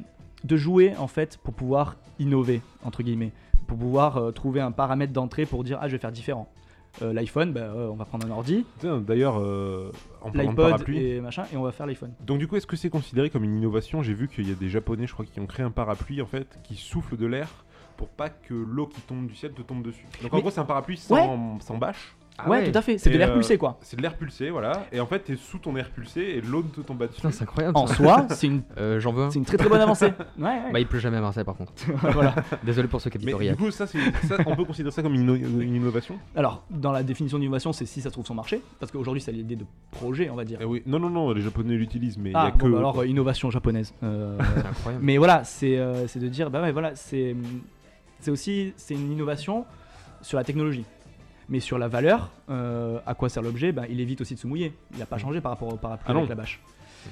[0.45, 3.33] de jouer en fait pour pouvoir innover, entre guillemets,
[3.67, 6.49] pour pouvoir trouver un paramètre d'entrée pour dire ah je vais faire différent.
[7.03, 9.91] Euh, L'iPhone, bah, euh, on va prendre un ordi, D'ailleurs, euh,
[10.21, 12.13] en parlant de l'iPod parapluie, et machin, et on va faire l'iPhone.
[12.21, 14.03] donc du coup, est-ce que c'est considéré comme une innovation?
[14.03, 16.27] J'ai vu qu'il y a des Japonais, je crois, qui ont créé un parapluie en
[16.27, 17.49] fait, qui souffle de l'air
[17.97, 20.07] pour pas que l'eau qui tombe du ciel te tombe dessus.
[20.23, 22.15] Donc en Mais- gros, c'est un parapluie sans, sans bâche.
[22.37, 23.79] Ah ouais, tout à fait, c'est de l'air euh, pulsé quoi.
[23.81, 24.87] C'est de l'air pulsé, voilà.
[24.93, 27.17] Et en fait, t'es sous ton air pulsé et l'eau ne te tombe pas dessus.
[27.21, 27.77] Putain, c'est incroyable.
[27.79, 29.31] En soi, c'est une, Euh, J'en veux un.
[29.31, 30.13] c'est une très très bonne avancée.
[30.39, 30.73] Ouais, ouais.
[30.73, 31.73] Bah, il pleut jamais à Marseille, par contre.
[32.13, 32.35] voilà.
[32.65, 35.15] Désolé pour qui habitent Mais du coup, ça, c'est- ça, on peut considérer ça comme
[35.15, 36.19] une, une innovation?
[36.35, 39.57] Alors, dans la définition d'innovation, c'est si ça trouve son marché, parce qu'aujourd'hui, c'est l'idée
[39.57, 40.59] de projet, on va dire.
[40.61, 40.83] Eh oui.
[40.87, 42.59] Non, non, non, les Japonais l'utilisent, mais il Ah, y a que.
[42.59, 43.95] bon, bah alors euh, innovation japonaise.
[44.03, 45.05] Euh, C'est incroyable.
[45.05, 47.37] mais voilà, c'est euh, c'est de dire, bah ouais, voilà, c'est
[48.21, 49.65] c'est aussi c'est une innovation
[50.21, 50.85] sur la technologie.
[51.49, 53.73] Mais sur la valeur, euh, à quoi sert l'objet?
[53.73, 54.73] Ben, Il évite aussi de se mouiller.
[54.93, 56.21] Il n'a pas changé par rapport au parapluie Ah non.
[56.21, 56.61] avec la bâche.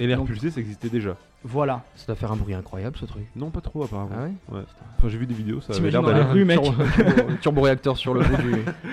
[0.01, 1.17] Et l'air Donc- pulsé, ça existait déjà.
[1.45, 1.83] Voilà.
[1.97, 3.25] Ça doit faire un bruit incroyable ce truc.
[3.37, 4.11] Non, pas trop apparemment.
[4.17, 4.65] Ah ouais Ouais.
[4.97, 6.33] Enfin, j'ai vu des vidéos, ça avait T'imagines l'air dans la d'aller.
[6.41, 6.61] rue, mec.
[6.63, 8.37] Turbo, turboréacteur sur le bout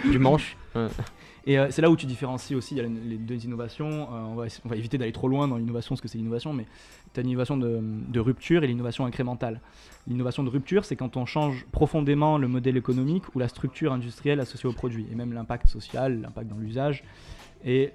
[0.03, 0.57] du, du manche.
[0.75, 0.87] Ouais.
[1.49, 3.89] Et euh, c'est là où tu différencies aussi les deux innovations.
[3.89, 6.67] Euh, on, va, éviter d'aller trop loin dans l'innovation, parce que c'est l'innovation, mais
[7.15, 9.59] tu as l'innovation de, rupture et l'innovation incrémentale.
[10.05, 14.39] L'innovation de rupture, c'est quand on change profondément le modèle économique ou la structure industrielle
[14.39, 17.03] associée au produit, et même l'impact social, l'impact dans l'usage.
[17.65, 17.93] Et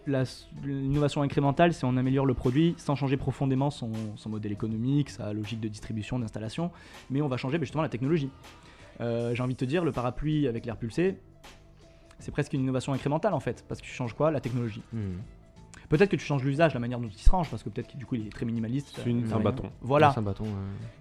[0.64, 3.92] l'innovation incrémentale, c'est on améliore le produit sans changer profondément son,
[4.26, 6.72] modèle économique, sa logique de distribution, d'installation,
[7.08, 8.30] mais on va changer bah, justement la technologie.
[9.00, 11.18] Euh, J'ai envie de te dire, le parapluie avec l'air pulsé,
[12.24, 14.30] c'est presque une innovation incrémentale en fait, parce que tu changes quoi?
[14.30, 14.82] La technologie.
[14.92, 15.18] Hmm.
[15.90, 17.98] Peut-être que tu changes l'usage, la manière dont il se range, parce que peut-être que
[17.98, 18.92] du coup il est très minimaliste.
[18.94, 19.44] C'est euh, c'est un rien.
[19.44, 19.70] bâton.
[19.82, 20.12] Voilà.
[20.12, 20.44] C'est un bâton.
[20.44, 20.50] ouais.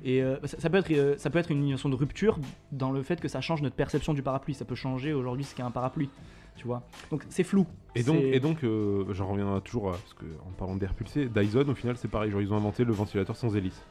[0.04, 2.38] Et euh, ça, ça peut être, euh, ça peut être une innovation de rupture
[2.74, 4.54] dans le fait que ça change notre perception du parapluie.
[4.54, 6.10] Ça peut changer aujourd'hui ce qu'est un parapluie.
[6.58, 7.66] Tu vois Donc c'est flou.
[7.96, 11.28] Et donc, et donc euh, j'en reviens toujours à, parce que, en parlant d'air pulsé,
[11.28, 13.82] Dyson au final c'est pareil, genre ils ont inventé le ventilateur sans hélice.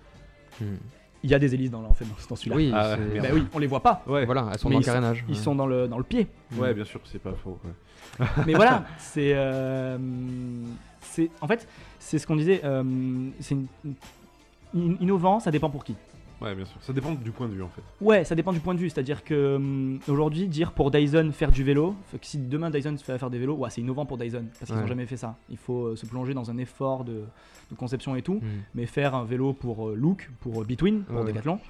[0.61, 0.77] Hmm.
[1.23, 2.57] Il y a des hélices dans, en fait, dans, dans celui-là.
[2.57, 2.97] Oui, Ah.
[2.97, 4.03] Bah oui, on les voit pas.
[4.07, 5.25] Ouais, voilà, elles sont Mais dans le sont- carénage.
[5.29, 5.41] Ils ouais.
[5.41, 6.27] sont dans le, dans le pied.
[6.59, 7.59] ouais, bien sûr, c'est pas faux.
[7.65, 8.27] ouais.
[8.47, 9.33] Mais voilà, c'est.
[9.35, 9.97] euh,
[11.01, 11.67] c'est en fait,
[11.99, 12.61] c'est ce qu'on disait.
[12.65, 12.83] euh,
[13.41, 13.57] c'est
[14.75, 15.95] innovant, ça dépend pour qui.
[16.43, 16.77] Ouais, bien sûr.
[16.81, 17.83] Ça dépend du point de vue en fait.
[18.01, 18.91] Ouais, ça dépend du point de vue.
[18.91, 22.97] C'est-à-dire que hum, aujourd'hui, dire pour Dyson faire du vélo, fait que si demain Dyson
[22.97, 24.81] se fait faire des vélos, ouais, c'est innovant pour Dyson parce qu'ils Ouais.
[24.83, 25.37] n'ont jamais fait ça.
[25.51, 27.23] Il faut euh, se plonger dans un effort de,
[27.71, 28.63] de conception et tout, Hmm.
[28.75, 31.27] mais faire un vélo pour euh, Look, pour euh, Between, pour Ouais.
[31.27, 31.61] Decathlon,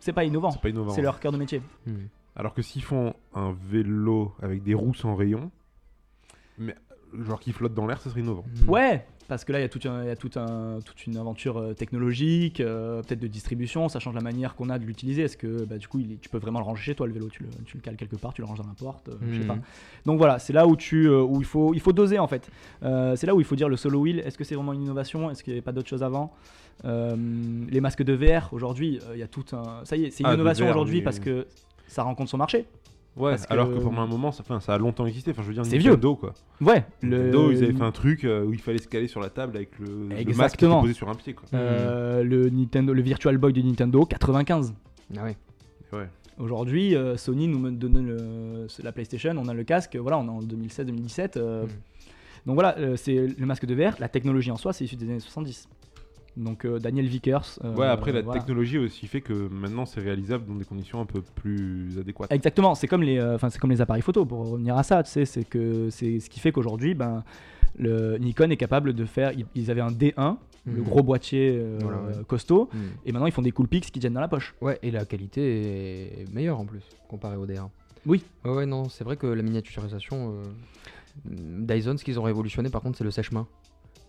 [0.00, 0.50] c'est pas innovant.
[0.94, 1.60] C'est leur cœur de métier.
[1.86, 1.92] Hmm.
[2.34, 5.50] Alors que s'ils font un vélo avec des roues sans rayon,
[6.58, 6.74] mais
[7.26, 8.44] genre qui flotte dans l'air, ça serait innovant.
[8.66, 11.06] Ouais, parce que là, il y a, tout un- il y a tout un- toute
[11.06, 14.84] une aventure euh, technologique, euh, peut-être de distribution, ça change la manière qu'on a de
[14.84, 15.22] l'utiliser.
[15.22, 17.28] Est-ce que bah, du coup, il tu peux vraiment le ranger chez toi, le vélo?
[17.30, 19.38] Tu le, tu le cales quelque part, tu le ranges dans la porte, euh, je
[19.40, 19.58] sais pas.
[20.06, 22.48] Donc voilà, c'est là où, tu, où il, faut, il faut doser en fait.
[22.82, 24.82] Euh, c'est là où il faut dire le solo wheel, est-ce que c'est vraiment une
[24.82, 25.30] innovation?
[25.30, 26.32] Est-ce qu'il n'y avait pas d'autres choses avant?
[26.84, 29.84] Les masques de VR, aujourd'hui, il y a tout un...
[29.84, 31.24] Ça y est, c'est une Ah, innovation aujourd'hui oui, parce oui.
[31.24, 31.46] que
[31.86, 32.64] ça rencontre son marché.
[33.16, 35.32] Ouais, Parce que- alors que pendant un moment, ça, enfin, ça a longtemps existé.
[35.32, 36.32] Enfin, je veux dire, C'est Nintendo quoi.
[36.62, 37.18] Ouais, le...
[37.26, 39.54] Nintendo, ils avaient fait un truc euh, où il fallait se caler sur la table
[39.56, 40.80] avec le, le masque qui était Exactement.
[40.80, 41.46] posé sur un pied quoi.
[41.52, 44.72] euh, le, Nintendo, le Virtual Boy de Nintendo, 95.
[45.16, 45.36] Ah ouais.
[45.92, 46.08] Ouais.
[46.38, 50.30] Aujourd'hui, euh, Sony nous donne le- la PlayStation, on a le casque, voilà, on est
[50.30, 51.36] en 2016-2017.
[51.36, 51.68] euh, Mm.
[52.46, 55.04] Donc voilà, euh, c'est le masque de VR, la technologie en soi, c'est issu des
[55.08, 55.68] années 70.
[56.36, 57.58] Donc euh, Daniel Vickers.
[57.64, 58.40] euh, Ouais, après la voilà.
[58.40, 62.32] technologie aussi fait que maintenant c'est réalisable dans des conditions un peu plus adéquates.
[62.32, 65.02] Exactement, c'est comme les, euh, enfin c'est comme les appareils photo pour revenir à ça,
[65.02, 67.22] tu sais, c'est que c'est ce qui fait qu'aujourd'hui, ben
[67.76, 70.36] le Nikon est capable de faire, ils, avaient un D1,
[70.66, 70.82] le Mhm.
[70.82, 72.24] gros boîtier euh, Voilà, ouais.
[72.26, 72.78] costaud, Hmm.
[73.04, 74.54] et maintenant ils font des Coolpix qui tiennent dans la poche.
[74.60, 77.68] Ouais, et la qualité est meilleure en plus, comparé au DR.
[78.06, 78.22] Oui.
[78.44, 80.34] Ouais, ouais, non, c'est vrai que la miniaturisation.
[80.34, 80.42] euh,
[81.26, 83.46] Dyson, ce qu'ils ont révolutionné par contre, c'est le sèche-main.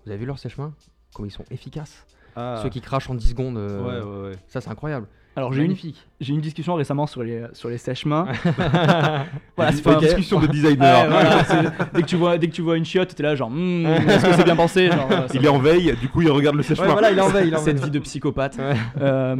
[0.05, 0.73] Vous avez vu leur sèche-main?
[1.13, 2.05] Comme ils sont efficaces.
[2.35, 2.59] Ah.
[2.63, 3.57] Ceux qui crachent en 10 secondes.
[3.57, 4.35] euh, Ouais, ouais, ouais.
[4.47, 5.07] Ça, c'est incroyable.
[5.35, 5.75] Alors j'ai une,
[6.21, 8.27] j'ai eu une discussion récemment sur les, sur les sèche-mains.
[9.57, 11.03] Voilà, c'est une discussion de designer.
[11.05, 11.63] Ouais, voilà, c'est-
[11.93, 14.25] dès, que tu vois, dès que tu vois une chiotte, t'es là genre, Hmm, est-ce
[14.27, 16.61] que c'est bien pensé genre, euh, Il est en veille, du coup il regarde le
[16.63, 16.85] sèche-main.
[16.85, 17.47] Ouais, voilà, il est en veille.
[17.47, 17.85] il est en cette veille.
[17.85, 18.57] vie de psychopathe.
[18.57, 18.75] Ouais.
[19.01, 19.35] Euh,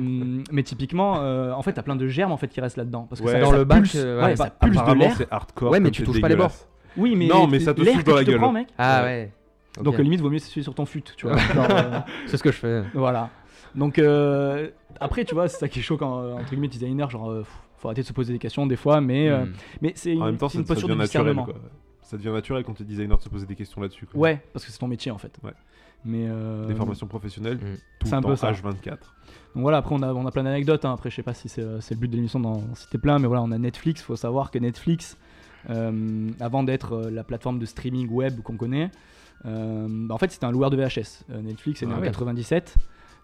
[0.51, 3.05] mais typiquement, euh, en fait, t'as plein de germes en fait qui restent là-dedans.
[3.09, 3.33] Parce que Ouais.
[3.33, 5.13] ça, Dans ça le bac, pulse, euh, ouais, ouais, ça pulse de l'air.
[5.15, 5.71] c'est hardcore.
[5.71, 6.67] Ouais, mais tu touches pas les dégueulasse.
[6.97, 8.65] Oui, mais, Non, mais ça te souffle dans tu la gueule.
[8.79, 9.31] Ah ouais.
[9.77, 9.99] Donc Ok.
[9.99, 11.35] euh, limite, vaut mieux s'essuyer sur ton fut, tu vois.
[11.57, 12.83] Euh, c'est ce que je fais.
[12.93, 13.29] voilà.
[13.75, 14.69] Donc euh,
[14.99, 17.43] après, tu vois, c'est ça qui est chaud quand euh, entre guillemets designer, genre, euh,
[17.77, 19.53] faut arrêter de se poser des questions des fois, mais euh, Hmm.
[19.81, 21.25] mais c'est une, En même temps, c'est ça, une ça posture devient de naturel.
[21.33, 21.45] discernement.
[21.45, 21.69] Quoi.
[22.01, 24.05] Ça devient naturel quand tu es designer de se poser des questions là-dessus.
[24.05, 24.19] quoi.
[24.19, 25.35] Ouais, parce que c'est ton métier en fait.
[25.43, 25.53] Ouais.
[26.05, 27.75] Mais euh, Des formations professionnelles, Mm.
[27.99, 28.51] tout C'est le un temps, peu ça.
[28.51, 28.89] H24.
[28.89, 28.97] Donc
[29.63, 30.85] voilà, après on a, on a plein d'anecdotes.
[30.85, 30.93] hein.
[30.93, 33.27] Après, je sais pas si c'est c'est le but de l'émission d'en citer plein, mais
[33.27, 34.01] voilà, on a Netflix.
[34.03, 35.17] faut savoir que Netflix,
[35.69, 38.87] euh, avant d'être euh, la plateforme de streaming web qu'on connaît, euh,
[39.43, 41.23] bah, en fait c'était un loueur de VHS.
[41.29, 42.07] Euh, Netflix est né Ah en ouais.
[42.07, 42.75] 97.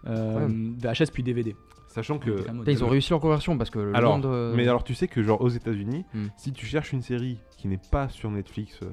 [0.07, 1.55] euh, VHS puis DVD.
[1.87, 2.45] Sachant que.
[2.67, 4.25] Ils ont réussi leur conversion parce que le Alors, monde.
[4.27, 6.27] euh, Mais alors tu sais que genre aux États-Unis, Hmm.
[6.37, 8.87] si tu cherches une série qui n'est pas sur Netflix euh,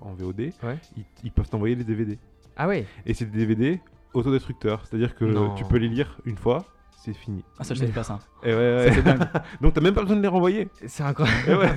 [0.00, 0.78] en VOD, Ouais.
[0.96, 2.18] ils, ils peuvent t'envoyer les DVD.
[2.56, 3.80] Ah ouais Et c'est des DVD
[4.14, 5.54] autodestructeurs, c'est-à-dire que Non.
[5.54, 6.64] tu peux les lire une fois,
[7.04, 7.44] c'est fini.
[7.58, 8.18] Ah ça je savais pas ça.
[8.42, 8.88] Et ouais, ouais.
[8.88, 9.28] Ça, c'est dingue.
[9.60, 10.68] Donc t'as même pas besoin de les renvoyer.
[10.86, 11.42] C'est incroyable.
[11.46, 11.70] Et ouais.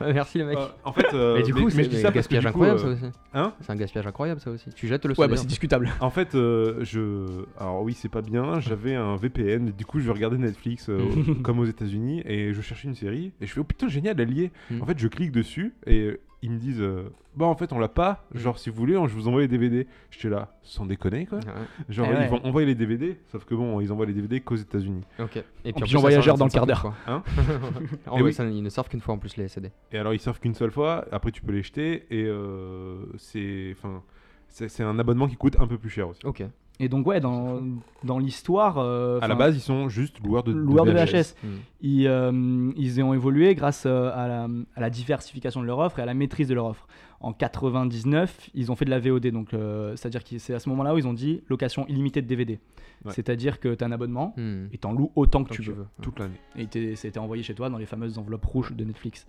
[0.12, 0.58] Merci le mec.
[0.58, 2.80] Euh, en fait, euh, mais du coup, c'est un ça parce que gaspillage coup, incroyable
[2.80, 3.14] euh, ça aussi.
[3.32, 4.70] Hein C'est un gaspillage incroyable ça aussi.
[4.74, 5.90] Tu jettes le Ouais, bah c'est discutable.
[6.00, 7.44] En fait, euh, je.
[7.58, 8.60] Alors oui, c'est pas bien.
[8.60, 9.70] J'avais un VPN.
[9.70, 10.98] Du coup, je regardais Netflix euh,
[11.42, 14.36] comme aux États-Unis et je cherchais une série et je fais oh putain génial, elle
[14.36, 14.52] y est.
[14.70, 14.82] Mm.
[14.82, 17.88] En fait, je clique dessus et ils me disent euh, Bah, en fait, on l'a
[17.88, 18.24] pas.
[18.34, 18.40] Mhm.
[18.40, 19.86] Genre, si vous voulez, on- je vous envoie les DVD.
[20.10, 21.38] J'étais là, sans déconner, quoi.
[21.38, 21.44] Ouais,
[21.88, 22.28] Genre, Eh ils ouais.
[22.28, 25.02] vont envoyer les DVD, sauf que bon, ils envoient les DVD qu'aux États-Unis.
[25.18, 25.36] Ok.
[25.64, 26.94] Et En plus, pigeon ça voyageur dans le quart d'heure.
[27.06, 27.42] Hein fois.
[28.06, 28.32] En oui.
[28.32, 29.70] ça, ils ne servent qu'une fois en plus les CD.
[29.92, 31.04] Et alors, ils servent qu'une seule fois.
[31.10, 32.04] Après, tu peux les jeter.
[32.10, 33.74] Et euh, c'est.
[33.76, 34.02] Enfin.
[34.48, 36.20] C'est un abonnement qui coûte un peu plus cher aussi.
[36.24, 36.44] Ok.
[36.80, 37.60] Et donc, ouais, dans,
[38.02, 38.78] dans l'histoire.
[38.78, 41.34] euh, À la base, ils sont juste loueurs de, loueurs de VHS.
[41.44, 41.48] Hmm.
[41.80, 46.00] Ils, euh, ils ont évolué grâce euh, à la, à la diversification de leur offre
[46.00, 46.88] et à la maîtrise de leur offre.
[47.20, 50.68] En 99, ils ont fait de la VOD, donc euh, c'est-à-dire que c'est à ce
[50.70, 52.58] moment-là où ils ont dit location illimitée de DVD.
[53.04, 53.12] Ouais.
[53.12, 54.66] C'est-à-dire que tu as un abonnement Hmm.
[54.72, 55.86] et t'en loues autant que Tant tu que veux.
[56.02, 56.40] Toute l'année.
[56.56, 59.26] Et c'était envoyé chez toi dans les fameuses enveloppes rouges de Netflix.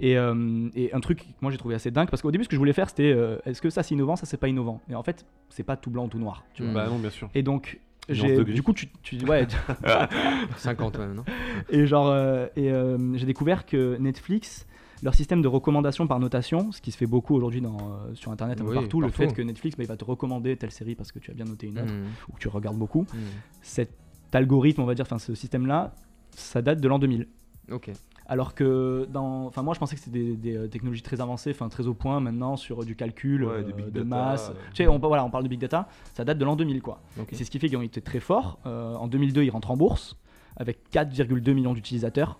[0.00, 2.48] Et, euh, et un truc que moi j'ai trouvé assez dingue parce qu'au début ce
[2.48, 4.80] que je voulais faire c'était euh, est-ce que ça c'est innovant, ça c'est pas innovant?
[4.88, 6.44] Et en fait c'est pas tout blanc ou tout noir.
[6.54, 6.70] Tu vois.
[6.70, 6.74] Mm.
[6.74, 7.28] Bah non, bien sûr.
[7.34, 7.78] Et donc
[8.08, 9.46] du coup tu, tu ouais
[10.56, 11.24] 50 ouais, non?
[11.70, 14.66] Et genre euh, et euh, j'ai découvert que Netflix
[15.02, 18.60] leur système de recommandation par notation, ce qui se fait beaucoup aujourd'hui euh, sur internet
[18.60, 21.10] un peu partout, le fait que Netflix bah, il va te recommander telle série parce
[21.10, 22.06] que tu as bien noté une autre Hmm.
[22.28, 23.18] ou que tu regardes beaucoup, Hmm.
[23.62, 23.92] cet
[24.32, 25.94] algorithme on va dire, enfin ce système là,
[26.32, 27.26] ça date de l'an 2000.
[27.72, 27.90] Ok.
[28.30, 31.50] Alors que dans, enfin moi je pensais que c'était des, des, euh, technologies très avancées,
[31.50, 34.04] enfin très au point maintenant sur euh, du calcul, Ouais, euh, des big de data,
[34.04, 34.50] masse.
[34.50, 34.54] euh.
[34.72, 37.00] Tu sais, on, voilà, on parle de big data, ça date de l'an 2000 quoi.
[37.32, 38.60] C'est ce qui fait qu'ils ont été très forts.
[38.66, 40.16] Euh, en 2002 ils rentrent en bourse
[40.56, 42.38] avec 4,2 millions d'utilisateurs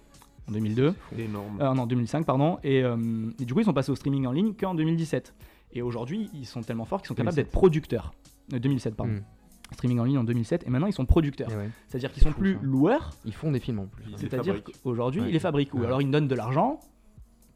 [0.49, 1.59] en 2002, Énorme.
[1.61, 2.59] euh, non 2005 pardon.
[2.63, 2.97] Et, euh,
[3.41, 5.35] et du coup ils sont passés au streaming en ligne qu'en 2017.
[5.73, 7.45] Et aujourd'hui ils sont tellement forts qu'ils sont capables 2007.
[7.47, 8.13] d'être producteurs.
[8.55, 9.15] Euh, 2007 pardon.
[9.15, 9.23] Hmm.
[9.73, 11.49] Streaming en ligne en 2007 et maintenant ils sont producteurs.
[11.51, 11.69] Ouais.
[11.89, 12.61] C'est-à-dire qu'ils sont plus ça.
[12.63, 14.05] loueurs, Ils font des films en plus.
[14.17, 15.29] C'est-à-dire qu'aujourd'hui Ouais.
[15.29, 16.81] ils les fabriquent ou alors ils donnent de l'argent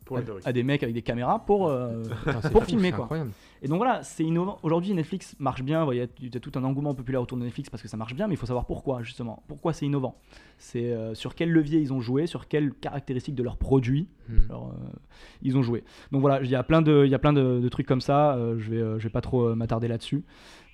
[0.04, 3.04] Pour à, des mecs avec des caméras pour, euh, Putain, pour fou, filmer, quoi.
[3.04, 3.30] incroyable.
[3.62, 6.40] et donc voilà c'est innovant aujourd'hui Netflix marche bien il y, a- il y a
[6.40, 8.44] tout un engouement populaire autour de Netflix parce que ça marche bien mais il faut
[8.44, 10.16] savoir pourquoi justement pourquoi c'est innovant?
[10.58, 14.38] C'est euh, sur quel levier ils ont joué sur quelles caractéristiques de leurs produits Hmm.
[14.48, 14.86] alors, euh,
[15.42, 17.60] ils ont joué donc voilà il y a plein de il y a plein de,
[17.60, 20.24] de trucs comme ça euh, je vais euh, je vais pas trop euh, m'attarder là-dessus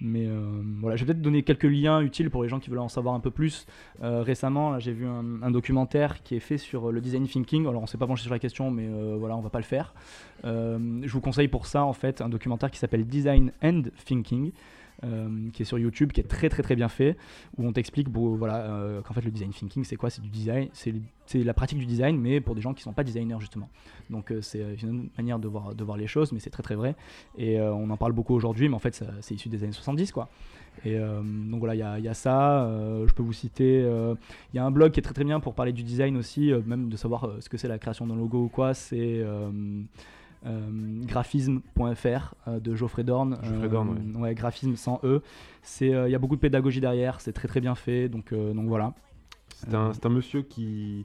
[0.01, 2.79] mais euh, voilà je vais peut-être donner quelques liens utiles pour les gens qui veulent
[2.79, 3.67] en savoir un peu plus.
[4.03, 7.67] Euh, récemment j'ai vu un, documentaire qui est fait sur euh, le design thinking.
[7.67, 9.95] Alors on s'est pas penché sur la question mais voilà on va pas le faire.
[10.45, 14.53] Je vous conseille pour ça en fait un documentaire qui s'appelle Design and Thinking
[15.03, 17.17] euh, qui est sur YouTube, qui est très très très bien fait,
[17.57, 20.11] où on t'explique bon, voilà, euh, qu'en fait le design thinking c'est quoi?
[20.11, 23.03] C'est du design, c'est la pratique du design, mais pour des gens qui sont pas
[23.03, 23.71] designers justement.
[24.11, 26.63] Donc euh, c'est une autre manière de voir, de voir les choses, mais c'est très
[26.63, 26.97] très vrai.
[27.39, 30.29] Et on en parle beaucoup aujourd'hui, mais en fait c'est issu des années 70 quoi.
[30.85, 32.69] Et donc voilà, il y y a ça.
[33.07, 33.81] je peux vous citer.
[33.81, 36.53] Il y a un blog qui est très très bien pour parler du design aussi,
[36.67, 38.75] même de savoir ce que c'est la création d'un logo ou quoi.
[38.75, 39.25] C'est
[40.45, 43.39] graphisme.fr euh, de Geoffrey Dorn.
[43.43, 45.21] Geoffrey Euh, Dorn, ouais, graphisme sans E.
[45.63, 48.09] C'est, euh, Il y a beaucoup de pédagogie derrière, c'est très très bien fait.
[48.09, 48.95] Donc, euh, donc voilà.
[49.51, 51.05] C'est un, un monsieur qui,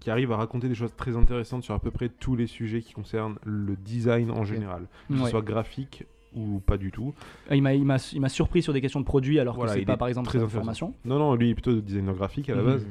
[0.00, 2.82] qui arrive à raconter des choses très intéressantes sur à peu près tous les sujets
[2.82, 4.86] qui concernent le design en général.
[5.08, 5.30] Que ce Ouais.
[5.30, 6.04] soit graphique
[6.36, 7.14] ou pas du tout.
[7.52, 7.98] Il m'a,
[8.28, 10.44] surpris sur des questions de produits alors Voilà, que c'est pas par exemple très très
[10.46, 10.60] intéressant.
[10.62, 10.94] formation.
[11.04, 12.66] Non, non, lui il est plutôt designer graphique à la Mhm.
[12.68, 12.86] base.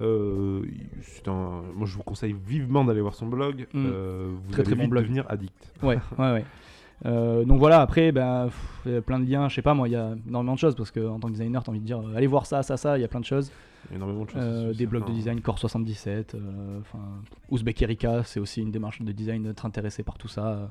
[0.00, 0.62] Euh,
[1.02, 1.62] c'est un...
[1.74, 3.66] Moi je vous conseille vivement d'aller voir son blog.
[3.74, 3.90] Mhm.
[3.92, 5.02] Euh, vous Très, allez très bon vite blog.
[5.04, 5.72] devenir addict.
[5.82, 6.44] Ouais, ouais, ouais.
[7.04, 8.48] Euh, donc voilà, après, ben,
[8.84, 10.92] pff, plein de liens, je sais pas moi, il y a énormément de choses parce
[10.92, 13.00] qu'en tant que designer, tu as envie de dire allez voir ça, ça, ça, il
[13.00, 13.50] y a plein de choses.
[13.92, 14.76] Énormément de choses.
[14.76, 17.00] Des blogs de design, Core 77, euh, enfin,
[17.50, 20.70] Ouzbek Erika, c'est aussi une démarche de design d'être intéressé par tout ça.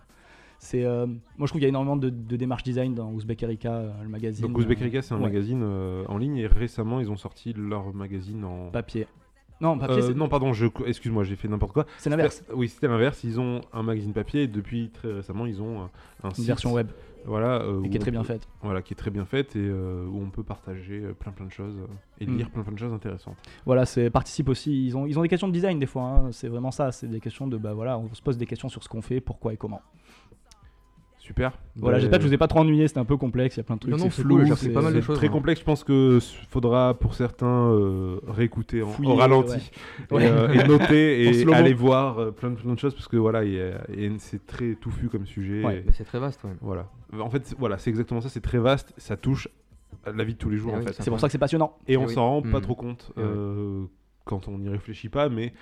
[0.63, 3.41] C'est, euh, moi je trouve qu'il y a énormément de, de démarches design dans Ouzbek
[3.41, 4.45] Erika, euh, le magazine.
[4.47, 5.23] Donc Uzbek euh, Erika, c'est un ouais.
[5.23, 8.69] magazine euh, en ligne et récemment ils ont sorti leur magazine en.
[8.69, 9.07] papier.
[9.59, 10.67] Non, papier, Euh, non, pardon, je...
[10.85, 11.85] excuse-moi, j'ai fait n'importe quoi.
[11.97, 12.43] c'est l'inverse.
[12.53, 13.23] Oui, c'était l'inverse.
[13.23, 15.89] Ils ont un magazine papier et depuis très récemment, ils ont un,
[16.23, 16.87] un Une site, version web
[17.25, 18.47] Voilà, euh, et qui est très bien faite.
[18.63, 21.51] Voilà, qui est très bien faite et euh, où on peut partager plein plein de
[21.51, 21.75] choses
[22.19, 22.37] et Mm.
[22.37, 23.37] lire plein plein de choses intéressantes.
[23.65, 24.85] Voilà, c'est participe aussi.
[24.87, 26.03] Ils ont, ils ont des questions de design des fois.
[26.05, 26.91] hein, C'est vraiment ça.
[26.91, 29.21] C'est des questions de bah voilà, on se pose des questions sur ce qu'on fait,
[29.21, 29.81] pourquoi et comment.
[31.31, 31.57] Super.
[31.77, 32.85] Voilà, j'espère que je vous ai pas trop ennuyé.
[32.89, 33.55] C'était un peu complexe.
[33.55, 33.95] Il y a plein de trucs.
[33.97, 34.35] Non, flou.
[34.35, 35.31] cool, j'ai appris c'est- pas mal de C'est choses, très hein.
[35.31, 39.71] complexe, je pense que faudra pour certains euh, réécouter en, Fouiller, au ralenti
[40.11, 40.25] et, Ouais.
[40.29, 43.43] euh, et noter et aller voir euh, plein, de- plein de choses parce que voilà,
[44.19, 45.63] c'est très touffu comme sujet.
[45.63, 45.83] Ouais.
[45.85, 46.89] Bah, c'est très vaste, voilà.
[47.17, 49.47] En fait, voilà, c'est exactement ça, c'est très vaste, ça touche
[50.05, 51.01] la vie de tous les jours Eh en oui, fait.
[51.01, 51.77] C'est pour ça que c'est passionnant.
[51.87, 52.13] Et on Eh oui.
[52.13, 52.61] s'en rend pas Mm.
[52.61, 53.87] trop compte Eh oui.
[54.25, 55.53] Quand on n'y réfléchit pas, mais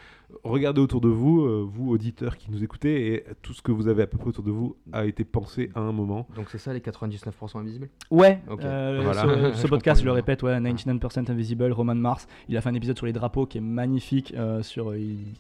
[0.43, 3.87] regardez autour de vous, euh, vous auditeurs qui nous écoutez, et tout ce que vous
[3.87, 6.27] avez à peu près autour de vous a été pensé à un moment.
[6.35, 7.89] Donc c'est ça les 99% invisibles?
[8.11, 8.39] Ouais.
[8.49, 8.63] Ok.
[8.63, 9.21] euh, Voilà.
[9.53, 12.27] Ce, ce Je podcast, je le répète, ouais, 99% Invisible, Roman Mars.
[12.49, 14.95] Il a fait un épisode sur les drapeaux qui est magnifique euh, sur.
[14.95, 15.33] il-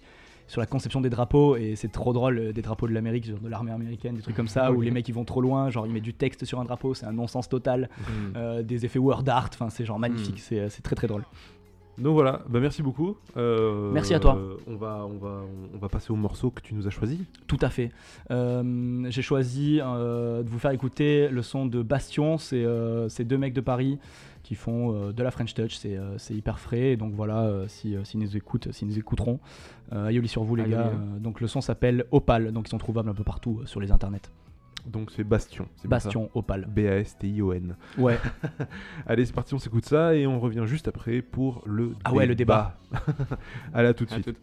[0.47, 3.69] sur la conception des drapeaux et c'est trop drôle des drapeaux de l'Amérique de l'armée
[3.69, 6.01] américaine des trucs comme ça où les mecs ils vont trop loin genre ils mettent
[6.01, 8.03] du texte sur un drapeau c'est un non-sens total Mm.
[8.35, 10.41] euh, des effets word art enfin c'est genre magnifique Mm.
[10.41, 11.21] c'est, c'est très très drôle
[11.99, 13.17] Donc voilà, bah merci beaucoup.
[13.35, 14.37] Euh, Merci à toi.
[14.37, 15.41] euh, on, va, on, va,
[15.73, 17.25] on va passer au morceau que tu nous as choisi.
[17.47, 17.91] Tout à fait.
[18.31, 22.37] Euh, J'ai choisi euh, de vous faire écouter le son de Bastion.
[22.37, 23.99] C'est euh, deux mecs de Paris
[24.43, 25.75] qui font euh, de la French Touch.
[25.75, 26.91] C'est euh, c'est hyper frais.
[26.93, 29.39] Et donc voilà, euh, si, euh, s'ils nous écoutent, s'ils nous écouteront,
[29.91, 30.87] euh, aïoli sur vous les gars.
[30.87, 32.51] Euh, donc le son s'appelle Opal.
[32.53, 34.21] Donc ils sont trouvables un peu partout euh, sur les internets.
[34.89, 35.67] Donc c'est Bastion.
[35.85, 36.65] Bastion, Opal.
[36.67, 37.75] B-A-S-T-I-O-N.
[37.97, 38.17] Ouais.
[39.05, 42.25] Allez, c'est parti, on s'écoute ça et on revient juste après pour le Ah ouais,
[42.25, 42.77] le débat.
[43.73, 44.37] Allez, à tout de À suite.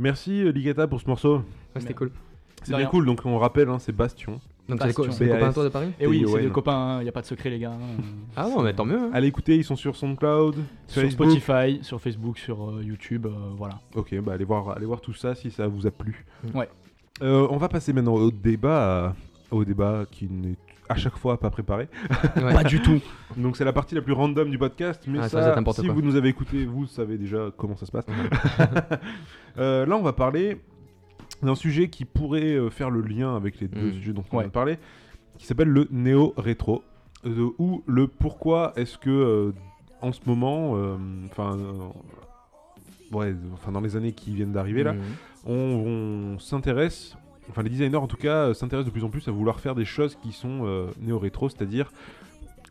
[0.00, 1.36] Merci euh, Ligata pour ce morceau.
[1.36, 2.10] Ouais, c'était cool.
[2.62, 4.40] C'est bien cool, donc on rappelle, hein, c'est Bastion.
[4.68, 7.02] Donc c'est des co- copains toi de Paris Et oui, Et c'est des copains, il
[7.04, 7.72] n'y a pas de secret les gars.
[7.72, 8.02] hein.
[8.36, 8.98] Ah non, mais tant mieux.
[8.98, 9.10] hein.
[9.12, 10.56] Allez écouter, ils sont sur SoundCloud,
[10.86, 11.10] sur.
[11.10, 13.78] Spotify, sur Facebook, sur euh, YouTube, euh, voilà.
[13.94, 16.24] Ok, bah allez voir, allez voir tout ça si ça vous a plu.
[16.54, 16.68] Ouais.
[17.22, 19.14] Euh, on va passer maintenant au débat,
[19.50, 20.56] au débat qui n'est
[20.90, 21.88] à chaque fois pas préparé.
[22.36, 22.52] Ouais.
[22.52, 23.00] Pas du tout.
[23.36, 25.94] Donc c'est la partie la plus random du podcast, mais Ah, ça, ça, si quoi.
[25.94, 28.04] vous nous avez écouté, vous savez déjà comment ça se passe.
[29.58, 30.60] Euh, là, on va parler
[31.42, 33.92] C'est un sujet qui pourrait euh, faire le lien avec les deux Mm.
[33.94, 34.42] sujets dont on Ouais.
[34.42, 34.78] vient de parler,
[35.38, 36.82] qui s'appelle le néo-rétro,
[37.26, 39.52] euh, ou le pourquoi est-ce que euh,
[40.02, 40.76] en ce moment,
[41.30, 41.58] enfin,
[43.12, 45.00] ouais, enfin dans les années qui viennent d'arriver là, Mhm.
[45.46, 45.52] on,
[46.34, 47.16] on s'intéresse,
[47.50, 49.74] enfin les designers en tout cas euh, s'intéressent de plus en plus à vouloir faire
[49.74, 51.92] des choses qui sont euh, néo-rétro, c'est-à-dire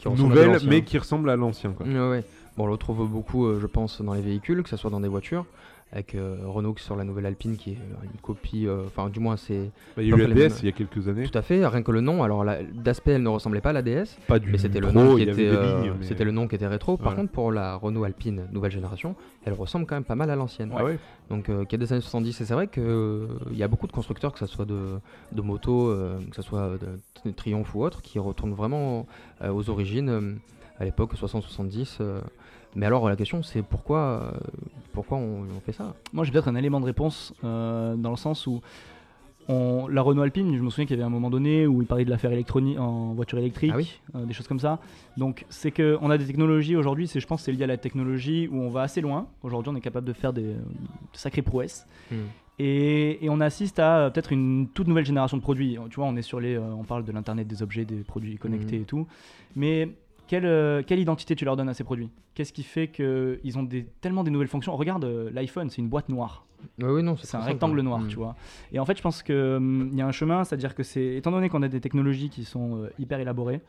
[0.06, 1.72] nouvelles mais qui ressemblent à l'ancien.
[1.72, 1.86] quoi.
[1.86, 2.24] Ouais, ouais.
[2.58, 5.00] Bon, on le retrouve beaucoup, euh, je pense, dans les véhicules, que ce soit dans
[5.00, 5.46] des voitures,
[5.92, 9.20] avec euh, Renault sort la nouvelle Alpine qui est euh, une copie, euh, enfin, du
[9.20, 10.52] moins, c'est Bah, il y a eu la DS mêmes.
[10.62, 12.22] il y a quelques années, tout à fait, rien que le nom.
[12.22, 15.16] Alors, d'aspect, elle ne ressemblait pas à la DS, pas du mais c'était le nom
[15.16, 16.96] qui était, mais- c'était le nom qui était rétro.
[16.98, 17.16] Par Ouais.
[17.16, 20.72] contre, pour la Renault Alpine nouvelle génération, elle ressemble quand même pas mal à l'ancienne.
[20.78, 21.00] Ah ouais
[21.30, 22.40] Donc, qui est des années 70.
[22.42, 25.00] Et c'est vrai qu'il y a beaucoup de constructeurs, que ce soit de,
[25.32, 25.94] de motos,
[26.30, 26.78] que ce soit
[27.26, 29.08] de, Triumph ou autre, qui retournent vraiment
[29.44, 30.38] aux origines,
[30.80, 31.98] à l'époque 60-70.
[32.02, 32.22] euh.
[32.76, 34.00] Mais alors, la question, c'est pourquoi,
[34.34, 34.38] euh,
[34.94, 35.94] pourquoi on, on fait ça?
[36.14, 38.62] Moi, j'ai peut-être un élément de réponse euh, dans le sens où
[39.52, 41.88] on- la Renault Alpine, je me souviens qu'il y avait un moment donné où il
[41.88, 44.00] parlait de l'affaire électronique en voiture électrique, Ah oui.
[44.16, 44.78] euh, des choses comme ça.
[45.18, 47.08] Donc, c'est que on a des technologies aujourd'hui.
[47.08, 49.26] C'est, je pense, c'est lié à la technologie où on va assez loin.
[49.42, 50.56] Aujourd'hui, on est capable de faire des, de
[51.14, 51.88] sacrées prouesses.
[52.62, 55.78] Et, et on assiste à peut-être une toute nouvelle génération de produits.
[55.90, 58.38] Tu vois, on est sur les, euh, on parle de l'internet des objets, des produits
[58.38, 58.82] connectés Mhm.
[58.82, 59.08] et tout.
[59.56, 59.90] Mais
[60.30, 62.12] quelle, euh, quelle identité tu leur donnes à ces produits?
[62.36, 64.78] Qu'est-ce qui fait qu'ils ont des, tellement des nouvelles fonctions?
[64.78, 66.46] Regarde euh, l'iPhone, c'est une boîte noire.
[66.78, 67.84] Ouais, oui, non, C'est un rectangle hein.
[67.84, 68.08] noir, Mm.
[68.10, 68.36] tu vois.
[68.72, 69.34] Et en fait, je pense qu'il
[69.94, 72.76] y a un chemin, c'est-à-dire que c'est, étant donné qu'on a des technologies qui sont
[72.84, 73.62] euh, hyper élaborées,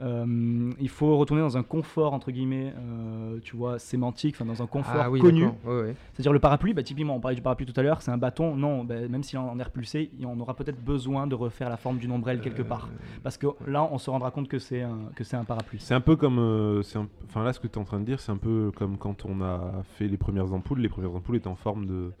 [0.00, 4.62] euh, il faut retourner dans un confort entre guillemets, euh, tu vois, sémantique, enfin dans
[4.62, 5.42] un confort Ah oui, connu.
[5.42, 5.56] d'accord.
[5.66, 5.96] Ouais, ouais.
[6.12, 8.54] C'est-à-dire le parapluie, bah, typiquement, on parlait du parapluie tout à l'heure, c'est un bâton.
[8.56, 11.98] Non, bah, même s'il en est repulsé, on aura peut-être besoin de refaire la forme
[11.98, 14.98] d'une ombrelle quelque part, Euh, parce que là, on se rendra compte que c'est un,
[15.14, 15.78] que c'est un parapluie.
[15.80, 16.82] C'est un peu comme, euh,
[17.24, 19.24] enfin là ce que tu es en train de dire, c'est un peu comme quand
[19.26, 20.80] on a fait les premières ampoules.
[20.80, 22.12] Les premières ampoules étaient en forme de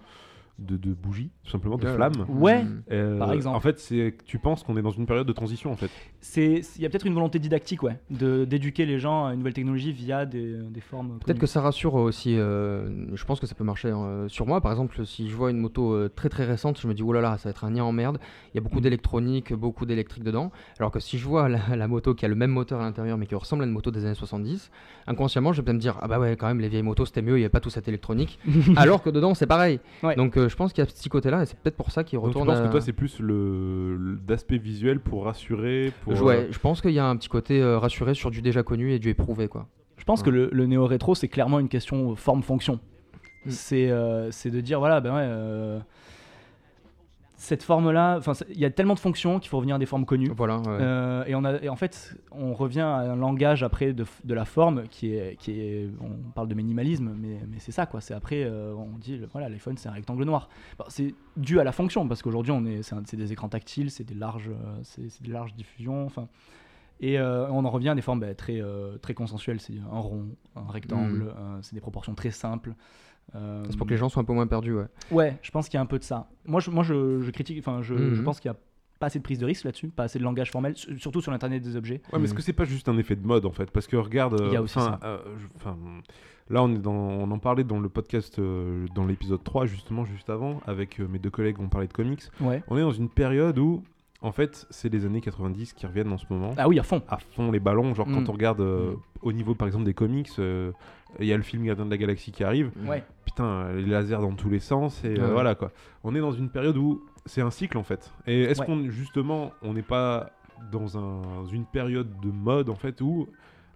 [0.58, 2.26] de, de bougies, tout simplement, de Ouais, flammes.
[2.28, 2.64] Ouais.
[2.64, 2.82] Mm.
[2.92, 3.56] Euh, Par exemple.
[3.56, 5.90] En fait, c'est tu penses qu'on est dans une période de transition en fait.
[6.20, 9.38] C'est, il y a peut-être une volonté didactique, ouais, de d'éduquer les gens à une
[9.38, 11.18] nouvelle technologie via des, des formes.
[11.24, 12.36] Peut-être que ça rassure aussi.
[12.36, 14.60] euh, je pense que ça peut marcher euh, sur moi.
[14.60, 17.12] Par exemple, si je vois une moto euh, très très récente, je me dis oh
[17.12, 18.18] là là, ça va être un nid en merde.
[18.52, 20.50] Il y a beaucoup d'électronique, beaucoup d'électrique dedans.
[20.78, 23.16] Alors que si je vois la, la moto qui a le même moteur à l'intérieur
[23.16, 24.70] mais qui ressemble à une moto des années 70,
[25.06, 27.22] inconsciemment, je vais peut-être me dire ah bah ouais, quand même les vieilles motos c'était
[27.22, 28.38] mieux, il n'y avait pas tout cet électronique.
[28.76, 29.80] alors que dedans c'est pareil.
[30.02, 30.16] Ouais.
[30.16, 32.04] Donc euh, je pense qu'il y a ce petit côté-là et c'est peut-être pour ça
[32.04, 32.46] qu'il Donc tu retourne.
[32.48, 32.66] penses à...
[32.66, 36.12] que toi c'est plus le, d'aspect visuel pour rassurer, pour.
[36.14, 38.62] Euh, ouais, je pense qu'il y a un petit côté euh, rassuré sur du déjà
[38.62, 39.66] connu et du éprouvé quoi.
[39.96, 42.80] Je pense que le, le néo-rétro, c'est clairement une question forme-fonction.
[43.44, 43.50] Mm.
[43.50, 45.78] C'est euh, c'est de dire, voilà, ben ouais, euh,
[47.38, 50.04] cette forme-là, enfin, il y a tellement de fonctions qu'il faut revenir à des formes
[50.04, 50.32] connues.
[50.36, 50.56] Voilà.
[50.56, 50.66] ouais.
[50.68, 54.44] Euh, et, on a, et en fait, on revient à un langage après de, la
[54.44, 58.00] forme qui est, qui est, on parle de minimalisme, mais, mais c'est ça quoi.
[58.00, 60.48] C'est après, euh, on dit, voilà, l'iPhone c'est un rectangle noir.
[60.78, 64.04] Bon, c'est dû à la fonction parce qu'aujourd'hui on est, c'est, des écrans tactiles, c'est
[64.04, 66.26] des larges, euh, c'est, des larges diffusions, enfin.
[67.00, 68.60] Et euh, on en revient à des formes bah, très,
[69.00, 69.60] très consensuelles.
[69.60, 71.62] C'est un rond, un rectangle, Mm.
[71.62, 72.74] c'est des proportions très simples.
[73.34, 74.74] Euh, C'est pour que les gens soient un peu moins perdus.
[74.74, 74.86] Ouais.
[75.10, 76.28] Ouais, je pense qu'il y a un peu de ça.
[76.46, 78.14] Moi, je, moi, je, je critique, enfin, je, Mhm.
[78.14, 78.56] je pense qu'il y a
[78.98, 81.30] pas assez de prise de risque là-dessus, pas assez de langage formel, su- surtout sur
[81.30, 82.00] l'internet des objets.
[82.12, 82.36] Ouais, mais est-ce Mm.
[82.36, 83.70] que c'est pas juste un effet de mode en fait?
[83.70, 84.98] Parce que regarde, Il y a euh, aussi ça.
[85.04, 85.68] euh, je-
[86.54, 90.04] là on est dans, on en parlait dans le podcast, euh, dans l'épisode 3 justement
[90.04, 92.22] juste avant, avec euh, mes deux collègues, on parlait de comics.
[92.40, 92.62] Ouais.
[92.68, 93.82] On est dans une période où,
[94.20, 96.54] en fait, c'est les années 90 qui reviennent en ce moment.
[96.56, 97.02] Ah oui, à fond.
[97.08, 98.14] À fond les ballons, genre Mm.
[98.14, 98.96] quand on regarde euh, Mm.
[99.22, 100.72] au niveau par exemple des comics, euh,
[101.20, 102.70] il y a le film Gardien de la Galaxie qui arrive.
[102.86, 103.04] Ouais.
[103.28, 105.70] Putain, les lasers dans tous les sens et euh, voilà quoi.
[106.02, 108.10] On est dans une période où c'est un cycle en fait.
[108.26, 108.66] Et est-ce Ouais.
[108.66, 110.30] qu'on justement on n'est pas
[110.72, 113.28] dans un- une période de mode en fait où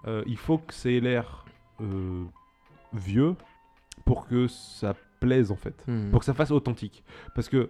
[0.08, 1.44] euh, il faut que ait l'air
[1.82, 2.24] euh,
[2.94, 3.34] vieux
[4.06, 6.10] pour que ça plaise en fait, Mm.
[6.10, 7.04] pour que ça fasse authentique.
[7.34, 7.68] Parce que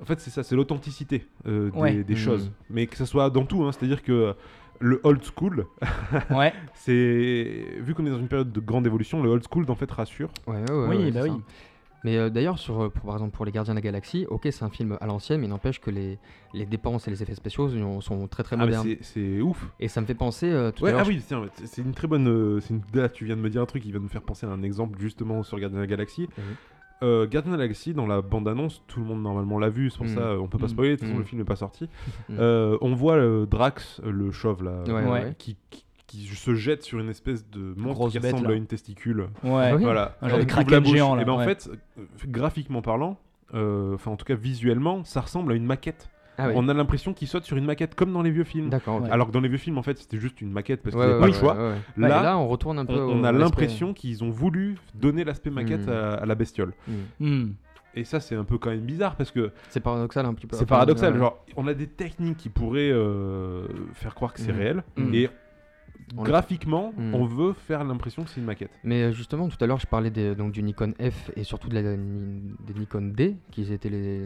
[0.00, 2.04] en fait c'est ça, c'est l'authenticité euh, des, Ouais.
[2.04, 2.16] des Mm.
[2.16, 3.62] choses, mais que ça soit dans tout.
[3.64, 3.72] hein.
[3.72, 4.34] C'est-à-dire que
[4.80, 5.66] le old school,
[6.30, 6.52] Ouais.
[6.74, 9.90] c'est vu qu'on est dans une période de grande évolution, le old school en fait
[9.90, 10.30] rassure.
[10.46, 11.28] Ouais, ouais, ouais, Oui, bah oui.
[11.30, 11.36] ça.
[12.04, 14.46] Mais euh, d'ailleurs, sur, euh, pour, par exemple, pour les Gardiens de la Galaxie, ok,
[14.52, 16.18] c'est un film à l'ancienne, mais il n'empêche que les,
[16.54, 17.68] les dépenses et les effets spéciaux
[18.00, 18.86] sont- très très Ah, modernes.
[18.86, 19.66] c'est- c'est ouf.
[19.80, 21.02] et ça me fait penser euh, tout Ouais, à l'heure.
[21.04, 22.28] ah oui, tiens, c'est- une très bonne.
[22.28, 24.08] euh, c'est une, là, tu viens de me dire un truc qui vient de me
[24.10, 26.28] faire penser à un exemple justement sur Gardien de la Galaxie.
[26.38, 26.44] Mhm.
[27.02, 29.98] Euh, Gardien de la Galaxie, dans la bande-annonce, tout le monde normalement l'a vu, c'est
[29.98, 30.14] pour Mhm.
[30.14, 30.70] ça euh, on peut pas Mhm.
[30.70, 31.18] spoiler, de toute façon Mhm.
[31.20, 31.88] le film n'est pas sorti.
[32.30, 35.10] Euh, on voit euh, Drax, le chauve là, Ouais, Ouais.
[35.10, 35.34] ouais.
[35.38, 38.54] qui, qui, qui se jette sur une espèce de monstre Grosse qui bête, ressemble là.
[38.54, 39.26] à une testicule.
[39.44, 39.70] Ouais.
[39.72, 40.88] Ah Voilà, Un genre de Elle ouvre kraken la bouche.
[40.92, 41.68] géant, là, Et ben en fait,
[41.98, 43.18] euh, graphiquement parlant,
[43.54, 46.08] euh, enfin en tout cas visuellement, ça ressemble à une maquette.
[46.38, 46.54] Ah oui.
[46.56, 48.68] On a l'impression qu'il saute sur une maquette comme dans les vieux films.
[48.70, 49.00] D'accord.
[49.02, 49.10] Ouais.
[49.10, 51.20] Alors que dans les vieux films, en fait, c'était juste une maquette parce ouais, n'avaient
[51.20, 51.54] pas le choix.
[51.56, 52.08] ouais, ouais.
[52.08, 52.98] Là, on retourne un peu.
[53.00, 55.90] on a l'impression qu'ils ont voulu donner l'aspect maquette Hmm.
[55.90, 56.72] à, à la bestiole.
[56.88, 57.26] Hmm.
[57.26, 57.52] Hmm.
[57.94, 60.56] et ça c'est un peu quand même bizarre parce que C'est paradoxal un petit peu.
[60.56, 61.14] c'est paradoxal.
[61.14, 61.18] ouais.
[61.18, 65.30] Genre, on a des techniques qui pourraient euh, faire croire que c'est réel, et
[66.16, 67.14] On- graphiquement, Mhm.
[67.14, 68.70] on veut faire l'impression que c'est une maquette.
[68.84, 71.68] Mais euh, justement, tout à l'heure, je parlais des- donc, du Nikon F et surtout
[71.68, 74.24] de la, des Nikon D, qui étaient les,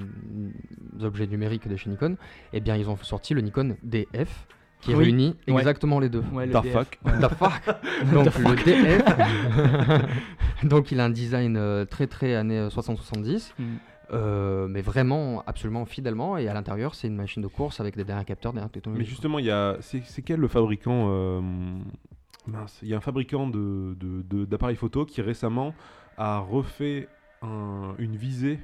[0.98, 2.16] les objets numériques de chez Nikon.
[2.52, 4.47] Eh bien, ils ont sorti le Nikon DF,
[4.82, 5.05] qui Oui.
[5.05, 5.59] réunit Ouais.
[5.59, 6.23] exactement les deux.
[6.32, 6.98] Ouais, le Da DF, fuck.
[7.39, 7.77] fuck
[8.12, 9.05] Donc le DF,
[10.65, 13.65] donc il a un design euh, très très années 60-70, Mm.
[14.12, 18.05] Euh, mais vraiment absolument fidèlement, et à l'intérieur c'est une machine de course avec des
[18.05, 19.07] derniers capteurs, dernières Mais technologies.
[19.07, 19.77] justement, il y a.
[19.81, 21.41] C'est c'est quel le fabricant euh,
[22.47, 25.74] Mince, il y a un fabricant de- de- de- d'appareils photo qui récemment
[26.16, 27.09] a refait
[27.43, 28.59] un- une visée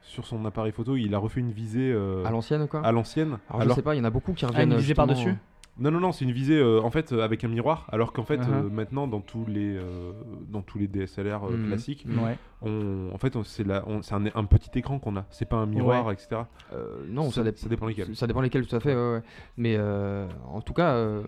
[0.00, 0.96] sur son appareil photo.
[0.96, 3.38] Il a refait une visée euh, À l'ancienne quoi à l'ancienne.
[3.48, 4.70] Alors, je sais pas, il y en a beaucoup qui Ah, reviennent.
[4.70, 5.34] une visée justement, par-dessus?
[5.78, 8.24] Non, non, non, c'est une visée euh, en fait euh, avec un miroir, alors qu'en
[8.24, 8.52] fait Uh-huh.
[8.66, 10.12] euh, maintenant dans tous les euh,
[10.48, 11.68] dans tous les DSLR euh, Mhm.
[11.68, 12.06] classiques.
[12.22, 12.36] Ouais.
[12.60, 13.64] on, en fait c'est
[14.12, 16.42] un, un petit écran qu'on a, c'est pas un miroir, etc.
[16.74, 18.14] euh, non, ça, ça, dé- ça dépend lesquels.
[18.14, 18.94] Ça dépend lesquels, tout à fait.
[18.94, 19.22] ouais, ouais.
[19.56, 21.22] Mais euh, en tout cas, euh,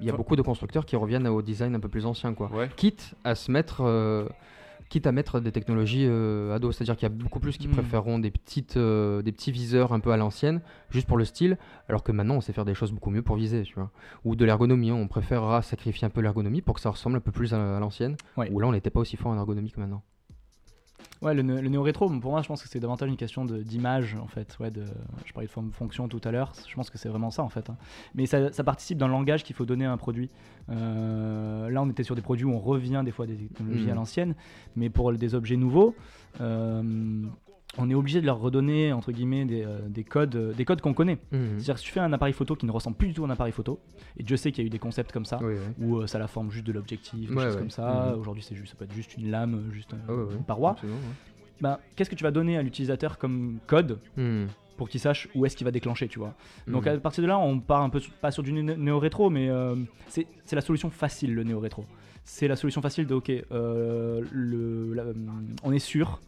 [0.00, 2.34] il y a Enfin- beaucoup de constructeurs qui reviennent au design un peu plus ancien,
[2.34, 2.50] quoi.
[2.52, 2.68] Ouais.
[2.76, 4.24] Quitte à se mettre, euh,
[4.90, 6.72] quitte à mettre des technologies euh, à dos.
[6.72, 7.70] C'est-à-dire qu'il y a beaucoup plus qui Mm.
[7.70, 10.60] préféreront des petites, euh, des petits viseurs un peu à l'ancienne,
[10.90, 11.56] juste pour le style,
[11.88, 13.90] alors que maintenant on sait faire des choses beaucoup mieux pour viser, tu vois.
[14.24, 17.32] Ou de l'ergonomie, on préférera sacrifier un peu l'ergonomie pour que ça ressemble un peu
[17.32, 18.16] plus à, à l'ancienne.
[18.36, 18.50] Ouais.
[18.50, 20.02] Où là on n'était pas aussi fort en ergonomie que maintenant.
[21.22, 24.16] Ouais, le, né- le néo-rétro, pour moi, je pense que c'est davantage une question d'image,
[24.16, 24.56] en fait.
[24.58, 24.84] Ouais, de,
[25.26, 27.68] je parlais de fonction tout à l'heure, je pense que c'est vraiment ça, en fait.
[27.68, 27.76] hein.
[28.14, 30.30] Mais ça, ça participe d'un langage qu'il faut donner à un produit.
[30.70, 33.90] Euh, là, on était sur des produits où on revient des fois des technologies Mhm.
[33.90, 34.34] à l'ancienne,
[34.76, 35.94] mais pour des objets nouveaux,
[36.40, 36.82] euh,
[37.78, 40.80] on est obligé de leur redonner, entre guillemets, des, euh, des codes, euh, des codes
[40.80, 41.18] qu'on connaît.
[41.30, 43.28] C'est-à-dire que si tu fais un appareil photo qui ne ressemble plus du tout à
[43.28, 43.78] un appareil photo,
[44.18, 45.86] et Dieu sait qu'il y a eu des concepts comme ça, Oui, oui.
[45.86, 47.60] où euh, ça a la forme juste de l'objectif, des Ouais, choses ouais.
[47.60, 48.10] comme ça.
[48.14, 48.20] Mhm.
[48.20, 50.34] Aujourd'hui, c'est juste, ça peut être juste une lame, juste ouais, ouais.
[50.34, 50.74] une paroi.
[51.60, 54.48] Ben, qu'est-ce que tu vas donner à l'utilisateur comme code Mhm.
[54.76, 56.34] pour qu'il sache où est-ce qu'il va déclencher, tu vois?
[56.66, 56.94] Donc Mhm.
[56.94, 59.48] à partir de là, on part un peu pas sur du né- néo-rétro, mais
[60.08, 61.84] c'est c'est la solution facile, le néo-rétro.
[62.24, 63.30] C'est la solution facile de, ok,
[64.32, 65.04] le, la-
[65.62, 66.20] on est sûr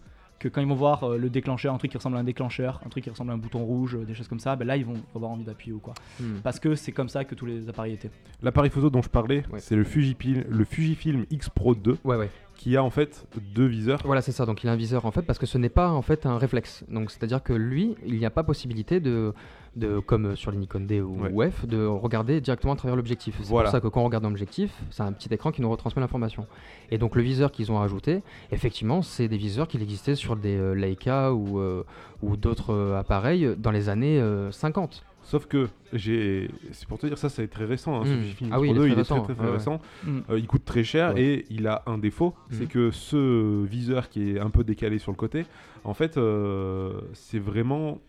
[0.43, 2.81] que quand ils vont voir euh, le déclencheur, un truc qui ressemble à un déclencheur,
[2.85, 4.77] un truc qui ressemble à un bouton rouge, euh, des choses comme ça, ben là
[4.77, 5.94] ils vont avoir envie d'appuyer ou quoi.
[6.20, 6.40] Mhm.
[6.43, 8.10] Parce que c'est comme ça que tous les appareils étaient.
[8.43, 9.60] L'appareil photo dont je parlais, Ouais.
[9.60, 12.31] c'est le Fujifilm, le Fujifilm X Pro 2 Ouais, ouais.
[12.62, 13.98] Qui a en fait deux viseurs.
[14.05, 14.47] Voilà, c'est ça.
[14.47, 16.39] Donc il a un viseur en fait parce que ce n'est pas en fait un
[16.39, 16.84] réflexe.
[16.89, 19.34] Donc c'est-à-dire que lui, il n'y a pas possibilité de,
[19.74, 21.51] de comme sur les Nikon D ou, Ouais.
[21.51, 23.34] F, de regarder directement à travers l'objectif.
[23.40, 23.68] C'est Voilà.
[23.70, 26.47] pour ça que quand on regarde l'objectif, c'est un petit écran qui nous retransmet l'information.
[26.93, 28.22] Et donc le viseur qu'ils ont ajouté,
[28.52, 31.82] effectivement, c'est des viseurs qui existaient sur des euh, Leica ou, euh,
[32.22, 35.02] ou d'autres euh, appareils dans les années euh, 50.
[35.24, 38.01] Sauf que j'ai, c'est pour te dire ça, c'est très récent.
[38.01, 38.20] Hein, ce Mm.
[38.23, 39.57] Fujifilm Ah oui, il est 2, très il est récent, très très, très ouais, ouais.
[39.57, 39.81] récent.
[40.05, 40.19] Mm.
[40.31, 41.23] Euh, il coûte très cher Ouais.
[41.23, 42.69] et il a un défaut, c'est Mhm.
[42.69, 45.44] que ce viseur qui est un peu décalé sur le côté,
[45.85, 48.01] en fait, euh, c'est vraiment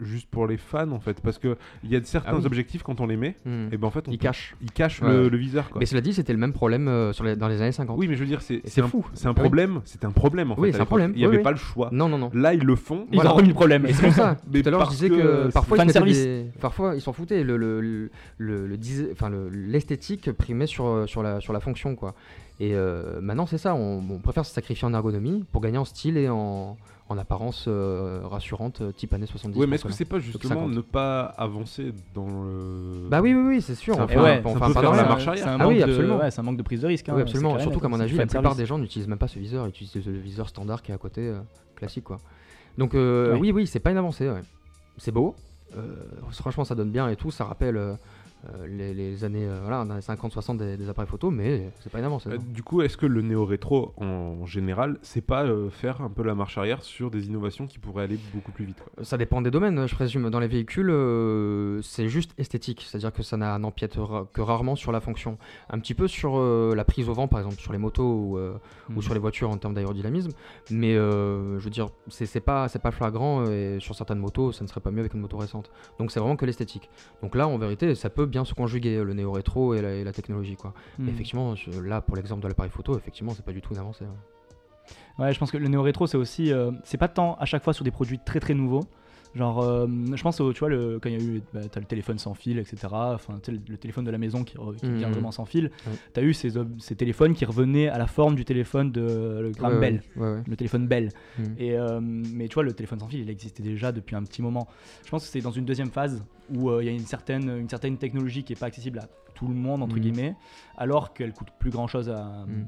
[0.00, 2.46] juste pour les fans en fait, parce que il y a certains Ah oui.
[2.46, 3.68] objectifs quand on les met, Hmm.
[3.72, 4.54] et ben en fait on Il peut- cache.
[4.62, 5.80] il cache Ouais, le, le viseur quoi.
[5.80, 7.98] Mais cela dit, c'était le même problème euh, sur les- dans les années 50.
[7.98, 9.04] Oui, mais je veux dire, c'est c'est fou.
[9.14, 9.40] c'est un Ah oui.
[9.40, 10.76] problème, c'est un problème en Oui, fait.
[10.76, 11.42] c'est un problème, Il n'y oui, avait oui.
[11.42, 11.88] pas le choix.
[11.92, 12.30] Non, non, non.
[12.34, 13.06] Là, ils le font.
[13.10, 13.32] Ils Voilà.
[13.32, 13.86] ont remis le problème.
[13.86, 14.36] Et c'est pour ça.
[14.52, 16.22] Mais Tout à l'heure, je disais que parfois, ils service.
[16.22, 17.42] des- parfois ils s'en foutaient.
[17.42, 18.10] Le, le, le,
[19.12, 21.94] enfin, le- l'esthétique primait sur, euh, sur, la, sur la fonction.
[21.96, 22.14] Quoi.
[22.60, 23.74] Et euh, maintenant, c'est ça.
[23.74, 26.76] On, on préfère se sacrifier en ergonomie pour gagner en style et en,
[27.08, 29.56] en apparence euh, rassurante, euh, type années 70.
[29.58, 30.72] Oui, mais est-ce que c'est pas justement 50.
[30.72, 33.08] ne pas avancer dans le.
[33.08, 33.96] Bah oui, oui, oui, c'est sûr.
[33.96, 35.46] On fait ouais, on fait un la marche arrière.
[35.46, 36.16] Un, Ah oui, manque de- absolument.
[36.18, 37.08] ouais, c'est un manque de prise de risque.
[37.08, 37.56] hein, Oui, absolument.
[37.58, 38.58] et Surtout qu'à mon avis, la plupart service.
[38.58, 40.98] des gens n'utilisent même pas ce viseur, ils utilisent le viseur standard qui est à
[40.98, 41.38] côté, euh,
[41.76, 42.18] classique quoi.
[42.76, 44.28] Donc euh, oui, oui, c'est pas une avancée.
[44.28, 44.42] ouais.
[44.96, 45.36] C'est beau.
[45.76, 45.94] euh,
[46.32, 47.30] franchement, ça donne bien et tout.
[47.30, 47.76] Ça rappelle
[48.68, 51.98] les, les années, euh, voilà, dans les 50-60 des, des appareils photo, mais c'est pas
[51.98, 52.28] une avancée.
[52.30, 52.42] Euh, non.
[52.48, 56.34] du coup, est-ce que le néo-rétro en général, c'est pas euh, faire un peu la
[56.34, 59.04] marche arrière sur des innovations qui pourraient aller beaucoup plus vite quoi?
[59.04, 60.30] Ça dépend des domaines, je présume.
[60.30, 63.98] Dans les véhicules, euh, c'est juste esthétique, c'est-à-dire que ça n'empiète
[64.32, 65.38] que rarement sur la fonction.
[65.70, 68.38] Un petit peu sur euh, la prise au vent, par exemple, sur les motos ou,
[68.38, 68.54] euh,
[68.90, 69.02] ou Mhm.
[69.02, 70.30] sur les voitures en termes d'aérodynamisme.
[70.70, 74.62] Mais euh, je veux dire, c'est pas, c'est pas flagrant et sur certaines motos, ça
[74.64, 75.70] ne serait pas mieux avec une moto récente.
[75.98, 76.88] Donc c'est vraiment que l'esthétique.
[77.22, 80.12] Donc là, en vérité, ça peut bien se conjuguer le néo-rétro et la, et la
[80.12, 80.56] technologie.
[80.56, 80.72] Quoi.
[80.98, 83.78] Mais effectivement, je- là, pour l'exemple de l'appareil photo, effectivement, c'est pas du tout une
[83.80, 84.04] avancée.
[84.04, 85.24] ouais.
[85.24, 86.52] Ouais, je pense que le néo-rétro, c'est aussi.
[86.52, 88.84] euh, c'est pas tant à chaque fois sur des produits très très nouveaux.
[89.38, 89.86] Genre, euh,
[90.16, 92.18] je pense au, tu vois, le, quand il y a eu, bah, t'as le téléphone
[92.18, 92.88] sans fil, etc.
[92.92, 94.96] Enfin, tu le, téléphone de la maison qui, qui Mhm.
[94.96, 95.70] vient vraiment sans fil.
[95.86, 95.92] Ouais.
[96.12, 96.50] T'as eu ces,
[96.96, 100.56] téléphones qui revenaient à la forme du téléphone de le Graham Ouais, Bell, ouais, le
[100.56, 101.10] téléphone Bell.
[101.38, 101.54] Mhm.
[101.56, 104.42] Et, euh, mais tu vois, le téléphone sans fil, il existait déjà depuis un petit
[104.42, 104.66] moment.
[105.04, 107.48] Je pense que c'est dans une deuxième phase où euh, il y a une certaine,
[107.48, 110.02] une certaine technologie qui est pas accessible à tout le monde, entre Mhm.
[110.02, 110.34] guillemets,
[110.76, 112.66] alors qu'elle coûte plus grand chose à, Mhm.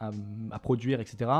[0.00, 0.10] À,
[0.50, 1.30] à produire, etc.,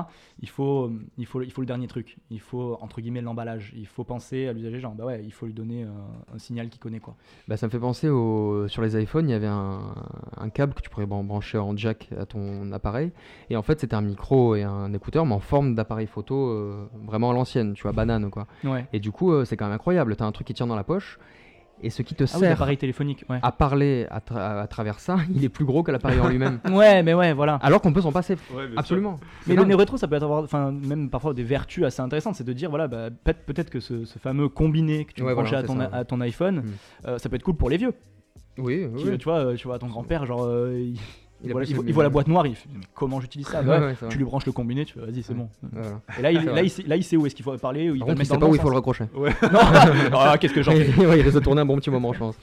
[0.41, 2.19] il faut, il, faut, il faut le dernier truc.
[2.31, 3.73] Il faut, entre guillemets, l'emballage.
[3.77, 5.89] Il faut penser à l'usager, genre, bah ouais, il faut lui donner euh,
[6.35, 7.17] un signal qu'il connaît, quoi.
[7.49, 8.69] Bah, ça me fait penser au...
[8.69, 9.95] sur les iPhones, il y avait un,
[10.37, 13.13] un câble que tu pourrais bran- brancher en jack à ton appareil.
[13.49, 16.87] Et en fait, c'était un micro et un écouteur, mais en forme d'appareil photo euh,
[17.07, 18.47] vraiment à l'ancienne, tu vois, banane quoi.
[18.65, 18.87] Ouais.
[18.93, 20.15] Et du coup, euh, c'est quand même incroyable.
[20.17, 21.19] Tu as un truc qui tient dans la poche.
[21.83, 23.39] Et ce qui te Ah oui, sert l'appareil téléphonique, ouais.
[23.43, 26.61] à parler à, tra- à travers ça, il est plus gros que l'appareil en lui-même.
[26.71, 27.55] Ouais, mais ouais, voilà.
[27.63, 28.37] Alors qu'on peut s'en passer.
[28.55, 28.65] Ouais.
[28.77, 29.17] Absolument.
[29.47, 32.35] Mais le rétro, ça peut avoir, enfin, même parfois des vertus assez intéressantes.
[32.35, 35.33] C'est de dire, voilà, bah, peut- peut-être que ce, ce fameux combiné que tu Ouais,
[35.35, 35.95] branches voilà, à, ton, ça, ouais.
[35.95, 36.65] à ton iPhone, Mm.
[37.09, 37.95] euh, ça peut être cool pour les vieux.
[38.59, 39.03] Oui, oui.
[39.03, 39.19] Qui, oui.
[39.19, 40.93] Tu vois, euh, tu vois, ton grand-père, genre, euh,
[41.43, 43.21] il, voit, plus il le voit- il voit la boîte noire, il fait, mais comment
[43.21, 43.95] j'utilise ça Ouais, ouais.
[44.09, 45.39] Tu lui branches le combiné, tu fais, vas-y, c'est Ouais.
[45.39, 45.49] bon.
[45.73, 46.01] Voilà.
[46.19, 48.01] Et là, il, là, sait, là, il sait où est-ce qu'il faut parler, où il
[48.01, 49.05] va mettre sait dans pas où il faut le raccrocher.
[49.15, 49.25] Non,
[50.13, 52.19] Ah, qu'est-ce que j'en fais Ouais, il risque de tourner un bon petit moment, je
[52.19, 52.37] pense.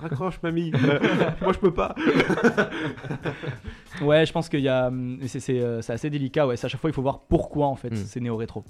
[0.00, 0.72] Raccroche, mamie.
[0.74, 0.98] Euh,
[1.42, 1.94] moi, je peux pas.
[4.00, 6.46] Ouais, je pense qu'il y a, hum, c'est euh, c'est assez délicat.
[6.46, 7.96] Ouais, à chaque fois, il faut voir pourquoi en fait Mm.
[7.96, 8.60] c'est néo rétro.
[8.60, 8.64] Hmm,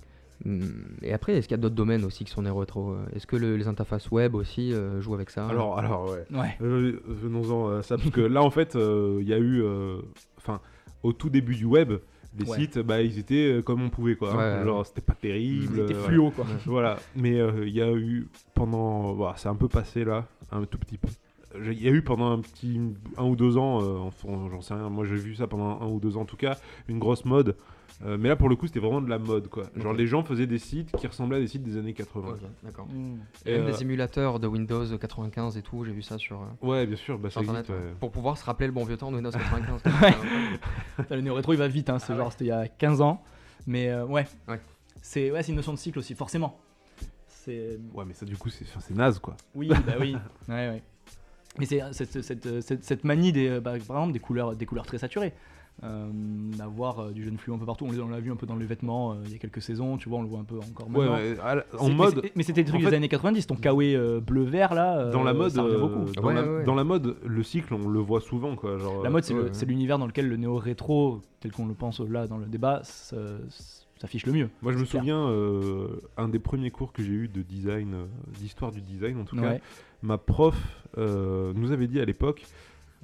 [1.03, 3.37] Et après, est-ce qu'il y a d'autres domaines aussi qui sont des rétro Est-ce que
[3.37, 6.25] le- les interfaces web aussi euh, jouent avec ça Alors, alors, ouais.
[6.37, 6.57] Ouais.
[6.63, 9.63] Euh, Venons-en à ça, parce que là, en fait, euh, il y a eu.
[9.63, 9.99] euh,
[10.39, 10.61] Enfin,
[11.05, 11.93] au tout début du web,
[12.37, 12.59] les Ouais.
[12.59, 14.33] sites, bah, ils étaient euh, comme on pouvait, quoi.
[14.33, 14.59] hein.
[14.61, 14.65] Ouais.
[14.65, 15.77] Genre, c'était pas terrible.
[15.87, 16.45] C'était euh, fluo quoi.
[16.67, 20.65] Voilà, mais euh, il y a eu pendant, voilà, c'est un peu passé là, un
[20.65, 21.09] tout petit peu.
[21.71, 22.81] Il y a eu pendant un petit
[23.19, 24.89] un ou deux ans, euh, enfin, j'en sais rien.
[24.89, 26.57] Moi, j'ai vu ça pendant un ou deux ans en tout cas,
[26.89, 27.55] une grosse mode.
[28.05, 29.65] Euh, mais là, pour le coup, c'était vraiment de la mode, quoi.
[29.77, 32.29] Genre, les gens faisaient des sites qui ressemblaient à des sites des années 80.
[32.31, 32.87] Ok, d'accord.
[32.89, 33.17] Mm.
[33.47, 36.67] Et même euh, des émulateurs de Windows 95 et tout, j'ai vu ça sur, euh,
[36.67, 37.71] Ouais, bien sûr, bah, sur ça internet.
[37.71, 37.87] existe.
[37.87, 37.95] ouais.
[38.01, 39.83] Pour pouvoir se rappeler le bon vieux temps de Windows 95.
[40.03, 40.15] Ouais.
[40.97, 42.33] Putain, le néo rétro il va vite, hein, c'est Ah genre ouais.
[42.33, 43.23] c'était il y a 15 ans.
[43.67, 44.27] Mais euh, ouais.
[44.49, 44.61] Ouais.
[45.01, 46.59] C'est ouais, c'est une notion de cycle aussi, forcément.
[47.29, 47.79] C'est.
[47.95, 49.37] Ouais, mais ça, du coup, c'est naze, quoi.
[49.55, 50.17] Oui, bah oui.
[50.49, 50.83] Ouais, ouais.
[51.59, 54.87] Mais c'est cette, cette, cette, cette manie des, bah, par exemple, des couleurs, des couleurs
[54.87, 55.33] très saturées.
[55.85, 56.07] Euh,
[56.57, 57.87] D'avoir euh, du jeune fluo un peu partout.
[57.87, 60.09] On l'a- vu un peu dans les vêtements euh, il y a quelques saisons, tu
[60.09, 61.09] vois, on le voit un peu encore Ouais,
[61.77, 64.21] en mais mode, Mais c'était des trucs en fait- des années 90, ton kawaii euh,
[64.21, 64.99] bleu-vert là.
[64.99, 66.13] euh, dans la mode, ça euh, beaucoup.
[66.13, 66.65] dans, Ouais, la, ouais, ouais.
[66.65, 68.79] dans la mode, le cycle, on le voit souvent, quoi.
[68.79, 72.39] Genre, La mode, c'est l'univers dans lequel le néo-rétro, tel qu'on le pense là dans
[72.39, 74.51] le débat, s'affiche le mieux.
[74.63, 75.01] Moi, je me clair.
[75.01, 78.05] souviens, euh, un des premiers cours que j'ai eu de design, euh,
[78.39, 79.57] d'histoire du design en tout cas,
[80.03, 80.57] ma prof
[80.99, 82.45] euh, nous avait dit à l'époque,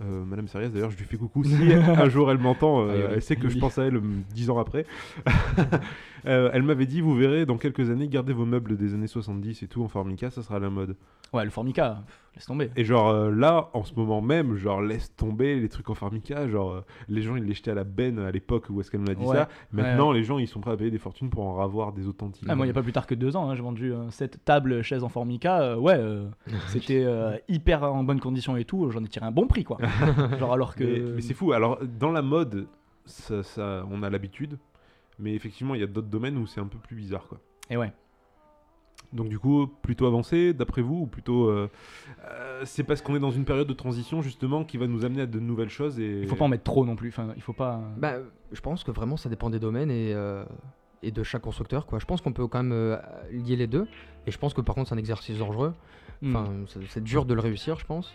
[0.01, 2.95] euh, Madame Serias d'ailleurs, je lui fais coucou, si un jour elle m'entend, euh, Ah,
[3.09, 4.03] oui, elle sait que je pense à elle euh,
[4.33, 4.87] dix ans après.
[6.29, 9.63] Euh, elle m'avait dit, vous verrez, dans quelques années, gardez vos meubles des années 70
[9.63, 10.95] et tout en formica, ça sera à la mode.
[11.35, 12.71] Ouais, le Formica, pff, laisse tomber.
[12.75, 16.49] Et genre euh, là, en ce moment même, genre laisse tomber les trucs en formica,
[16.49, 19.03] genre euh, les gens ils les jetaient à la benne à l'époque où est-ce qu'elle
[19.03, 19.37] m'a dit Ouais.
[19.37, 19.49] ça.
[19.71, 22.47] Maintenant, les gens ils sont prêts à payer des fortunes pour en ravoir des authentiques.
[22.49, 24.09] Ah, moi, il n'y a pas plus tard que deux ans, hein, j'ai vendu euh,
[24.11, 25.61] cette table chaise en Formica.
[25.61, 26.25] euh, ouais, euh,
[26.69, 28.91] c'était euh, hyper en bonne condition et tout.
[28.91, 29.77] J'en ai tiré un bon prix, quoi.
[30.39, 30.85] Genre, alors que.
[30.85, 31.53] Mais, mais c'est fou.
[31.53, 32.69] Alors, dans la mode,
[33.05, 34.57] ça, ça- on a l'habitude.
[35.19, 37.27] Mais effectivement, il y a d'autres domaines où c'est un peu plus bizarre.
[37.29, 37.39] Quoi.
[37.71, 37.93] Et ouais.
[39.13, 41.49] Donc, du coup, plutôt avancé, d'après vous Ou plutôt.
[41.49, 41.71] euh,
[42.27, 45.23] euh, c'est parce qu'on est dans une période de transition, justement, qui va nous amener
[45.23, 45.99] à de nouvelles choses.
[45.99, 46.21] Et...
[46.21, 47.09] Il faut pas en mettre trop non plus.
[47.09, 47.81] Enfin, il faut pas.
[47.97, 48.15] Bah,
[48.53, 50.45] je pense que vraiment ça dépend des domaines et, euh,
[51.03, 51.87] et de chaque constructeur.
[51.87, 51.99] Quoi.
[51.99, 52.97] Je pense qu'on peut quand même euh,
[53.31, 53.87] lier les deux.
[54.27, 55.73] Et je pense que par contre c'est un exercice dangereux.
[56.21, 56.37] Hmm.
[56.37, 58.15] Enfin, c'est- c'est dur de le réussir, je pense.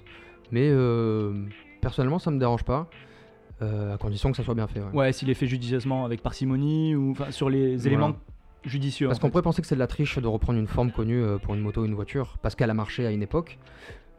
[0.52, 1.46] Mais euh,
[1.82, 2.88] personnellement, ça me dérange pas.
[3.62, 4.80] Euh, à condition que ça soit bien fait.
[4.80, 4.92] ouais.
[4.94, 7.88] Ouais, s'il est fait judicieusement avec parcimonie ou enfin, sur les Voilà.
[7.88, 8.16] éléments
[8.66, 9.08] judicieux.
[9.08, 11.38] Parce qu'on pourrait penser que c'est de la triche de reprendre une forme connue euh,
[11.38, 13.58] pour une moto ou une voiture, parce qu'elle a marché à une époque.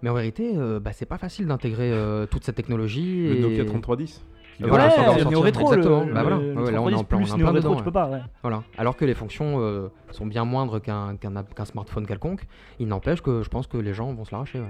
[0.03, 3.27] Mais en vérité, euh, bah, c'est pas facile d'intégrer euh, toute cette technologie.
[3.29, 3.41] Le et...
[3.41, 4.13] Nokia 3310.
[4.57, 6.05] qui Ouais, vient Voilà, le néo-rétro, Exactement.
[6.05, 6.37] le, Bah voilà.
[6.37, 7.21] le Ouais, là, on est 3310 en plein- on
[7.57, 8.21] est plus en plein tu peux pas, ouais.
[8.43, 8.63] Voilà.
[8.77, 12.47] Alors que les fonctions euh, sont bien moindres qu'un qu'un smartphone quelconque,
[12.79, 14.61] il n'empêche que je pense que les gens vont se l'arracher.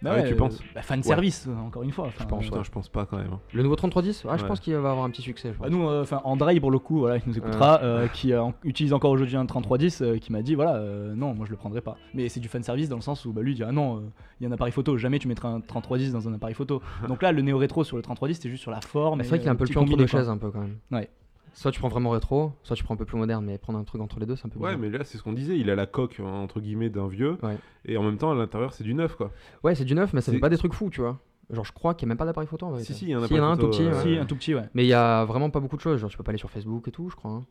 [0.00, 2.08] Bah Ah ouais, ouais, tu euh, penses bah, Fan service, euh, encore une fois.
[2.16, 3.32] Je pense, euh, Putain, je pense pas quand même.
[3.32, 3.40] hein.
[3.52, 5.48] Le nouveau 3310, ah, je pense qu'il va avoir un petit succès.
[5.52, 5.66] je pense.
[5.68, 8.54] Bah, nous, euh, enfin Andrei pour le coup, voilà, il nous écoutera, euh, qui en-
[8.62, 11.56] utilise encore aujourd'hui un 3310, euh, qui m'a dit voilà, euh, non, moi je le
[11.56, 11.96] prendrai pas.
[12.14, 13.96] Mais c'est du fan service dans le sens où bah, lui il dit ah non,
[13.96, 14.00] euh,
[14.40, 16.80] il y a un appareil photo, jamais tu mettras un 3310 dans un appareil photo.
[17.08, 19.20] Donc là, le néo rétro sur le 3310, c'était juste sur la forme.
[19.20, 20.06] Et, c'est vrai qu'il a un peu le deux quoi.
[20.06, 20.76] chaises un peu quand même.
[20.92, 21.10] Ouais.
[21.58, 23.82] Soit tu prends vraiment rétro, soit tu prends un peu plus moderne, mais prendre un
[23.84, 24.78] truc entre les deux, c'est un peu Ouais, bizarre.
[24.92, 25.58] mais là, c'est ce qu'on disait.
[25.58, 27.36] Il a la coque, hein, entre guillemets, d'un vieux.
[27.42, 27.56] Ouais.
[27.84, 29.32] Et en même temps, à l'intérieur, c'est du neuf, quoi.
[29.64, 31.18] Ouais, c'est du neuf, mais ça fait pas des trucs fous, tu vois.
[31.50, 32.92] Genre, je crois qu'il n'y a même pas d'appareil photo en vérité.
[32.92, 33.90] Si, si, il y en a Si, il y en a un appareil tout photo,
[33.90, 34.08] petit.
[34.08, 34.16] euh, ouais.
[34.16, 34.62] Si, un tout petit, ouais.
[34.74, 35.98] Mais il y a vraiment pas beaucoup de choses.
[36.00, 37.30] Genre, tu peux pas aller sur Facebook et tout, je crois.
[37.32, 37.44] hein.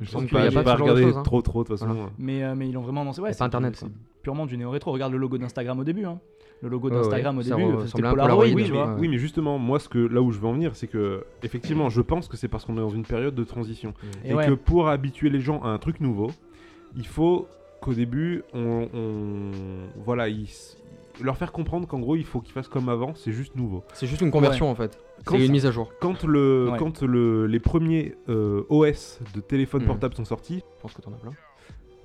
[0.00, 1.22] Je pense il pas, y a pas pas regardé hein.
[1.22, 1.92] trop, trop, de toute façon.
[1.92, 2.10] Voilà.
[2.18, 3.20] Mais, euh, mais ils l'ont vraiment annoncé.
[3.20, 3.86] Ouais, C'est Internet, C'est
[4.22, 4.90] purement du néo rétro.
[4.92, 6.04] Regarde le logo d'Instagram au début.
[6.06, 6.18] Hein.
[6.60, 8.94] Le logo Ouais, d'Instagram ouais, au ça début, c'était Polaroid, Polaroid, tu tu vois.
[8.98, 11.88] Oui, mais justement, moi, ce que, là où je veux en venir, c'est que, effectivement,
[11.88, 13.94] je pense que c'est parce qu'on est dans une période de transition.
[14.24, 14.46] Et Et, ouais.
[14.46, 16.30] que pour habituer les gens à un truc nouveau,
[16.96, 17.46] il faut
[17.80, 20.48] qu'au début, on, on- voilà, ils,
[21.22, 23.84] leur faire comprendre qu'en gros, il faut qu'ils fassent comme avant, c'est juste nouveau.
[23.92, 24.98] C'est juste une conversion en fait.
[25.24, 25.90] Quand C'est une mise à jour.
[26.00, 26.78] Quand, le, Ouais.
[26.78, 29.86] quand le, les premiers euh, OS de téléphone Mhm.
[29.88, 31.32] portable sont sortis, Je pense que t'en as plein.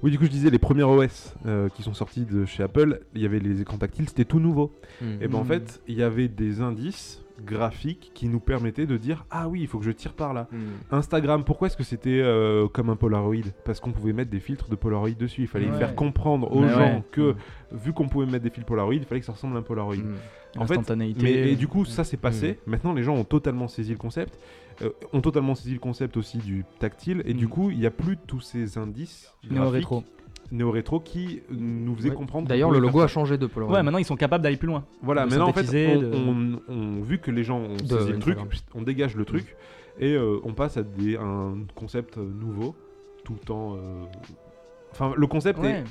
[0.04, 3.00] Oui, du coup, je disais, les premiers OS euh, qui sont sortis de chez Apple,
[3.16, 4.74] il y avait les écrans tactiles, c'était tout nouveau.
[5.02, 5.22] Hmm.
[5.22, 5.48] Et ben en Mhm.
[5.48, 9.68] fait, il y avait des indices graphiques qui nous permettaient de dire Ah oui, il
[9.68, 10.48] faut que je tire par là.
[10.52, 10.58] Hmm.
[10.96, 13.36] Instagram, pourquoi est-ce que c'était euh, comme un Polaroid?
[13.66, 15.42] Parce qu'on pouvait mettre des filtres de Polaroid dessus.
[15.42, 15.78] Il fallait Ouais.
[15.80, 17.04] faire comprendre aux Mais gens ouais.
[17.12, 17.36] que,
[17.72, 19.96] vu qu'on pouvait mettre des fils Polaroid, il fallait que ça ressemble à un Polaroid.
[19.96, 20.16] Hmm.
[20.58, 20.78] En fait.
[20.96, 22.60] Mais, et du coup, ça s'est passé.
[22.68, 24.38] Maintenant, les gens ont totalement saisi le concept.
[24.82, 27.22] Euh, ont totalement saisi le concept aussi du tactile.
[27.26, 27.50] Et du Mm.
[27.50, 30.04] coup, il n'y a plus tous ces indices Néo-rétro.
[30.52, 32.16] néo-rétro qui nous faisaient Ouais.
[32.16, 32.48] comprendre.
[32.48, 33.76] D'ailleurs, le logo a changé de Polaroid.
[33.76, 34.84] Ouais, maintenant ils sont capables d'aller plus loin.
[35.02, 38.12] Voilà, de maintenant en fait, on, de- on- on- vu que les gens ont saisi
[38.12, 38.38] le truc,
[38.76, 39.56] on dégage le truc
[40.00, 42.76] et euh, on passe à des, un concept nouveau,
[43.24, 43.76] tout en.
[43.76, 44.04] euh,
[44.92, 45.72] Enfin, le concept Ouais.
[45.80, 45.84] est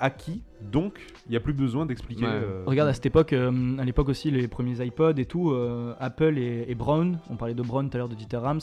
[0.00, 2.24] acquis, donc il n'y a plus besoin d'expliquer.
[2.24, 2.30] Ouais.
[2.32, 5.94] euh, Regarde à cette époque, euh, à l'époque aussi, les premiers iPods et tout, euh,
[6.00, 8.60] Apple et, et Brown, on parlait de Brown tout à l'heure de Dieter Rams,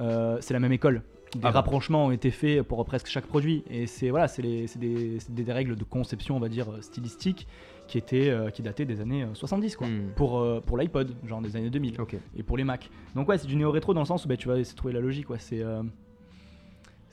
[0.00, 1.02] euh, c'est la même école.
[1.34, 1.50] Des Ah bah.
[1.50, 5.18] rapprochements ont été faits pour presque chaque produit et c'est voilà, c'est des, c'est des-
[5.28, 7.48] des règles de conception, on va dire stylistique,
[7.88, 9.88] qui étaient euh, qui dataient des années euh, 70 quoi.
[9.88, 10.12] Hmm.
[10.14, 12.14] Pour, euh, pour l'iPod, genre des années 2000, Ok.
[12.36, 12.88] et pour les Mac.
[13.16, 14.94] Donc ouais, c'est du néo-rétro dans le sens où bah, tu vas essayer de trouver
[14.94, 15.82] la logique, c'est euh,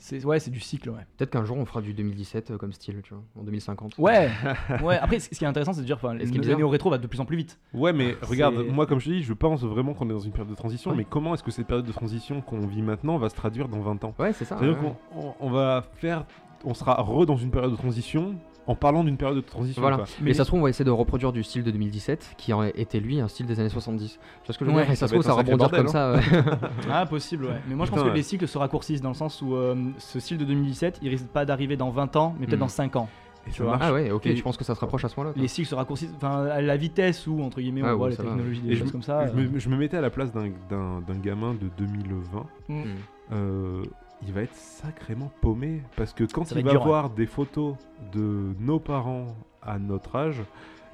[0.02, 1.06] c'est ouais, c'est du cycle, ouais.
[1.16, 3.94] Peut-être qu'un jour on fera du 2017 euh, comme style, tu vois, en 2050.
[3.98, 4.30] Ouais,
[4.82, 4.98] ouais.
[4.98, 6.98] Après, ce qui est intéressant, c'est de dire, enfin, ce qui est bizarre- néo-rétro va
[6.98, 7.58] de plus en plus vite.
[7.72, 10.32] Ouais, mais regarde, moi, comme je te dis, je pense vraiment qu'on est dans une
[10.32, 10.96] période de transition, Ouais.
[10.98, 13.80] mais comment est-ce que cette période de transition qu'on vit maintenant va se traduire dans
[13.80, 14.14] 20 ans?
[14.18, 14.56] Ouais, c'est ça.
[14.58, 14.92] C'est-à-dire ouais.
[15.12, 16.24] qu'on on- on va faire.
[16.64, 19.80] On sera re dans une période de transition en parlant d'une période de transition.
[19.82, 19.96] Voilà.
[19.98, 20.06] quoi.
[20.20, 23.00] Mais ça se trouve, on va essayer de reproduire du style de 2017 qui était
[23.00, 24.12] lui un style des années 70.
[24.12, 25.58] Tu vois ce que je veux Ouais, dire Et ça ça se trouve, ça rebondir
[25.58, 26.12] bordel, comme ça.
[26.12, 26.20] ouais.
[26.90, 27.60] Ah, possible, ouais.
[27.68, 28.16] Mais moi, je pense Putain, que ouais.
[28.18, 31.26] les cycles se raccourcissent dans le sens où euh, ce style de 2017, il risque
[31.26, 32.60] pas d'arriver dans 20 ans, mais peut-être Mm.
[32.60, 33.08] dans 5 ans.
[33.44, 33.72] Et Tu ça vois.
[33.72, 33.84] marche.
[33.88, 35.68] ah ouais, ok, Et- tu penses que ça se rapproche à ce moment-là Les cycles
[35.68, 38.28] se raccourcissent, enfin, à la vitesse où, entre guillemets, on Ah, voit les ça va.
[38.28, 39.26] technologies, des Et je, choses me- comme ça.
[39.26, 42.46] je euh, me, je me mettais à la place d'un- d'un d'un gamin de 2020.
[42.68, 42.80] Mm.
[42.82, 42.84] Hmm.
[43.32, 43.82] euh,
[44.26, 47.74] il va être sacrément paumé parce que quand Ça il va dur, voir des photos
[48.12, 50.42] de nos parents à notre âge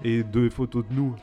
[0.04, 1.14] et des photos de nous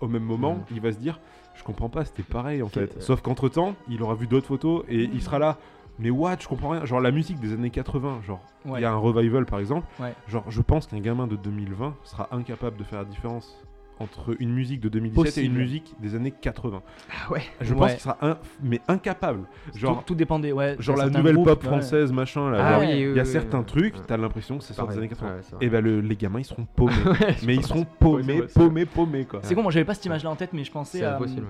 [0.00, 0.64] au même moment, Mm.
[0.72, 1.18] il va se dire
[1.54, 2.94] je comprends pas, c'était pareil en fait.
[2.96, 3.00] euh.
[3.00, 5.56] Sauf qu'entre temps, il aura vu d'autres photos et il sera là.
[5.98, 6.84] Mais what, je comprends rien.
[6.84, 8.82] Genre la musique des années 80, genre il Ouais.
[8.82, 9.86] y a un revival par exemple.
[9.98, 10.12] Ouais.
[10.28, 13.58] Genre je pense qu'un gamin de 2020 sera incapable de faire la différence
[13.98, 16.82] entre une musique de 2017 et une musique des années 80.
[17.10, 17.40] Ah ouais.
[17.60, 17.80] Je Ouais.
[17.80, 19.44] pense qu'il sera un, mais incapable.
[19.74, 20.76] Genre tout, tout dépendait, ouais.
[20.78, 21.68] genre la nouvelle groupes, pop ouais.
[21.68, 22.58] française machin là.
[22.60, 23.64] Ah genre, oui, il y a oui, certains oui.
[23.66, 24.02] trucs, Ouais.
[24.06, 25.28] t'as l'impression que ça sort des années 80.
[25.36, 25.64] Ouais, c'est vrai.
[25.66, 26.92] et ben le- les gamins ils seront paumés.
[27.46, 29.40] Mais ils c'est seront paumés, c'est c'est paumés, paumés quoi.
[29.42, 31.16] C'est con, moi j'avais pas cette image-là en tête, mais je pensais C'est à.
[31.16, 31.46] impossible.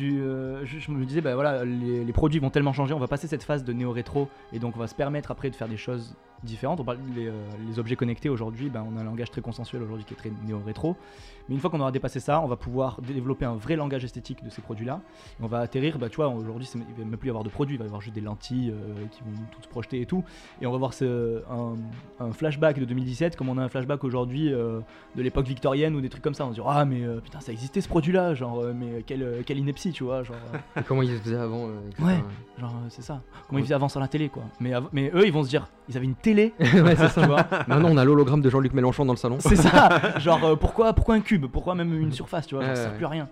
[0.00, 3.42] Euh, je, me disais, bah voilà, les, produits vont tellement changer, on va passer cette
[3.42, 6.80] phase de néo-rétro et donc on va se permettre après de faire des choses différentes.
[6.80, 7.32] On parle euh,
[7.66, 10.32] les objets connectés aujourd'hui, bah, on a un langage très consensuel aujourd'hui qui est très
[10.46, 10.96] néo-rétro.
[11.48, 14.44] Mais une fois qu'on aura dépassé ça, on va pouvoir développer un vrai langage esthétique
[14.44, 15.00] de ces produits-là.
[15.40, 17.76] On va atterrir, bah tu vois, aujourd'hui il va même plus y avoir de produits,
[17.76, 20.24] il va y avoir juste des lentilles euh, qui vont toutes se projeter et tout.
[20.60, 20.92] Et on va voir
[22.20, 26.08] un, flashback de 2017 comme on a un flashback aujourd'hui de l'époque victorienne ou des
[26.08, 26.44] trucs comme ça.
[26.46, 29.77] On se dit, ah mais putain, ça existait ce produit-là, genre, mais quelle, quelle ineptie,
[29.92, 30.36] tu vois, genre.
[30.76, 32.04] euh, comment ils faisaient avant euh.
[32.04, 32.22] Ouais.
[32.58, 33.20] Genre, euh, c'est ça.
[33.48, 34.42] Comment ils faisaient avant sur la télé, quoi.
[34.60, 37.20] Mais, av- mais eux, ils vont se dire, ils avaient une télé, ouais, c'est ça.
[37.22, 37.46] tu vois.
[37.68, 39.36] Maintenant, on a l'hologramme de Jean-Luc Mélenchon dans le salon.
[39.40, 40.18] C'est ça.
[40.18, 41.46] Genre, euh, pourquoi, pourquoi un cube?
[41.46, 42.64] Pourquoi même une surface, tu vois?
[42.64, 42.96] Ça Ouais, sert ouais.
[42.96, 43.28] plus à rien.